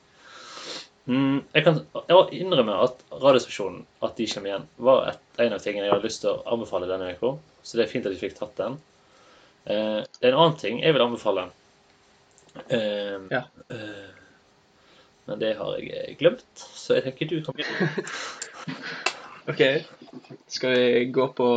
Mm, 1.08 1.40
jeg 1.56 1.64
kan 1.64 1.80
jeg 2.08 2.38
innrømme 2.44 2.76
at 2.84 3.00
radiostasjonen, 3.10 3.82
at 4.04 4.14
de 4.20 4.26
kommer 4.30 4.50
igjen, 4.52 4.66
var 4.76 5.06
et, 5.10 5.22
en 5.40 5.56
av 5.56 5.62
tingene 5.64 5.88
jeg 5.88 5.94
har 5.96 6.04
lyst 6.04 6.20
til 6.22 6.30
å 6.34 6.42
anbefale 6.54 6.86
denne 6.90 7.14
uka. 7.16 7.34
Så 7.64 7.78
det 7.78 7.86
er 7.86 7.90
fint 7.92 8.06
at 8.06 8.12
vi 8.14 8.20
fikk 8.22 8.36
tatt 8.38 8.54
den. 8.60 8.76
Eh, 9.66 10.04
det 10.04 10.28
er 10.28 10.32
en 10.34 10.38
annen 10.44 10.58
ting 10.60 10.78
jeg 10.84 10.94
vil 10.94 11.02
anbefale. 11.08 11.48
Eh, 12.68 13.18
Ja. 13.32 13.42
eh, 13.70 14.08
men 15.28 15.40
det 15.42 15.54
har 15.58 15.76
jeg 15.84 16.16
glemt, 16.20 16.46
så 16.56 16.96
jeg 16.96 17.04
tenker 17.04 17.28
du 17.28 17.36
begynne. 17.44 17.88
OK. 19.50 19.62
Skal 20.48 20.72
vi 20.74 21.04
gå 21.12 21.26
på 21.36 21.48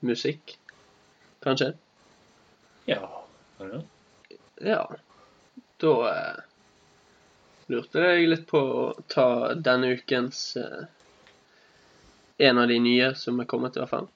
musikk, 0.00 0.56
kanskje? 1.44 1.74
Ja. 2.88 3.02
du? 3.58 3.82
Ja. 4.64 4.86
Da 5.84 5.92
eh, 6.08 6.40
lurte 7.68 8.06
jeg 8.06 8.32
litt 8.32 8.48
på 8.48 8.60
å 8.60 8.82
ta 9.12 9.28
denne 9.54 9.92
ukens 9.98 10.56
eh, 10.56 10.82
En 12.42 12.58
av 12.58 12.68
de 12.72 12.78
nye 12.82 13.12
som 13.14 13.38
er 13.38 13.46
kommet, 13.46 13.76
i 13.76 13.82
hvert 13.82 13.92
fall. 13.92 14.08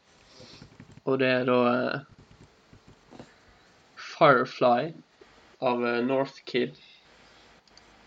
Og 1.06 1.20
det 1.20 1.28
er 1.30 1.44
da 1.46 1.60
eh, 1.70 3.20
Firefly 4.00 4.94
av 5.60 5.84
eh, 5.86 6.00
Northkid. 6.08 6.80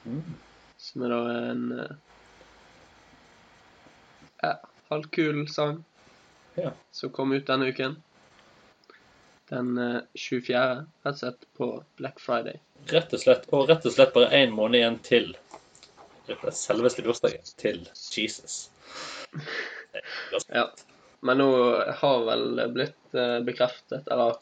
Mm. 0.10 0.38
Som 0.80 1.04
er 1.06 1.14
da 1.14 1.20
en 1.52 1.66
eh, 1.80 1.96
ja, 4.42 4.54
halvkul 4.90 5.44
sang 5.52 5.84
Ja. 6.56 6.72
som 6.92 7.12
kom 7.14 7.32
ut 7.36 7.46
denne 7.48 7.70
uken. 7.70 8.00
Den 9.50 9.78
eh, 9.78 10.02
24., 10.14 10.64
rett 11.04 11.14
og 11.14 11.20
slett 11.20 11.46
på 11.58 11.70
Black 12.02 12.20
Friday. 12.24 12.58
Rett 12.90 13.14
og 13.14 13.22
slett, 13.22 13.48
og 13.54 13.70
rett 13.70 13.86
og 13.86 13.94
slett 13.94 14.16
bare 14.16 14.34
én 14.44 14.56
måned 14.56 14.80
igjen 14.80 15.00
til 15.06 15.34
selveste 16.54 17.04
bursdagen 17.06 17.46
til 17.58 17.82
Jesus. 18.14 18.70
Ja. 20.48 20.70
Men 21.26 21.42
nå 21.42 21.50
har 22.02 22.22
vel 22.28 22.62
blitt 22.74 23.16
eh, 23.18 23.40
bekreftet, 23.44 24.08
eller 24.08 24.38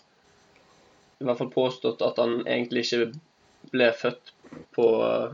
i 1.17 1.25
hvert 1.25 1.39
fall 1.39 1.51
påstått, 1.53 2.03
at 2.05 2.19
han 2.21 2.43
egentlig 2.45 2.83
ikke 2.85 3.07
ble 3.71 3.91
født 3.95 4.33
på 4.75 4.87
eh, 5.05 5.33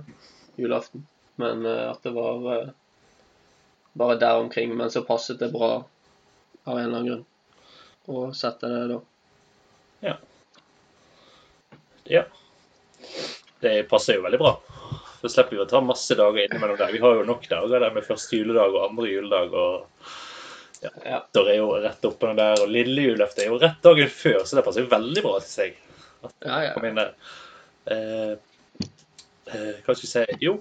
julaften. 0.62 1.06
Men 1.42 1.66
eh, 1.66 1.90
at 1.92 2.04
det 2.06 2.14
var 2.16 2.50
eh, 2.56 2.72
bare 3.94 4.20
der 4.22 4.42
omkring. 4.42 4.76
Men 4.78 4.92
så 4.92 5.04
passet 5.06 5.40
det 5.40 5.52
bra 5.54 5.76
av 6.64 6.78
en 6.78 6.86
eller 6.86 6.98
annen 6.98 7.12
grunn 7.12 7.30
å 8.06 8.34
sette 8.36 8.68
det 8.68 8.88
da. 8.92 9.00
Ja. 10.04 10.16
Ja. 12.04 12.24
Det 13.64 13.84
passer 13.88 14.18
jo 14.18 14.26
veldig 14.26 14.40
bra. 14.42 14.58
Så 15.22 15.32
slipper 15.32 15.56
vi 15.56 15.62
å 15.64 15.70
ta 15.70 15.80
masse 15.80 16.16
dager 16.20 16.44
innimellom 16.44 16.76
der. 16.80 16.92
Vi 16.92 17.00
har 17.00 17.16
jo 17.16 17.28
nok 17.28 17.48
dager 17.48 17.80
der 17.80 17.96
med 17.96 18.04
første 18.04 18.36
juledag 18.36 18.76
og 18.76 18.90
andre 18.90 19.08
juledag. 19.08 19.54
og 19.56 20.10
Ja. 21.06 21.22
Der 21.32 21.48
er 21.48 21.56
jo 21.62 21.70
rett 21.80 22.04
oppe 22.04 22.28
den 22.28 22.42
der, 22.42 22.60
og 22.60 22.68
lille 22.68 23.06
julaften 23.08 23.46
er 23.46 23.54
jo 23.54 23.60
rett 23.62 23.80
dagen 23.86 24.10
før, 24.12 24.42
så 24.44 24.58
det 24.58 24.66
passer 24.66 24.84
jo 24.84 24.92
veldig 24.92 25.24
bra 25.24 25.38
til 25.40 25.52
seg. 25.54 25.78
Ja, 26.44 26.58
ja. 26.66 27.08
Eh, 27.92 28.36
eh, 29.52 29.74
hva 29.84 29.96
skal 29.96 30.04
vi 30.04 30.12
si 30.12 30.46
Jo, 30.46 30.58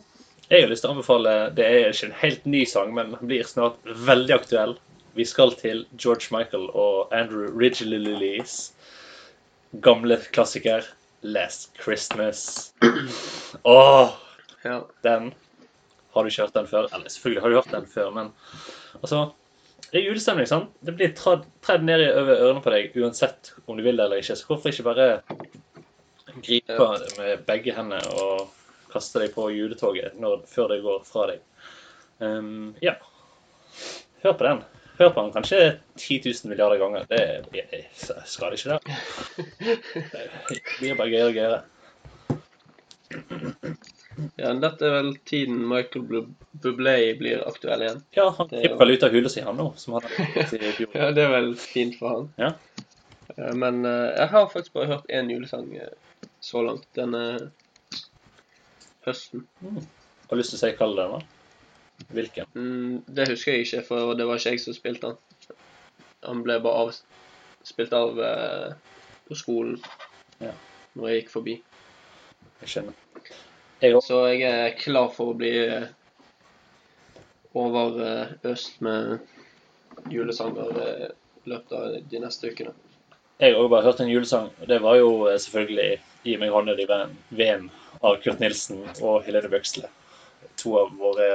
jeg 0.49 0.65
har 0.65 0.73
lyst 0.73 0.83
til 0.85 0.91
å 0.91 0.97
anbefale 0.97 1.35
Det 1.57 1.65
er 1.65 1.93
ikke 1.93 2.09
en 2.11 2.17
helt 2.23 2.49
ny 2.51 2.65
sang, 2.69 2.95
men 2.97 3.15
den 3.15 3.31
blir 3.31 3.47
snart 3.49 3.79
veldig 4.09 4.35
aktuell. 4.37 4.75
Vi 5.17 5.25
skal 5.29 5.55
til 5.61 5.85
George 5.97 6.33
Michael 6.35 6.71
og 6.73 7.13
Andrew 7.15 7.53
Ridgeley-Lillys 7.61 8.73
gamle 9.85 10.19
klassiker 10.33 10.85
Last 11.23 11.71
Christmas. 11.81 12.73
Åh, 13.63 14.11
oh, 14.65 14.83
den 15.03 15.33
Har 16.13 16.23
du 16.23 16.29
ikke 16.29 16.43
hørt 16.43 16.55
den 16.55 16.67
før? 16.69 16.89
Eller 16.95 17.09
selvfølgelig 17.09 17.43
har 17.43 17.49
du 17.49 17.55
hørt 17.55 17.73
den 17.73 17.87
før, 17.87 18.11
men 18.11 18.33
altså 19.01 19.31
Det 19.93 20.01
er 20.01 20.07
julestemning, 20.07 20.49
sant? 20.49 20.71
Det 20.81 20.95
blir 20.97 21.13
tredd, 21.17 21.45
tredd 21.65 21.85
ned 21.85 22.01
i 22.01 22.13
over 22.13 22.39
ørene 22.41 22.63
på 22.65 22.73
deg 22.73 22.95
uansett 22.97 23.53
om 23.67 23.77
du 23.77 23.83
vil 23.85 23.97
det 23.97 24.07
eller 24.07 24.23
ikke. 24.23 24.37
Så 24.37 24.49
hvorfor 24.49 24.73
ikke 24.73 24.87
bare 24.89 25.09
gripe 26.43 26.73
Ja. 26.73 26.97
det 26.99 27.19
med 27.19 27.47
begge 27.47 27.75
hendene 27.77 28.03
og 28.17 28.49
kaste 28.93 29.21
deg 29.23 29.33
på 29.35 29.49
juletoget 29.53 30.19
når, 30.21 30.43
før 30.47 30.69
det 30.73 30.83
går 30.85 31.03
fra 31.09 31.27
deg? 31.33 31.41
Um, 32.23 32.75
ja. 32.85 32.95
Hør 34.23 34.33
på 34.39 34.45
den. 34.47 34.63
Hør 34.99 35.11
på 35.11 35.23
den 35.25 35.33
kanskje 35.35 35.61
10 35.97 36.21
000 36.27 36.51
milliarder 36.53 36.79
ganger. 36.79 37.07
Det 37.09 37.23
jeg 37.57 37.87
skader 38.29 38.53
ikke 38.57 38.77
det. 38.77 38.81
Det 40.53 40.61
blir 40.79 40.99
bare 40.99 41.11
gøyere 41.11 41.31
og 41.31 41.35
gøyere. 41.35 41.63
ja, 44.41 44.53
dette 44.61 44.87
er 44.87 44.95
vel 44.99 45.11
tiden 45.29 45.63
Michael 45.69 46.27
Bublé 46.63 46.95
blir 47.19 47.43
aktuell 47.49 47.83
igjen. 47.87 48.03
Ja, 48.17 48.29
han 48.37 48.53
er 48.53 48.67
kryper 48.67 48.81
vel 48.85 48.95
ut 48.97 49.07
av 49.09 49.17
hula 49.17 49.33
si, 49.33 49.43
han 49.45 49.59
nå, 49.59 49.71
som 49.81 49.97
han. 49.99 50.07
Ja, 50.95 51.11
det 51.17 51.25
er 51.27 51.33
vel 51.35 51.53
fint 51.61 51.99
for 52.01 52.15
han. 52.15 52.31
Ja. 52.41 52.53
Eh, 53.37 53.53
Men 53.57 53.85
eh, 53.89 54.09
jeg 54.21 54.29
har 54.35 54.49
faktisk 54.53 54.77
bare 54.77 54.91
hørt 54.95 55.11
én 55.11 55.31
julesang 55.33 55.73
eh, 55.77 55.93
så 56.43 56.63
langt 56.67 56.89
denne 56.99 57.23
høsten. 59.07 59.45
Har 59.63 60.33
du 60.37 60.41
lyst 60.41 60.55
til 60.55 60.59
å 60.59 60.63
si 60.63 60.73
hva 60.79 60.89
den 60.97 61.13
var? 61.17 61.25
Hvilken? 62.13 62.49
Mm, 62.59 62.95
det 63.15 63.29
husker 63.31 63.55
jeg 63.57 63.67
ikke, 63.67 63.83
for 63.87 64.15
det 64.19 64.27
var 64.27 64.41
ikke 64.41 64.55
jeg 64.57 64.63
som 64.65 64.75
spilte 64.77 65.13
han. 65.13 65.57
Han 66.27 66.43
ble 66.47 66.57
bare 66.63 66.87
av, 66.87 66.93
spilt 67.67 67.95
av 67.95 68.19
eh, 68.23 68.73
på 69.29 69.39
skolen 69.39 69.79
Ja. 70.43 70.53
når 70.99 71.09
jeg 71.13 71.21
gikk 71.23 71.33
forbi. 71.35 71.57
Jeg 72.63 72.73
skjønner. 72.75 72.99
Jeg. 73.83 73.97
Så 74.07 74.21
jeg 74.31 74.43
er 74.47 74.77
klar 74.79 75.11
for 75.15 75.33
å 75.33 75.39
bli 75.39 75.51
eh, 75.63 75.89
overøst 77.59 78.81
med 78.87 79.19
julesanger 80.11 80.79
eh, 80.87 81.09
i 81.43 81.51
løpet 81.51 81.75
av 81.79 81.97
de 82.11 82.23
neste 82.23 82.51
ukene. 82.53 82.75
Jeg 83.43 83.55
har 83.55 83.59
også 83.59 83.73
bare 83.73 83.87
hørt 83.89 84.01
en 84.05 84.11
julesang. 84.13 84.51
og 84.61 84.69
Det 84.71 84.79
var 84.85 84.99
jo 85.01 85.11
eh, 85.31 85.39
selvfølgelig 85.43 85.91
'Gi 86.23 86.37
meg 86.39 86.51
hånden 86.55 86.79
i 86.81 86.87
VM 87.39 87.69
av 88.03 88.17
Kurt 88.23 88.41
Nilsen 88.43 88.83
og 89.03 89.25
Helene 89.27 89.51
Bøksle. 89.51 89.89
To 90.63 90.77
av 90.79 90.93
våre 90.99 91.29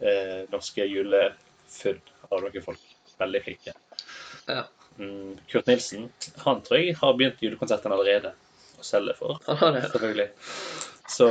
eh, 0.00 0.44
norske 0.52 0.84
julefunn 0.84 2.00
av 2.30 2.42
noen 2.44 2.64
folk. 2.64 2.80
Veldig 3.18 3.40
flinke. 3.44 3.72
Ja. 4.50 4.64
Mm, 4.98 5.38
Kurt 5.50 5.66
Nilsen 5.70 6.08
han 6.44 6.60
tror 6.62 6.78
jeg 6.82 6.96
har 7.00 7.14
begynt 7.18 7.40
julekonserten 7.42 7.92
allerede. 7.94 8.34
Å 8.78 8.84
selge 8.84 9.14
for, 9.16 9.38
Han 9.46 9.56
har 9.56 9.72
det. 9.72 9.82
selvfølgelig. 9.88 10.28
Så 11.08 11.26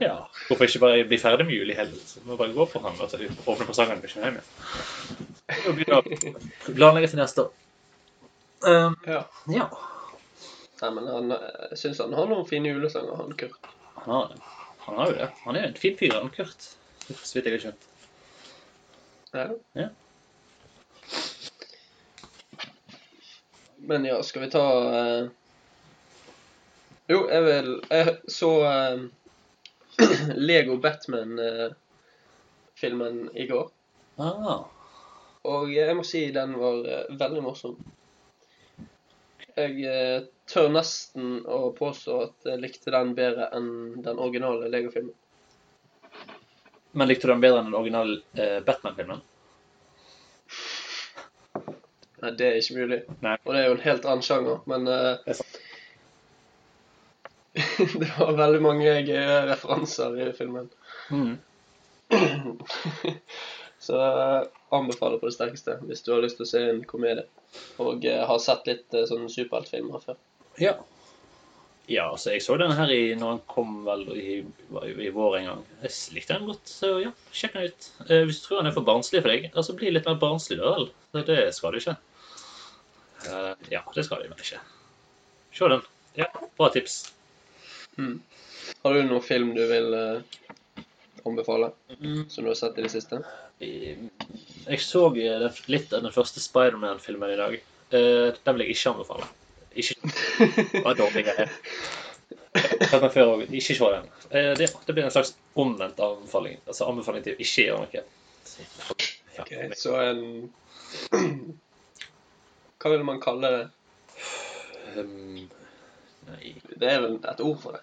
ja, 0.00 0.14
hvorfor 0.48 0.64
ikke 0.64 0.80
bare 0.80 1.04
bli 1.08 1.18
ferdig 1.20 1.44
med 1.46 1.54
jul 1.56 1.70
i 1.70 1.76
helgen? 1.76 2.00
Så 2.08 2.20
må 2.24 2.36
bare 2.40 2.54
gå 2.56 2.64
for 2.68 2.80
ham 2.84 2.96
og 3.00 3.10
så 3.12 3.20
åpne 3.20 3.66
presangene 3.68 4.00
du 4.00 4.08
kommer 4.08 4.30
hjem 4.30 4.38
igjen. 4.40 5.32
Og 5.68 5.76
begynne 5.76 5.98
å 6.00 6.74
planlegge 6.74 7.10
til 7.12 7.20
neste 7.20 7.44
år. 7.44 7.52
Um, 8.64 8.96
Ja. 9.06 9.22
ja. 9.52 9.68
Nei, 10.84 10.90
men 10.92 11.06
han, 11.08 11.30
eh, 11.32 11.68
jeg 11.70 11.78
syns 11.80 12.02
han 12.04 12.12
har 12.12 12.26
noen 12.28 12.44
fine 12.44 12.68
julesanger, 12.68 13.16
han 13.16 13.30
Kurt. 13.40 13.56
Han 13.94 14.10
har, 14.12 14.34
han 14.84 14.98
har 15.00 15.06
jo 15.08 15.14
det. 15.16 15.28
Han 15.46 15.56
er 15.56 15.62
jo 15.62 15.68
en 15.70 15.78
fin 15.80 15.96
fyr, 15.96 16.12
han 16.12 16.28
Kurt. 16.34 16.66
Så 17.08 17.38
vidt 17.38 17.46
jeg 17.48 17.54
har 17.54 17.62
skjønt. 17.62 17.84
Ja. 19.32 19.46
Ja. 19.80 19.88
Men 23.88 24.04
ja, 24.04 24.20
skal 24.28 24.44
vi 24.44 24.50
ta 24.52 24.64
uh... 24.84 25.24
Jo, 27.08 27.28
jeg 27.28 27.42
vil 27.44 27.82
Jeg 27.90 28.16
så 28.32 28.60
uh... 28.60 29.00
Lego 30.48 30.76
Batman-filmen 30.84 33.30
i 33.32 33.46
går. 33.48 33.70
Ah, 34.20 34.64
Og 35.48 35.72
jeg 35.72 35.96
må 35.96 36.02
si 36.04 36.30
den 36.32 36.58
var 36.60 36.84
eh, 36.84 37.08
veldig 37.16 37.42
morsom. 37.44 37.76
Jeg 39.54 39.84
eh, 39.86 40.24
tør 40.50 40.72
nesten 40.74 41.36
å 41.46 41.68
påstå 41.76 42.16
at 42.24 42.48
jeg 42.48 42.62
likte 42.62 42.90
den 42.94 43.12
bedre 43.14 43.46
enn 43.54 43.68
den 44.02 44.18
originale 44.18 44.70
Lego-filmen. 44.72 45.14
men 46.92 47.08
likte 47.08 47.26
du 47.26 47.32
den 47.32 47.44
bedre 47.44 47.60
enn 47.60 47.70
den 47.70 47.78
originale 47.78 48.16
eh, 48.34 48.58
Batman-filmen? 48.66 49.22
Nei, 52.24 52.32
det 52.38 52.46
er 52.48 52.58
ikke 52.58 52.78
mulig. 52.80 53.00
Nei. 53.22 53.36
Og 53.44 53.54
det 53.54 53.60
er 53.60 53.66
jo 53.68 53.76
en 53.76 53.86
helt 53.86 54.06
annen 54.10 54.26
sjanger, 54.26 54.60
men 54.70 54.90
eh, 54.90 55.42
Det 57.54 57.90
det 58.00 58.12
var 58.18 58.38
veldig 58.38 58.62
mange 58.62 58.94
gøye 59.06 59.42
referanser 59.46 60.16
i 60.18 60.30
filmen. 60.34 60.70
Mm. 61.14 61.36
Så 63.84 63.98
jeg 64.00 64.48
anbefaler 64.72 65.20
på 65.20 65.28
det 65.28 65.34
sterkeste 65.36 65.74
hvis 65.84 66.00
du 66.06 66.14
har 66.14 66.22
lyst 66.24 66.38
til 66.40 66.46
å 66.46 66.50
se 66.54 66.62
en 66.70 66.82
komedie. 66.88 67.26
Og 67.84 68.04
eh, 68.08 68.22
har 68.26 68.40
sett 68.42 68.66
litt 68.70 68.94
eh, 68.96 69.04
sånne 69.10 69.28
superheltfilmer 69.32 70.02
før. 70.06 70.16
Ja. 70.62 70.74
Ja, 71.84 72.06
altså 72.14 72.32
jeg 72.32 72.40
så 72.40 72.54
den 72.56 72.72
her 72.72 72.88
i, 72.88 73.12
når 73.20 73.34
den 73.34 73.40
kom 73.50 73.74
vel 73.84 74.06
i, 74.16 74.38
i 75.04 75.10
vår 75.12 75.34
en 75.42 75.48
gang. 75.50 75.64
Jeg 75.82 75.92
likte 76.16 76.38
den 76.38 76.46
godt, 76.48 76.70
så 76.72 76.94
ja, 77.02 77.10
sjekk 77.36 77.58
den 77.58 77.66
ut. 77.68 77.88
Eh, 78.08 78.22
hvis 78.24 78.40
du 78.40 78.46
tror 78.46 78.62
den 78.62 78.70
er 78.70 78.76
for 78.78 78.86
barnslig 78.88 79.20
for 79.20 79.34
deg, 79.34 79.50
altså 79.52 79.76
bli 79.76 79.92
litt 79.92 80.08
mer 80.08 80.16
barnslig 80.22 80.56
da 80.62 80.72
vel. 80.78 80.88
Det 81.28 81.36
skal 81.58 81.76
du 81.76 81.82
ikke. 81.82 81.96
Eh, 83.28 83.52
ja, 83.76 83.82
det 83.94 84.06
skal 84.08 84.24
du 84.24 84.30
vel 84.32 84.40
ikke. 84.46 84.62
Se 85.54 85.68
den. 85.74 85.84
Ja, 86.16 86.30
bra 86.56 86.70
tips. 86.72 86.96
Har 88.00 88.96
du 88.96 89.04
noen 89.04 89.22
film 89.28 89.52
du 89.54 89.62
vil 89.68 89.94
eh, 90.00 90.84
anbefale, 91.28 91.74
Mm. 92.00 92.24
som 92.32 92.44
du 92.44 92.50
har 92.50 92.56
sett 92.58 92.78
i 92.80 92.82
det 92.88 92.90
siste? 92.96 93.20
Jeg 93.60 94.80
så 94.82 95.04
litt 95.70 95.92
av 95.94 96.02
den 96.04 96.12
første 96.14 96.40
Spiderman-filmen 96.42 97.32
i 97.34 97.38
dag. 97.38 97.54
Eh, 97.94 98.30
den 98.44 98.56
vil 98.56 98.64
jeg 98.66 98.74
ikke 98.76 98.94
anbefale. 98.94 99.28
Ikke 99.74 99.94
Det 100.72 100.84
var 100.84 100.98
dårlig 100.98 101.24
greie. 101.28 101.46
Ikke 102.54 103.76
se 103.78 103.90
den. 103.94 104.08
Eh, 104.30 104.50
det, 104.58 104.68
det 104.86 104.94
blir 104.94 105.04
en 105.06 105.14
slags 105.14 105.34
omvendt 105.58 106.00
anbefaling. 106.00 106.58
Altså 106.66 106.88
anbefaling 106.90 107.24
til 107.26 107.40
ikke 107.42 107.68
gjøre 107.68 107.84
noe. 107.84 107.90
Ja, 107.94 108.04
Ok, 109.42 109.50
Så 109.74 109.96
en 109.98 110.52
Hva 112.78 112.90
vil 112.92 113.02
man 113.06 113.18
kalle 113.22 113.50
det? 113.50 113.64
um, 114.94 115.40
nei 116.28 116.52
Det 116.78 116.90
er 116.90 117.00
vel 117.02 117.16
et 117.18 117.40
ord 117.42 117.56
for 117.62 117.74
det, 117.74 117.80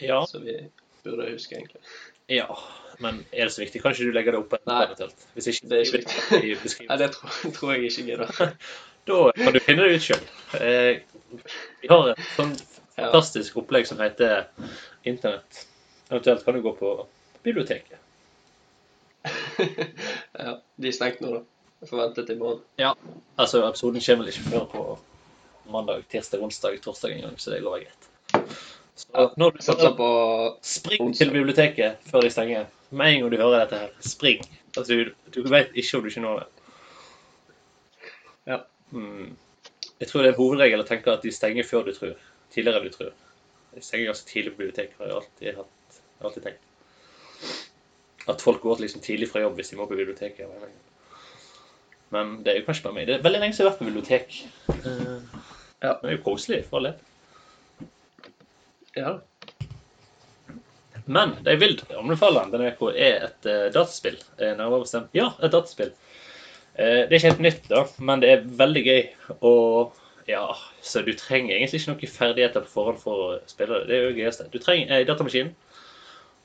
Ja, 0.00 0.22
så 0.26 0.40
vi 0.40 0.54
burde 1.04 1.26
jeg 1.28 1.38
huske, 1.38 1.58
egentlig. 1.58 1.82
ja. 2.28 2.46
Men 3.02 3.22
er 3.32 3.48
det 3.48 3.52
så 3.54 3.62
viktig? 3.62 3.80
Kan 3.82 3.94
ikke 3.96 4.04
du 4.04 4.14
legge 4.14 4.32
det 4.34 4.38
opp 4.38 4.52
Nei. 4.68 4.82
eventuelt? 4.84 5.22
Hvis 5.34 5.46
ikke, 5.50 5.68
Det 5.68 5.78
er 5.78 5.86
ikke 5.86 5.98
viktig. 6.62 6.84
Nei, 6.88 6.96
det 7.00 7.08
tror, 7.14 7.38
tror 7.56 7.72
jeg 7.72 7.88
ikke 7.88 8.04
gidder. 8.10 8.52
Da 9.08 9.16
kan 9.34 9.56
du 9.56 9.58
finne 9.58 9.82
det 9.88 9.96
ut 9.96 10.04
sjøl. 10.04 10.20
Eh, 10.60 11.00
vi 11.82 11.88
har 11.90 12.12
et 12.12 12.20
sånn 12.36 12.52
fantastisk 12.94 13.56
opplegg 13.58 13.88
som 13.88 13.98
heter 13.98 14.44
Internett. 15.08 15.64
Eventuelt 16.12 16.44
kan 16.46 16.54
du 16.54 16.60
gå 16.62 16.74
på 16.78 16.92
biblioteket. 17.42 17.98
ja, 20.38 20.54
de 20.76 20.92
er 20.92 20.94
stengt 20.94 21.24
nå, 21.24 21.32
da. 21.40 21.42
Jeg 21.82 21.90
får 21.90 22.02
vente 22.04 22.26
til 22.28 22.36
i 22.36 22.42
morgen. 22.44 22.62
Ja, 22.78 22.92
altså 23.42 23.64
episoden 23.66 24.04
kommer 24.06 24.22
vel 24.28 24.34
ikke 24.36 24.52
før 24.52 24.70
på 24.76 24.86
mandag, 25.74 26.06
tirsdag, 26.12 26.44
onsdag, 26.46 26.78
torsdag 26.84 27.16
en 27.16 27.26
gang, 27.26 27.38
så 27.42 27.50
det 27.56 27.64
går 27.66 27.80
greit. 27.82 28.11
Ja, 29.12 29.26
når 29.36 29.50
du 29.56 29.62
Satser 29.64 29.92
på 29.96 30.08
spring 30.64 31.12
til 31.16 31.32
biblioteket 31.34 32.04
før 32.08 32.24
de 32.24 32.30
stenger. 32.32 32.66
Med 32.90 33.14
en 33.14 33.20
gang 33.20 33.32
du 33.32 33.36
hører 33.40 33.64
dette 33.64 33.80
her, 33.80 33.92
spring. 34.04 34.42
Altså, 34.76 34.94
du, 34.94 35.12
du 35.34 35.48
vet 35.48 35.72
ikke 35.74 35.98
om 35.98 36.04
du 36.04 36.08
ikke 36.08 36.24
når 36.24 36.38
det. 36.42 36.48
Ja. 38.52 38.58
Mm. 38.90 39.34
Jeg 40.00 40.08
tror 40.08 40.24
det 40.24 40.32
er 40.32 40.38
hovedregel 40.38 40.82
å 40.82 40.88
tenke 40.88 41.12
at 41.12 41.24
de 41.24 41.32
stenger 41.32 41.68
før 41.68 41.86
du 41.88 41.92
tror. 41.96 42.16
Tidligere 42.52 42.80
enn 42.80 42.88
du 42.88 42.96
tror. 42.96 43.12
De 43.72 43.84
stenger 43.84 44.10
ganske 44.10 44.28
tidlig 44.28 44.52
på 44.54 44.62
biblioteket, 44.64 44.96
har 44.98 45.08
jeg 45.08 45.18
alltid, 45.20 45.52
hatt, 45.60 46.00
jeg 46.18 46.28
alltid 46.28 46.48
tenkt. 46.48 46.66
At 48.32 48.42
folk 48.44 48.60
går 48.62 48.82
liksom 48.84 49.04
tidlig 49.04 49.30
fra 49.32 49.42
jobb 49.44 49.56
hvis 49.58 49.72
de 49.72 49.78
må 49.80 49.86
på 49.90 49.96
biblioteket. 49.98 50.50
Men 52.12 52.34
det 52.44 52.52
er 52.52 52.60
jo 52.60 52.66
kanskje 52.66 52.84
bare 52.84 52.98
meg. 52.98 53.08
Det 53.08 53.16
er 53.16 53.24
veldig 53.24 53.40
lenge 53.40 53.56
siden 53.56 53.64
jeg 53.64 53.70
har 53.70 53.72
vært 53.72 53.84
på 53.84 53.90
bibliotek. 53.90 54.36
Eh, 54.76 55.40
Ja. 55.82 55.96
Det 55.98 56.06
er 56.06 56.12
jo 56.14 56.22
koselig, 56.22 56.60
for 56.68 56.78
all 56.78 56.92
del. 56.92 56.98
Ja. 58.98 59.20
Men 61.04 61.34
jeg 61.46 61.58
vil 61.58 61.80
anbefale 61.98 62.44
denne 62.52 62.72
uka, 62.76 62.92
er 62.94 63.26
et 63.28 63.48
uh, 63.48 63.66
dataspill. 63.74 64.18
Eh, 64.38 64.52
nærmere 64.58 64.84
bestemt. 64.84 65.10
Ja, 65.16 65.32
et 65.42 65.54
dataspill. 65.54 65.90
Uh, 66.76 67.02
det 67.08 67.10
er 67.10 67.18
ikke 67.18 67.32
helt 67.32 67.44
nytt, 67.48 67.66
da, 67.72 67.82
men 67.98 68.22
det 68.22 68.30
er 68.30 68.46
veldig 68.60 68.84
gøy. 68.86 69.02
Og 69.40 69.98
ja, 70.30 70.44
så 70.84 71.02
du 71.02 71.10
trenger 71.18 71.56
egentlig 71.56 71.82
ikke 71.82 71.94
noen 71.94 72.14
ferdigheter 72.18 72.66
på 72.66 72.74
forhånd 72.76 73.02
for 73.02 73.24
å 73.24 73.32
spille 73.50 73.80
det. 73.80 73.88
Det 73.90 73.96
er 73.96 74.04
jo 74.04 74.12
det 74.12 74.22
gøyeste. 74.22 74.48
Du 74.52 74.60
trenger 74.62 74.94
ei 74.94 75.08
datamaskin, 75.08 75.52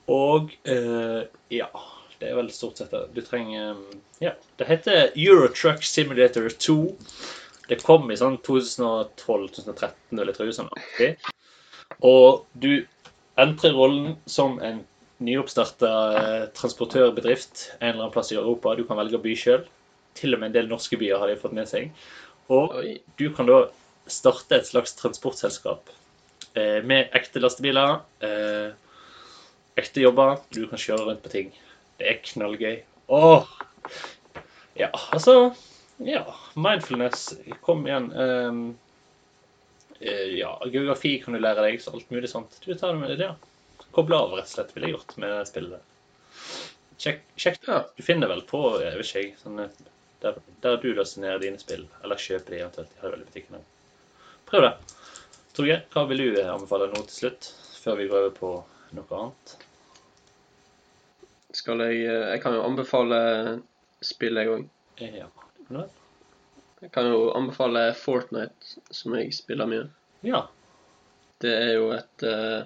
og 0.07 0.53
uh, 0.71 1.21
ja 1.51 1.67
Det 2.17 2.29
er 2.31 2.37
vel 2.39 2.47
stort 2.49 2.79
sett 2.79 2.93
det. 2.95 3.03
Du 3.13 3.21
trenger 3.21 3.75
Ja. 4.23 4.31
Det 4.57 4.65
heter 4.65 5.11
Eurotruck 5.13 5.83
Simulator 5.85 6.49
2. 6.49 6.79
Det 7.67 7.77
kom 7.83 8.09
i 8.09 8.17
sånn 8.17 8.39
2012-2013, 8.47 9.91
eller 10.17 10.33
jeg 10.33 10.55
sånt. 10.55 10.73
Aktig. 10.79 11.11
Og 12.05 12.45
du 12.53 12.85
entrer 13.39 13.75
rollen 13.77 14.15
som 14.29 14.59
en 14.63 14.83
nyoppstarta 15.23 15.91
eh, 16.17 16.45
transportørbedrift 16.57 17.63
en 17.79 17.89
eller 17.89 18.03
annen 18.03 18.13
plass 18.13 18.31
i 18.33 18.37
Europa. 18.37 18.75
Du 18.77 18.83
kan 18.85 18.99
velge 18.99 19.19
by 19.23 19.33
sjøl. 19.37 19.63
Til 20.17 20.33
og 20.33 20.41
med 20.41 20.51
en 20.51 20.57
del 20.59 20.69
norske 20.71 20.97
byer 20.97 21.19
har 21.21 21.29
de 21.29 21.37
fått 21.41 21.55
med 21.57 21.69
seg. 21.69 21.89
Og 22.53 22.73
du 23.19 23.27
kan 23.35 23.49
da 23.49 23.63
starte 24.07 24.55
et 24.55 24.69
slags 24.69 24.93
transportselskap 24.97 25.89
eh, 26.55 26.79
med 26.87 27.09
ekte 27.17 27.41
lastebiler, 27.43 27.97
eh, 28.23 28.69
ekte 29.77 30.05
jobber. 30.05 30.37
Du 30.55 30.63
kan 30.69 30.79
kjøre 30.81 31.09
rundt 31.09 31.25
på 31.25 31.33
ting. 31.33 31.51
Det 31.99 32.07
er 32.13 32.21
knallgøy. 32.23 32.77
Åh! 33.13 33.49
Ja, 34.77 34.91
altså 35.11 35.53
Ja, 36.05 36.23
mindfulness. 36.53 37.31
Kom 37.65 37.85
igjen. 37.87 38.11
eh, 38.13 38.59
ja, 39.99 40.51
geografi 40.71 41.15
kan 41.23 41.33
du 41.33 41.39
lære 41.41 41.63
deg, 41.65 41.79
så 41.81 41.93
alt 41.95 42.09
mulig 42.13 42.29
sånt. 42.31 42.57
Du 42.63 42.73
tar 42.73 42.93
det 42.93 42.99
med 43.01 43.13
det, 43.13 43.21
ja. 43.23 43.35
Koble 43.95 44.17
av, 44.17 44.33
rett 44.37 44.49
og 44.49 44.53
slett, 44.53 44.73
ville 44.75 44.89
jeg 44.91 44.97
gjort 44.97 45.15
med 45.21 45.37
spillet. 45.49 45.93
Sjekk, 46.97 47.23
sjekk 47.37 47.59
det. 47.65 47.77
Du 47.97 48.03
finner 48.05 48.29
vel 48.29 48.43
på, 48.49 48.61
jeg 48.81 48.97
vet 48.99 49.15
ikke 49.21 49.41
sånn, 49.41 49.61
der, 50.21 50.37
der 50.63 50.77
du 50.81 50.89
løser 50.97 51.21
ned 51.23 51.41
dine 51.45 51.61
spill, 51.61 51.85
eller 52.03 52.21
kjøper 52.21 52.53
de 52.55 52.61
eventuelt. 52.63 52.93
De 52.93 53.03
har 53.03 53.13
vel 53.13 53.23
i 53.23 53.29
butikken. 53.29 53.65
Prøv 54.49 54.65
det. 54.65 54.73
Torgeir, 55.57 55.85
hva 55.93 56.03
vil 56.09 56.21
du 56.21 56.41
eh, 56.41 56.49
anbefale 56.53 56.89
nå 56.91 57.01
til 57.07 57.15
slutt, 57.21 57.49
før 57.81 57.97
vi 58.01 58.09
går 58.11 58.27
over 58.27 58.35
på 58.37 58.51
noe 58.97 59.21
annet? 59.21 59.55
Skal 61.57 61.81
jeg 61.87 62.03
eh, 62.05 62.25
Jeg 62.35 62.43
kan 62.43 62.57
jo 62.57 62.65
anbefale 62.67 63.21
spill, 64.05 64.37
jeg 64.41 64.53
òg. 64.53 64.67
Eh, 65.01 65.21
Ja. 65.23 65.29
Jeg 66.81 66.91
kan 66.93 67.09
jo 67.09 67.31
anbefale 67.33 67.89
Fortnite, 67.97 68.77
som 68.93 69.15
jeg 69.17 69.33
spiller 69.33 69.69
mye. 69.69 69.85
Ja. 70.25 70.43
Det 71.41 71.53
er 71.53 71.71
jo 71.77 71.91
et 71.95 72.25
uh, 72.25 72.65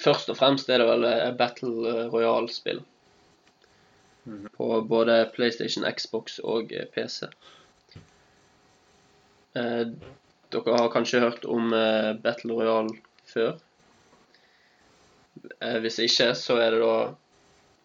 Først 0.00 0.30
og 0.32 0.38
fremst 0.38 0.70
er 0.70 0.80
det 0.80 0.86
vel 0.88 1.04
et 1.04 1.36
Battle 1.36 2.06
Royale-spill. 2.12 2.80
Mm. 4.24 4.46
På 4.54 4.80
både 4.88 5.18
PlayStation, 5.34 5.84
Xbox 5.84 6.38
og 6.40 6.72
eh, 6.72 6.86
PC. 6.94 7.26
Uh, 9.56 9.92
dere 10.54 10.78
har 10.78 10.92
kanskje 10.94 11.20
hørt 11.24 11.44
om 11.44 11.74
uh, 11.74 12.16
Battle 12.22 12.56
Royale 12.56 12.96
før? 13.28 13.58
Eh, 15.60 15.78
hvis 15.80 15.98
ikke, 16.04 16.32
så 16.36 16.58
er 16.60 16.74
det 16.74 16.82
da 16.82 16.94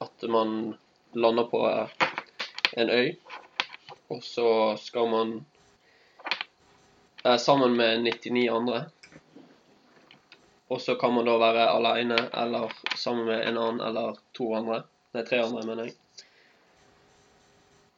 at 0.06 0.26
man 0.32 0.76
lander 1.16 1.48
på 1.52 1.62
eh, 1.70 2.08
en 2.82 2.92
øy, 2.92 3.14
og 4.08 4.24
så 4.24 4.50
skal 4.78 5.10
man 5.10 5.34
eh, 7.24 7.38
sammen 7.38 7.78
med 7.78 8.04
99 8.04 8.48
andre. 8.50 8.86
Og 10.68 10.82
så 10.82 10.96
kan 10.96 11.14
man 11.14 11.26
da 11.26 11.38
være 11.38 11.70
alene 11.70 12.18
eller 12.34 12.74
sammen 12.98 13.26
med 13.26 13.48
en 13.48 13.58
annen 13.58 13.82
eller 13.86 14.18
to 14.34 14.50
andre. 14.58 14.84
Nei, 15.14 15.24
tre 15.26 15.44
andre, 15.46 15.62
mener 15.66 15.90
jeg. 15.90 15.96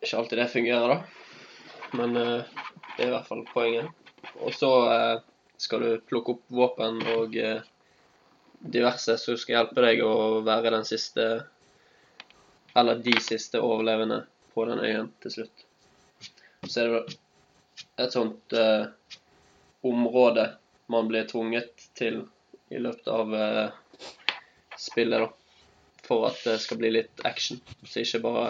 Ikke 0.04 0.18
alltid 0.20 0.40
det 0.40 0.48
fungerer, 0.52 0.94
da. 0.94 0.98
Men 1.98 2.16
eh, 2.16 2.60
det 2.98 3.06
er 3.06 3.08
i 3.08 3.14
hvert 3.16 3.30
fall 3.30 3.46
poenget. 3.54 3.88
Og 4.44 4.54
så 4.54 4.72
eh, 4.92 5.16
skal 5.58 5.84
du 5.84 6.06
plukke 6.10 6.36
opp 6.36 6.44
våpen 6.54 7.00
og 7.16 7.38
eh, 7.40 7.64
diverse 8.60 9.18
som 9.22 9.38
skal 9.40 9.60
hjelpe 9.60 9.86
deg 9.86 10.04
å 10.06 10.42
være 10.46 10.74
den 10.74 10.86
siste 10.88 11.28
Eller 12.78 13.00
de 13.02 13.14
siste 13.22 13.62
overlevende 13.62 14.20
på 14.54 14.66
den 14.70 14.84
øyen 14.84 15.08
til 15.24 15.34
slutt. 15.34 15.67
Så 16.66 16.82
er 16.82 16.94
det 16.94 17.18
et 18.02 18.14
sånt 18.14 18.54
eh, 18.54 18.88
område 19.86 20.48
man 20.88 21.10
blir 21.12 21.28
tvunget 21.30 21.90
til 21.98 22.24
i 22.70 22.80
løpet 22.80 23.08
av 23.12 23.36
eh, 23.36 23.70
spillet, 24.78 25.28
da. 25.28 25.30
For 26.08 26.30
at 26.30 26.40
det 26.48 26.58
skal 26.64 26.80
bli 26.80 26.94
litt 26.96 27.24
action. 27.28 27.60
Så 27.84 28.02
ikke 28.04 28.24
bare 28.24 28.50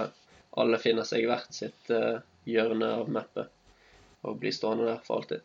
alle 0.62 0.78
finner 0.82 1.08
seg 1.08 1.26
hvert 1.30 1.54
sitt 1.54 1.90
eh, 1.94 2.20
hjørne 2.48 2.90
av 3.02 3.10
mappet 3.12 3.54
og 4.28 4.40
blir 4.42 4.54
stående 4.54 4.88
der 4.90 5.02
for 5.06 5.22
alltid. 5.22 5.42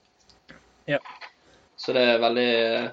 Ja. 0.90 0.98
Så 1.76 1.94
det 1.96 2.02
er 2.08 2.22
veldig 2.22 2.50
eh, 2.60 2.90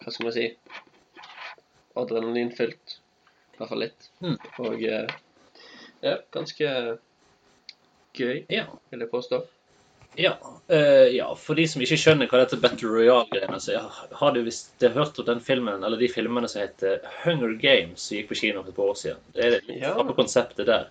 Hva 0.00 0.12
skal 0.12 0.26
man 0.26 0.34
si 0.36 0.46
Adrenalinfylt. 2.00 2.96
I 3.52 3.60
hvert 3.60 3.72
fall 3.72 3.82
litt. 3.82 4.10
Mm. 4.24 4.36
Og 4.64 4.84
eh, 4.88 5.14
ja, 6.00 6.16
ganske 6.32 6.70
gøy, 8.16 8.44
Ja. 8.50 8.66
vil 8.90 9.00
jeg 9.00 9.10
påstå. 9.10 9.42
Ja, 10.18 10.32
uh, 10.72 11.06
ja, 11.14 11.28
for 11.38 11.54
de 11.54 11.68
som 11.70 11.82
ikke 11.84 11.96
skjønner 12.00 12.26
hva 12.26 12.40
dette 12.42 12.58
Battle 12.60 12.88
Royale-greiene 12.90 13.60
så 13.62 13.78
har 14.18 14.32
du 14.34 14.40
visst 14.42 14.82
hørt 14.82 15.18
om 15.22 15.26
den 15.28 15.40
filmen, 15.40 15.84
eller 15.86 15.96
de 16.00 16.08
filmene 16.10 16.48
som 16.50 16.64
heter 16.64 16.98
Hunger 17.22 17.54
Games, 17.62 18.02
som 18.08 18.16
gikk 18.18 18.28
på 18.32 18.40
kino 18.42 18.62
for 18.64 18.72
et 18.72 18.76
par 18.80 18.90
år 18.90 18.98
siden. 18.98 19.22
Det 19.36 19.44
er 19.46 19.50
litt 19.58 19.70
Ja. 19.82 19.94
samme 19.94 20.16
konseptet 20.18 20.66
der. 20.66 20.88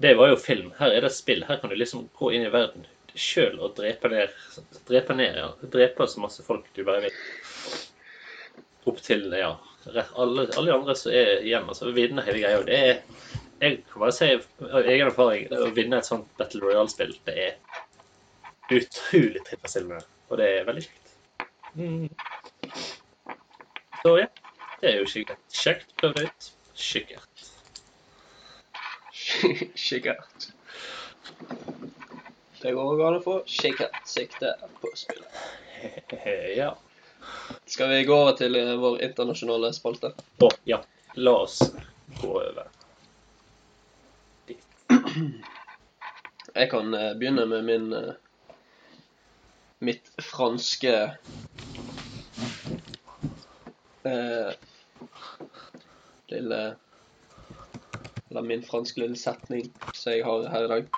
Det 0.00 0.16
var 0.18 0.28
jo 0.28 0.36
film. 0.36 0.72
Her 0.78 0.90
er 0.94 1.00
det 1.06 1.12
spill. 1.12 1.44
Her 1.44 1.56
kan 1.62 1.70
du 1.70 1.76
liksom 1.76 2.08
gå 2.18 2.32
inn 2.34 2.46
i 2.46 2.50
verden 2.50 2.86
sjøl 3.18 3.58
og 3.58 3.72
drepe 3.74 4.08
ned 4.12 4.28
Drepe 4.86 5.14
ned, 5.16 5.36
ja. 5.36 5.48
Drepe 5.72 6.06
så 6.06 6.20
masse 6.22 6.42
folk 6.46 6.66
du 6.74 6.84
bare 6.84 7.00
vil. 7.08 7.16
Opp 8.86 9.00
til, 9.02 9.26
ja 9.34 9.56
Alle, 10.16 10.46
alle 10.56 10.74
andre 10.74 10.94
som 10.98 11.12
er 11.12 11.40
igjen. 11.42 11.66
Altså 11.68 11.90
vinner 11.96 12.22
hele 12.26 12.42
greia. 12.42 12.62
Det 12.66 12.78
er 12.78 13.00
Jeg 13.60 13.80
kan 13.90 14.02
bare 14.04 14.14
si 14.14 14.30
av 14.34 14.86
egen 14.86 15.08
erfaring 15.08 15.48
å 15.54 15.70
vinne 15.74 15.98
et 15.98 16.06
sånt 16.06 16.28
Battle 16.38 16.62
Royale-spill, 16.62 17.16
det 17.26 17.34
er 17.46 17.56
utrolig 18.70 19.42
tilfredsstillende. 19.48 20.04
Og 20.28 20.38
det 20.38 20.48
er 20.58 20.68
veldig 20.68 20.84
kjekt. 20.84 21.14
Mm. 21.74 22.08
Så 24.02 24.14
ja, 24.20 24.28
det 24.82 24.92
er 24.92 25.00
jo 25.00 25.10
sikkert 25.10 25.58
kjekt. 25.62 25.90
Prøv 25.98 26.14
det 26.14 26.28
ut. 26.28 26.50
Sikkert. 26.78 27.46
Kikkert. 29.88 30.50
Det 32.58 32.74
går 32.74 33.04
an 33.06 33.18
å 33.18 33.22
få 33.22 33.36
kikkertsikte 33.46 34.54
på 34.80 34.92
spillet. 34.98 35.42
ja. 36.60 36.72
Skal 37.66 37.90
vi 37.92 38.04
gå 38.06 38.14
over 38.14 38.38
til 38.38 38.56
eh, 38.58 38.74
vår 38.80 39.02
internasjonale 39.06 39.70
spalte? 39.76 40.14
Å, 40.42 40.50
ja. 40.66 40.80
La 41.18 41.34
oss 41.44 41.60
gå 42.20 42.32
over. 42.32 42.66
Jeg 46.54 46.70
kan 46.70 46.94
eh, 46.94 47.14
begynne 47.18 47.46
med 47.46 47.64
min 47.64 47.92
eh, 47.92 48.14
mitt 49.78 50.10
franske 50.22 50.94
eh, 54.02 54.50
lille 56.26 56.76
Eller 58.30 58.42
min 58.42 58.62
franske 58.62 59.00
lille 59.00 59.16
setning 59.16 59.70
som 59.94 60.12
jeg 60.12 60.24
har 60.24 60.48
her 60.52 60.64
i 60.64 60.68
dag. 60.72 60.88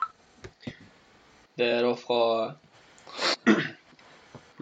Det 1.54 1.68
er 1.68 1.84
da 1.84 1.92
fra 1.94 2.22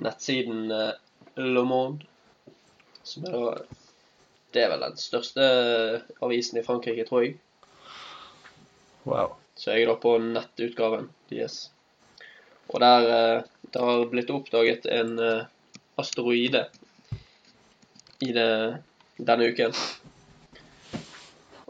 nettsiden 0.04 0.70
eh, 0.74 0.92
Le 1.38 1.64
Monde, 1.64 2.04
som 3.06 3.24
er 3.24 3.36
da 3.36 3.56
Det 4.52 4.64
er 4.64 4.72
vel 4.72 4.84
den 4.84 4.96
største 5.00 5.44
avisen 6.24 6.58
i 6.58 6.64
Frankrike, 6.66 7.04
tror 7.08 7.24
jeg. 7.24 7.38
Wow. 9.04 9.36
Så 9.58 9.74
jeg 9.74 9.84
er 9.84 9.90
da 9.90 9.96
på 9.98 10.14
nettutgaven 10.22 11.08
deres. 11.32 11.72
Og 12.70 12.78
der 12.84 13.08
eh, 13.10 13.46
det 13.72 13.80
har 13.82 14.04
blitt 14.08 14.30
oppdaget 14.30 14.86
en 14.86 15.18
eh, 15.18 15.48
asteroide 15.98 16.68
i 18.24 18.30
det, 18.32 18.50
denne 19.18 19.48
uken. 19.50 19.74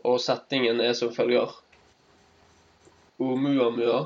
Og 0.04 0.20
settingen 0.22 0.82
er 0.84 0.92
som 0.94 1.14
følger. 1.14 1.56
Oumuamua, 3.18 4.02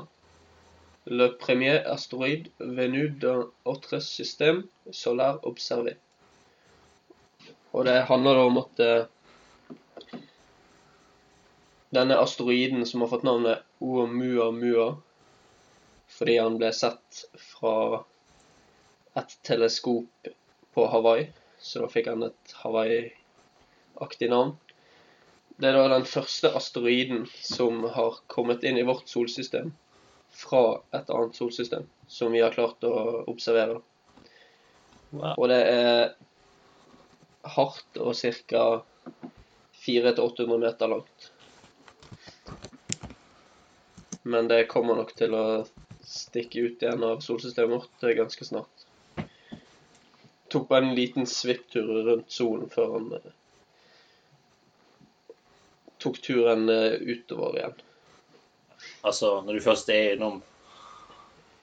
le 1.05 1.27
premier 1.37 1.83
astéroïde 1.85 2.49
venu 2.59 3.09
d'un 3.09 3.51
autre 3.65 3.99
système 4.01 4.63
solaire 4.91 5.43
observé. 5.43 5.97
Og 7.73 7.85
det 7.85 8.07
handler 8.09 8.39
da 8.39 8.47
om 8.47 8.57
at 8.63 8.81
eh, 8.87 9.05
denne 11.93 12.17
asteroiden 12.17 12.85
som 12.89 13.05
har 13.05 13.13
fått 13.13 13.27
navnet 13.27 13.61
Oumuamua 13.83 14.93
fordi 16.13 16.37
han 16.37 16.57
ble 16.61 16.69
sett 16.75 17.23
fra 17.41 18.03
et 19.17 19.37
teleskop 19.45 20.29
på 20.73 20.85
Hawaii, 20.89 21.27
så 21.61 21.83
da 21.83 21.89
fikk 21.89 22.09
han 22.11 22.25
et 22.27 22.53
Hawaii-aktig 22.63 24.29
navn. 24.29 24.55
Det 25.57 25.69
er 25.69 25.77
da 25.77 25.87
den 25.93 26.05
første 26.09 26.51
asteroiden 26.57 27.27
som 27.45 27.83
har 27.95 28.19
kommet 28.27 28.65
inn 28.65 28.77
i 28.77 28.85
vårt 28.85 29.09
solsystem 29.09 29.71
fra 30.33 30.63
et 30.97 31.09
annet 31.13 31.37
solsystem, 31.37 31.85
som 32.07 32.33
vi 32.33 32.41
har 32.41 32.53
klart 32.55 32.83
å 32.85 33.23
observere. 33.29 33.81
wow. 35.11 35.35
Og 35.37 35.49
det 35.51 35.61
er 35.69 36.15
hardt 37.57 38.01
og 38.01 38.15
ca. 38.17 38.65
400-800 39.83 40.57
meter 40.57 40.87
langt. 40.87 41.32
Men 44.23 44.47
det 44.47 44.65
kommer 44.71 44.95
nok 44.95 45.11
til 45.19 45.35
å 45.35 45.45
stikke 46.07 46.59
ut 46.59 46.83
igjen 46.83 47.03
av 47.03 47.19
solsystemet 47.19 47.75
vårt 47.75 48.15
ganske 48.17 48.45
snart. 48.45 48.85
tok 50.47 50.67
bare 50.69 50.85
en 50.85 50.95
liten 50.95 51.27
svipptur 51.27 51.87
rundt 52.05 52.31
solen 52.31 52.69
før 52.69 52.91
han 52.93 53.07
eh, 53.17 53.31
tok 55.97 56.19
turen 56.21 56.69
eh, 56.69 56.93
utover 56.93 57.57
igjen. 57.57 57.79
Altså, 59.01 59.41
når 59.41 59.57
du 59.57 59.63
først 59.65 59.89
er 59.89 60.13
innom, 60.13 60.41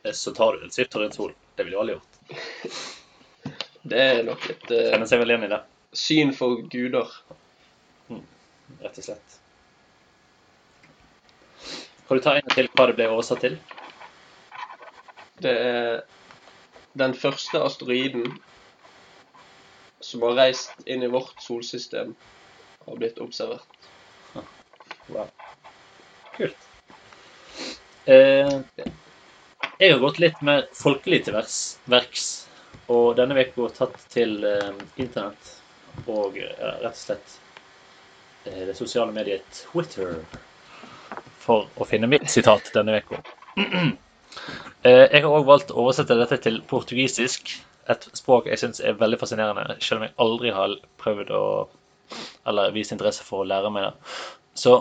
eh, 0.03 0.13
så 0.13 0.35
tar 0.37 0.57
du 0.59 0.65
en 0.67 0.75
svipptur 0.75 1.05
rundt 1.05 1.17
solen. 1.21 1.39
Det 1.57 1.65
ville 1.65 1.79
jo 1.79 1.85
alle 1.85 1.99
gjort. 1.99 2.19
Det 3.91 4.01
er 4.01 4.19
nok 4.27 4.43
et 4.53 4.67
Kjenner 4.69 5.09
seg 5.09 5.23
vel 5.23 5.33
igjen 5.33 5.47
i 5.47 5.55
det, 5.55 5.63
syn 5.97 6.35
for 6.37 6.61
guder. 6.69 7.15
rett 8.11 8.99
og 9.01 9.07
slett. 9.07 9.40
Kan 12.11 12.19
du 12.19 12.23
ta 12.27 12.33
en 12.35 12.49
til 12.51 12.67
hva 12.75 12.89
det 12.91 12.95
ble 12.99 13.05
oversatt 13.07 13.45
til? 13.45 13.53
Det 15.45 15.51
er 15.67 16.01
den 16.99 17.13
første 17.15 17.61
asteroiden 17.63 18.25
som 20.03 20.25
har 20.27 20.35
reist 20.41 20.83
inn 20.91 21.07
i 21.07 21.11
vårt 21.13 21.39
solsystem, 21.45 22.11
har 22.89 22.99
blitt 22.99 23.23
observert. 23.23 23.87
Wow. 25.15 25.31
Kult. 26.35 26.67
Eh, 28.11 28.59
jeg 29.79 29.95
har 29.95 30.03
gått 30.03 30.19
litt 30.27 30.43
mer 30.51 30.67
folkelig 30.83 31.23
til 31.29 31.39
verks, 31.95 32.29
og 32.91 33.15
denne 33.23 33.39
uka 33.39 33.71
tatt 33.79 34.03
til 34.19 34.41
eh, 34.51 34.75
internett 34.99 35.55
og 36.11 36.43
eh, 36.43 36.59
rett 36.83 36.91
og 36.91 37.03
slett 37.07 37.39
eh, 38.51 38.65
det 38.67 38.81
sosiale 38.83 39.15
mediet 39.15 39.63
Twitter 39.63 40.25
for 41.41 41.69
å 41.81 41.89
finne 41.89 42.11
mitt 42.11 42.29
sitat 42.31 42.73
denne 42.77 43.01
uka. 43.03 43.23
Eh, 44.81 45.11
jeg 45.13 45.21
har 45.27 45.35
òg 45.35 45.43
valgt 45.45 45.73
å 45.75 45.83
oversette 45.83 46.15
dette 46.17 46.39
til 46.41 46.55
portugisisk, 46.71 47.51
et 47.93 48.05
språk 48.17 48.47
jeg 48.49 48.61
syns 48.63 48.79
er 48.81 48.95
veldig 48.97 49.19
fascinerende, 49.21 49.75
selv 49.85 49.99
om 49.99 50.05
jeg 50.07 50.15
aldri 50.25 50.53
har 50.57 50.77
prøvd 51.03 51.33
å 51.37 51.41
eller 52.49 52.73
vist 52.73 52.95
interesse 52.95 53.27
for 53.27 53.43
å 53.43 53.49
lære 53.51 53.71
meg 53.75 53.89
det. 53.89 54.15
Så 54.63 54.77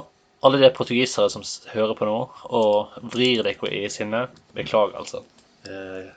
alle 0.45 0.62
de 0.62 0.70
portugisere 0.76 1.30
som 1.34 1.43
hører 1.74 1.97
på 1.99 2.07
nå 2.07 2.18
og 2.55 2.95
vrir 3.14 3.43
dere 3.43 3.74
i 3.76 3.89
sinne, 3.91 4.28
beklager 4.55 5.01
altså. 5.01 5.24
Eh, 5.68 6.07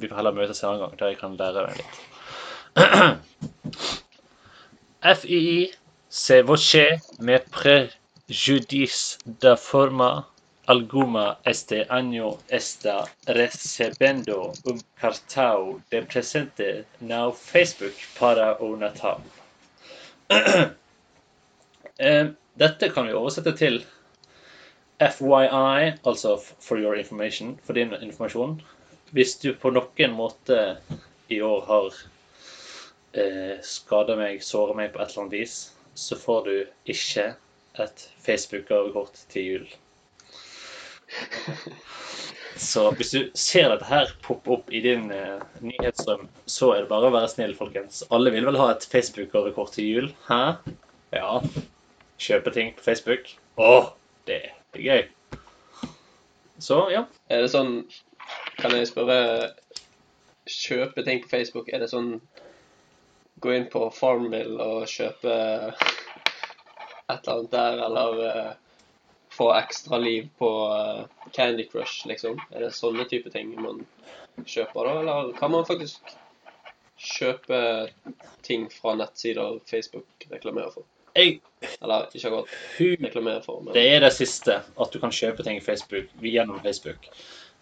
vi 0.00 0.08
får 0.08 0.20
heller 0.20 0.36
møtes 0.36 0.62
en 0.62 0.70
annen 0.70 0.84
gang 0.84 0.98
der 1.00 1.14
jeg 1.14 1.20
kan 1.20 1.38
lære 1.40 1.66
meg 1.66 1.80
litt. 1.80 1.94
FII 5.22 5.70
se 6.10 6.42
voce 6.44 6.84
me 7.24 7.38
prejudice 8.30 9.18
da 9.24 9.56
forma 9.56 10.24
alguma 10.68 11.40
este 11.44 11.84
año 11.88 12.38
está 12.48 13.04
recebendo 13.26 14.52
un 14.64 14.80
cartão 14.94 15.82
de 15.90 16.02
presente 16.02 16.84
no 17.00 17.32
Facebook 17.32 17.96
para 18.20 18.56
o 18.62 18.76
Natal. 18.76 19.20
Dette 22.54 22.90
kan 22.94 23.06
vi 23.08 23.12
oversette 23.18 23.52
til 23.58 23.84
FYI, 25.00 25.98
altså 26.06 26.36
for 26.60 26.78
your 26.78 26.94
information, 26.94 27.58
for 27.64 27.72
din 27.72 27.92
informasjon. 28.00 28.62
Hvis 29.10 29.34
du 29.42 29.54
på 29.58 29.74
noen 29.74 30.14
måte 30.14 30.76
i 31.28 31.40
år 31.42 31.66
har 31.66 31.90
eh, 33.12 33.58
skada 33.62 34.14
meg, 34.16 34.38
såra 34.42 34.78
meg 34.78 34.94
på 34.94 35.02
et 35.02 35.08
eller 35.10 35.22
annet 35.26 35.38
vis, 35.40 35.60
så 35.98 36.14
får 36.14 36.44
du 36.46 36.54
ikke 36.86 37.32
et 37.78 38.08
Facebook-gavekort 38.24 39.22
til 39.30 39.46
jul. 39.46 39.68
Så 42.60 42.90
hvis 42.98 43.12
du 43.14 43.20
ser 43.38 43.70
dette 43.70 43.86
her 43.88 44.10
poppe 44.24 44.52
opp 44.52 44.72
i 44.74 44.82
din 44.84 45.06
eh, 45.14 45.40
nyhetsstrøm, 45.64 46.26
så 46.50 46.74
er 46.74 46.82
det 46.82 46.90
bare 46.90 47.08
å 47.08 47.14
være 47.14 47.30
snill, 47.32 47.54
folkens. 47.56 48.02
Alle 48.12 48.32
vil 48.34 48.44
vel 48.48 48.58
ha 48.60 48.72
et 48.74 48.84
Facebook-gavekort 48.90 49.72
til 49.78 49.88
jul? 49.88 50.10
Hæ? 50.26 50.42
Ja. 51.16 51.40
Kjøpe 52.20 52.52
ting 52.54 52.74
på 52.76 52.84
Facebook. 52.84 53.32
Å, 53.56 53.94
det 54.28 54.42
er 54.50 54.84
gøy. 54.84 55.08
Så 56.60 56.82
ja. 56.92 57.06
Er 57.32 57.40
det 57.40 57.52
sånn 57.54 57.86
Kan 58.60 58.74
jeg 58.76 58.90
spørre 58.90 59.54
Kjøpe 60.50 61.04
ting 61.06 61.22
på 61.24 61.30
Facebook, 61.32 61.70
er 61.72 61.80
det 61.80 61.88
sånn 61.92 62.18
Gå 63.40 63.54
inn 63.56 63.68
på 63.72 63.86
Farmville 63.96 64.60
og 64.60 64.84
kjøpe 64.90 65.32
et 67.12 67.28
eller 67.28 67.38
annet 67.38 67.54
der, 67.54 67.82
eller 67.86 68.22
eh, 68.28 68.52
få 69.30 69.50
ekstra 69.56 69.98
liv 69.98 70.28
på 70.38 70.50
eh, 70.74 71.30
Candy 71.32 71.66
Crush, 71.70 72.06
liksom? 72.10 72.40
Er 72.50 72.66
det 72.66 72.72
sånne 72.76 73.06
type 73.10 73.32
ting 73.34 73.52
man 73.60 73.84
kjøper 74.46 74.86
da, 74.86 74.96
eller 75.02 75.32
kan 75.38 75.52
man 75.54 75.68
faktisk 75.68 76.14
kjøpe 77.00 77.60
ting 78.46 78.68
fra 78.72 78.96
nettsider 78.98 79.60
Facebook 79.70 80.30
reklamerer 80.32 80.72
for? 80.74 80.88
Jeg, 81.16 81.40
Eller 81.82 82.06
ikke 82.14 82.28
akkurat 82.28 83.00
reklamerer 83.02 83.42
for, 83.44 83.60
men 83.64 83.74
det 83.74 83.82
er 83.94 84.04
det 84.04 84.12
siste, 84.14 84.60
at 84.62 84.92
du 84.92 85.00
kan 85.02 85.12
kjøpe 85.12 85.44
ting 85.44 85.58
i 85.58 85.64
Facebook 85.64 86.12
gjennom 86.22 86.60
Facebook. 86.62 87.08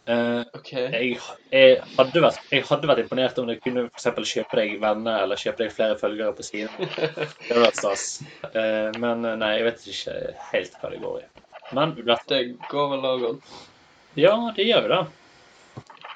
Eh, 0.08 0.40
OK. 0.56 0.70
jeg, 0.72 1.18
jeg, 1.52 1.72
hadde 1.98 2.20
vært, 2.24 2.38
jeg 2.48 2.64
hadde 2.64 2.88
vært 2.88 3.00
imponert 3.02 3.38
om 3.42 3.48
du 3.50 3.52
kunne 3.60 3.82
for 3.92 4.28
kjøpe 4.30 4.56
deg 4.56 4.78
venner 4.80 5.24
eller 5.26 5.40
kjøpe 5.40 5.66
deg 5.66 5.74
flere 5.74 5.98
følgere 6.00 6.32
på 6.38 6.46
siden. 6.46 6.72
Det 6.88 7.50
hadde 7.50 7.64
vært 7.66 7.80
stas. 7.80 8.04
Uh, 8.46 8.88
men 9.02 9.26
eh, 9.28 9.36
nei, 9.42 9.50
jeg 9.58 9.66
vet 9.66 9.84
ikke 9.92 10.16
helt 10.54 10.78
hva 10.80 10.92
det 10.94 11.02
går 11.02 11.18
i. 11.20 11.26
Men 11.76 11.92
Det 11.98 12.40
går 12.70 12.88
vel 12.94 13.04
òg 13.10 13.26
an. 13.28 13.42
ja, 14.16 14.32
det 14.56 14.64
gjør 14.70 14.88
jo 14.88 14.94
det. 14.94 15.02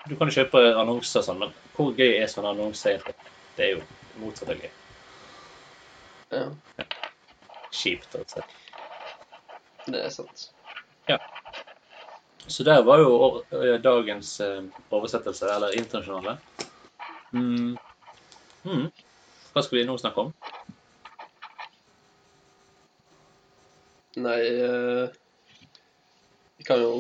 Du 0.08 0.16
kan 0.16 0.30
jo 0.30 0.38
kjøpe 0.40 0.64
annonser 0.80 1.20
og 1.20 1.28
sånn, 1.28 1.44
men 1.44 1.52
hvor 1.76 1.92
gøy 1.92 2.16
er 2.16 2.32
sånne 2.32 2.54
annonser 2.56 2.94
egentlig? 2.94 3.30
Det 3.58 3.66
er 3.66 3.74
jo 3.76 3.84
motsatt 4.22 4.54
av 4.54 4.64
gøy. 4.64 4.72
Ja, 6.32 6.48
Kjipt, 7.72 8.16
rett 8.16 8.24
og 8.24 8.32
slett. 8.38 8.58
det 9.84 10.00
er 10.00 10.12
sant. 10.16 10.48
Så 12.46 12.64
der 12.66 12.82
var 12.82 12.98
jo 12.98 13.42
eh, 13.50 13.78
dagens 13.82 14.40
eh, 14.40 14.62
oversettelse, 14.90 15.46
eller 15.54 15.78
internasjonale. 15.78 16.36
Mm. 17.32 17.76
Mm. 18.64 18.86
Hva 19.52 19.62
skal 19.64 19.78
vi 19.78 19.86
nå 19.86 19.96
snakke 20.00 20.26
om? 20.26 20.32
Nei 24.22 24.38
eh, 24.44 25.08
Vi 26.58 26.66
kan 26.66 26.82
jo 26.82 26.92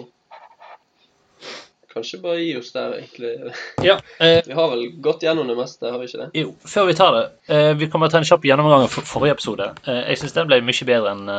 kanskje 1.92 2.22
bare 2.22 2.40
gi 2.40 2.54
oss 2.56 2.72
der, 2.72 2.94
egentlig. 2.96 3.52
Ja, 3.84 3.98
eh, 4.18 4.40
Vi 4.46 4.56
har 4.56 4.70
vel 4.70 4.86
gått 5.04 5.22
gjennom 5.22 5.48
det 5.48 5.58
meste, 5.58 5.90
har 5.90 6.00
vi 6.00 6.08
ikke 6.08 6.22
det? 6.22 6.30
jo, 6.40 6.54
før 6.64 6.88
vi 6.88 6.96
tar 6.96 7.12
det. 7.18 7.26
Eh, 7.52 7.72
vi 7.76 7.90
kommer 7.92 8.08
til 8.08 8.16
å 8.16 8.16
ta 8.16 8.22
en 8.22 8.30
kjapp 8.30 8.48
gjennomgang 8.48 8.86
av 8.86 8.94
for 8.94 9.08
forrige 9.08 9.36
episode. 9.36 9.68
Eh, 9.84 10.00
jeg 10.12 10.22
syns 10.22 10.36
den 10.38 10.48
ble 10.48 10.62
mye 10.64 10.88
bedre 10.88 11.12
enn 11.12 11.32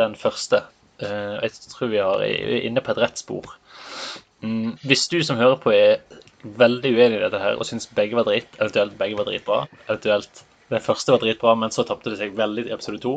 den 0.00 0.18
første. 0.18 0.64
Eh, 1.04 1.36
jeg 1.46 1.72
tror 1.72 1.92
vi 1.92 2.00
er 2.02 2.66
inne 2.66 2.82
på 2.84 2.94
et 2.94 3.02
rett 3.04 3.20
spor. 3.20 3.54
Mm, 4.44 4.76
hvis 4.88 5.08
du 5.12 5.20
som 5.24 5.40
hører 5.40 5.58
på 5.60 5.72
er 5.74 6.00
veldig 6.42 6.92
uenig 6.96 7.18
i 7.18 7.22
dette 7.24 7.40
her 7.40 7.58
og 7.60 7.66
syns 7.68 7.88
begge 7.96 8.16
var 8.16 8.28
dritt, 8.28 8.54
eventuelt 8.58 8.96
begge 9.00 9.18
var 9.18 9.28
dritbra, 9.28 9.64
eventuelt 9.86 10.44
den 10.70 10.84
første 10.84 11.12
var 11.12 11.22
dritbra, 11.22 11.54
men 11.58 11.72
så 11.74 11.84
tapte 11.84 12.12
det 12.12 12.20
seg 12.20 12.36
veldig 12.38 12.68
i 12.68 12.74
episode 12.74 13.00
to, 13.02 13.16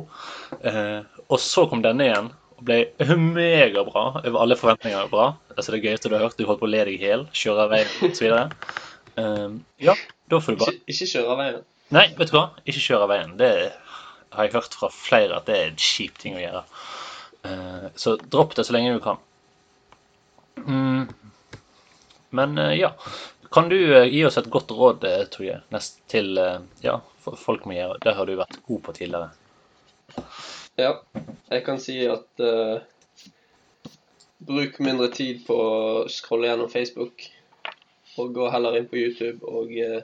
eh, 0.66 1.04
og 1.30 1.40
så 1.40 1.68
kom 1.70 1.84
denne 1.86 2.08
igjen 2.08 2.32
og 2.58 2.66
ble 2.68 2.80
megabra 3.38 4.06
over 4.24 4.40
alle 4.42 4.58
forventninger 4.60 5.12
bra. 5.12 5.30
Altså 5.56 5.76
det 5.76 5.84
gøyeste 5.86 6.10
du 6.10 6.18
har 6.18 6.26
hørt, 6.26 6.40
du 6.40 6.50
holdt 6.50 6.64
på 6.64 6.68
å 6.68 6.74
le 6.74 6.82
deg 6.90 6.98
i 6.98 7.08
hjel, 7.08 7.28
kjøre 7.36 7.68
av 7.68 7.76
veien 7.76 7.94
osv. 8.10 8.82
Um, 9.14 9.60
ja, 9.78 9.94
da 10.32 10.40
får 10.42 10.56
du 10.56 10.62
bare 10.64 10.74
Ikke, 10.74 10.90
ikke 10.96 11.10
kjøre 11.12 11.34
av 11.36 11.42
veien. 11.44 11.58
Nei, 11.94 12.08
vet 12.18 12.32
du 12.32 12.34
hva? 12.34 12.48
Ikke 12.66 12.82
kjøre 12.82 13.06
av 13.06 13.12
veien. 13.14 13.36
Det 13.38 13.54
har 14.34 14.48
jeg 14.48 14.56
hørt 14.56 14.78
fra 14.80 14.90
flere 14.90 15.38
at 15.38 15.46
det 15.50 15.60
er 15.60 15.68
en 15.70 15.82
kjip 15.82 16.18
ting 16.22 16.40
å 16.40 16.42
gjøre. 16.42 16.64
Eh, 17.44 17.90
så 17.96 18.16
dropp 18.16 18.56
det 18.56 18.64
så 18.64 18.74
lenge 18.74 18.94
du 18.94 19.00
kan. 19.00 19.18
Mm. 20.68 21.08
Men 22.30 22.58
eh, 22.58 22.74
ja. 22.74 22.96
Kan 23.52 23.70
du 23.70 23.98
eh, 23.98 24.08
gi 24.10 24.26
oss 24.26 24.38
et 24.38 24.50
godt 24.50 24.72
råd, 24.72 25.06
Torje, 25.32 25.60
til 26.10 26.40
ja, 26.82 26.96
folk 27.38 27.68
må 27.70 27.76
gjøre? 27.76 28.00
Det 28.02 28.16
har 28.18 28.26
du 28.26 28.38
vært 28.40 28.58
god 28.66 28.82
på 28.88 28.96
tidligere. 28.98 29.30
Ja, 30.80 30.96
jeg 31.52 31.62
kan 31.68 31.78
si 31.78 32.00
at 32.10 32.42
uh, 32.42 32.82
bruk 34.42 34.80
mindre 34.82 35.12
tid 35.14 35.44
på 35.46 35.54
å 35.54 35.76
scrolle 36.10 36.50
gjennom 36.50 36.72
Facebook, 36.72 37.28
og 38.18 38.34
gå 38.34 38.48
heller 38.50 38.80
inn 38.80 38.90
på 38.90 38.98
YouTube 38.98 39.46
og 39.46 39.70
uh, 39.70 40.02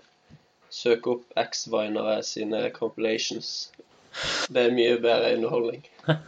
søke 0.69 1.15
opp 1.15 1.41
X-Vinere 1.41 2.19
sine 2.25 2.67
compilations. 2.75 3.71
Det 4.53 4.67
er 4.67 4.77
mye 4.77 5.01
bedre 5.01 5.33
underholdning. 5.39 5.81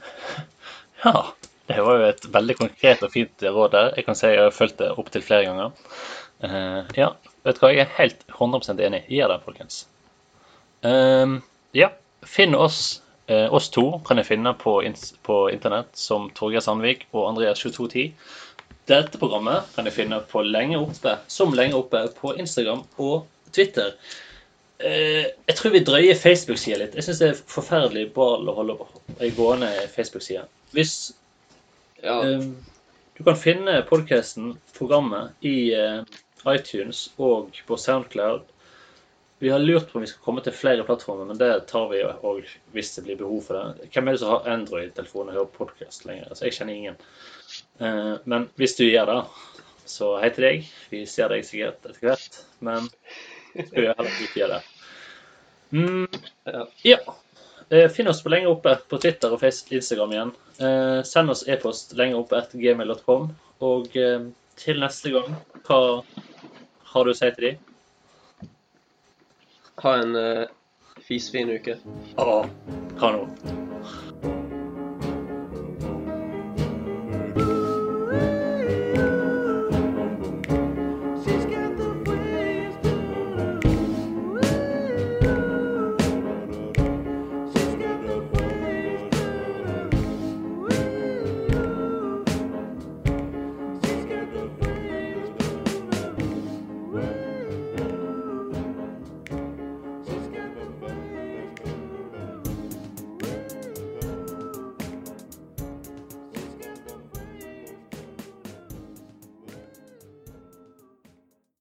Ja, 1.04 1.34
det 1.68 1.82
var 1.82 1.98
jo 1.98 2.10
et 2.10 2.26
veldig 2.34 2.58
konkret 2.60 3.04
og 3.06 3.14
fint 3.14 3.44
råd 3.44 3.74
der. 3.76 3.94
Jeg 3.98 4.06
kan 4.08 4.18
si 4.18 4.30
jeg 4.30 4.44
har 4.44 4.54
fulgt 4.56 4.82
det 4.82 4.92
opptil 5.02 5.24
flere 5.26 5.48
ganger. 5.48 5.72
Uh, 6.42 6.82
ja, 6.98 7.12
vet 7.46 7.58
du 7.58 7.64
hva, 7.64 7.72
jeg 7.74 7.86
er 7.86 7.96
helt 7.98 8.26
100% 8.34 8.82
enig. 8.86 9.04
Gjør 9.10 9.34
det, 9.34 9.40
folkens. 9.46 9.80
Uh, 10.86 11.40
ja, 11.78 11.92
finn 12.28 12.58
oss. 12.58 13.02
Uh, 13.32 13.48
oss 13.54 13.70
to 13.72 13.86
kan 14.04 14.20
jeg 14.20 14.28
finne 14.28 14.52
på, 14.60 14.74
på 15.24 15.36
internett 15.54 15.94
som 15.96 16.28
Torgeir 16.36 16.64
Sandvik 16.66 17.06
og 17.14 17.30
Andreas2210. 17.30 18.10
Dette 18.90 19.22
programmet 19.22 19.70
kan 19.76 19.88
jeg 19.88 19.96
finne 19.96 20.20
på 20.28 20.42
lenge 20.44 20.80
oppe, 20.82 21.16
som 21.32 21.54
lenge 21.56 21.78
oppe 21.78 22.02
på 22.18 22.34
Instagram 22.42 22.84
og 23.00 23.30
Twitter. 23.56 23.94
Eh, 24.84 25.28
jeg 25.48 25.56
tror 25.58 25.74
vi 25.76 25.84
drøyer 25.86 26.18
Facebook-sida 26.18 26.78
litt. 26.82 26.96
Jeg 26.98 27.06
syns 27.06 27.20
det 27.22 27.30
er 27.32 27.42
forferdelig 27.56 28.08
bra 28.16 28.32
å 28.40 28.56
holde 28.58 28.78
gående 29.38 29.70
Facebook-sida. 29.94 30.48
Hvis 30.76 31.14
Ja. 32.04 32.22
eh, 32.24 32.42
Du 33.18 33.24
kan 33.24 33.36
finne 33.36 33.84
podkasten, 33.86 34.56
programmet, 34.74 35.34
i 35.44 35.74
eh, 35.78 36.02
iTunes 36.48 37.10
og 37.20 37.52
på 37.68 37.78
Soundcloud. 37.78 38.42
Vi 39.40 39.50
har 39.50 39.60
lurt 39.60 39.92
på 39.92 39.98
om 39.98 40.02
vi 40.02 40.08
skal 40.08 40.24
komme 40.24 40.42
til 40.42 40.54
flere 40.54 40.84
plattformer, 40.84 41.26
men 41.26 41.38
det 41.38 41.68
tar 41.68 41.88
vi 41.90 42.02
òg 42.02 42.46
hvis 42.74 42.96
det 42.96 43.04
blir 43.06 43.18
behov 43.18 43.44
for 43.46 43.54
det. 43.78 43.90
Hvem 43.94 44.08
er 44.08 44.12
det 44.12 44.20
som 44.24 44.30
har 44.30 44.50
Android-telefon 44.50 45.30
og 45.30 45.34
hører 45.38 45.54
podkast 45.58 46.06
lenger? 46.06 46.30
Altså, 46.30 46.46
jeg 46.46 46.54
kjenner 46.58 46.74
ingen. 46.74 46.98
Eh, 47.82 48.18
men 48.26 48.50
hvis 48.58 48.76
du 48.78 48.86
gjør 48.86 49.06
det, 49.12 49.20
så 49.86 50.16
hei 50.22 50.30
til 50.34 50.48
deg. 50.48 50.68
Vi 50.90 51.06
ser 51.06 51.30
deg 51.34 51.46
sikkert 51.46 51.86
etter 51.86 52.02
hvert, 52.02 52.42
men 52.60 52.90
skal 53.52 53.82
vi 53.82 53.88
heller 53.88 54.14
ikke 54.18 54.40
gjøre 54.42 54.58
det. 54.58 54.71
Mm, 55.72 56.08
Ja. 56.84 56.98
Eh, 57.70 57.88
Finn 57.90 58.08
oss 58.08 58.24
på 58.24 58.30
lenger 58.30 58.52
oppe 58.52 58.76
på 58.90 58.98
Twitter 59.00 59.32
og 59.32 59.40
Facebook, 59.40 59.72
Instagram 59.80 60.12
igjen. 60.12 60.32
Eh, 60.60 61.04
send 61.08 61.32
oss 61.32 61.46
e-post 61.48 61.94
lenger 61.96 62.20
oppe 62.20 62.42
etter 62.42 62.60
gmail.com. 62.60 63.30
Og 63.64 63.96
eh, 63.96 64.28
til 64.60 64.84
neste 64.84 65.14
gang, 65.16 65.38
hva 65.68 65.80
har 66.92 67.08
du 67.08 67.14
å 67.14 67.16
si 67.16 67.32
til 67.38 67.48
dem? 67.48 68.52
Ha 69.82 69.96
en 70.04 70.14
uh, 70.14 70.44
fisfin 71.08 71.50
uke. 71.56 71.80
Ja, 72.20 72.42
hva 73.00 73.16
nå? 73.16 73.61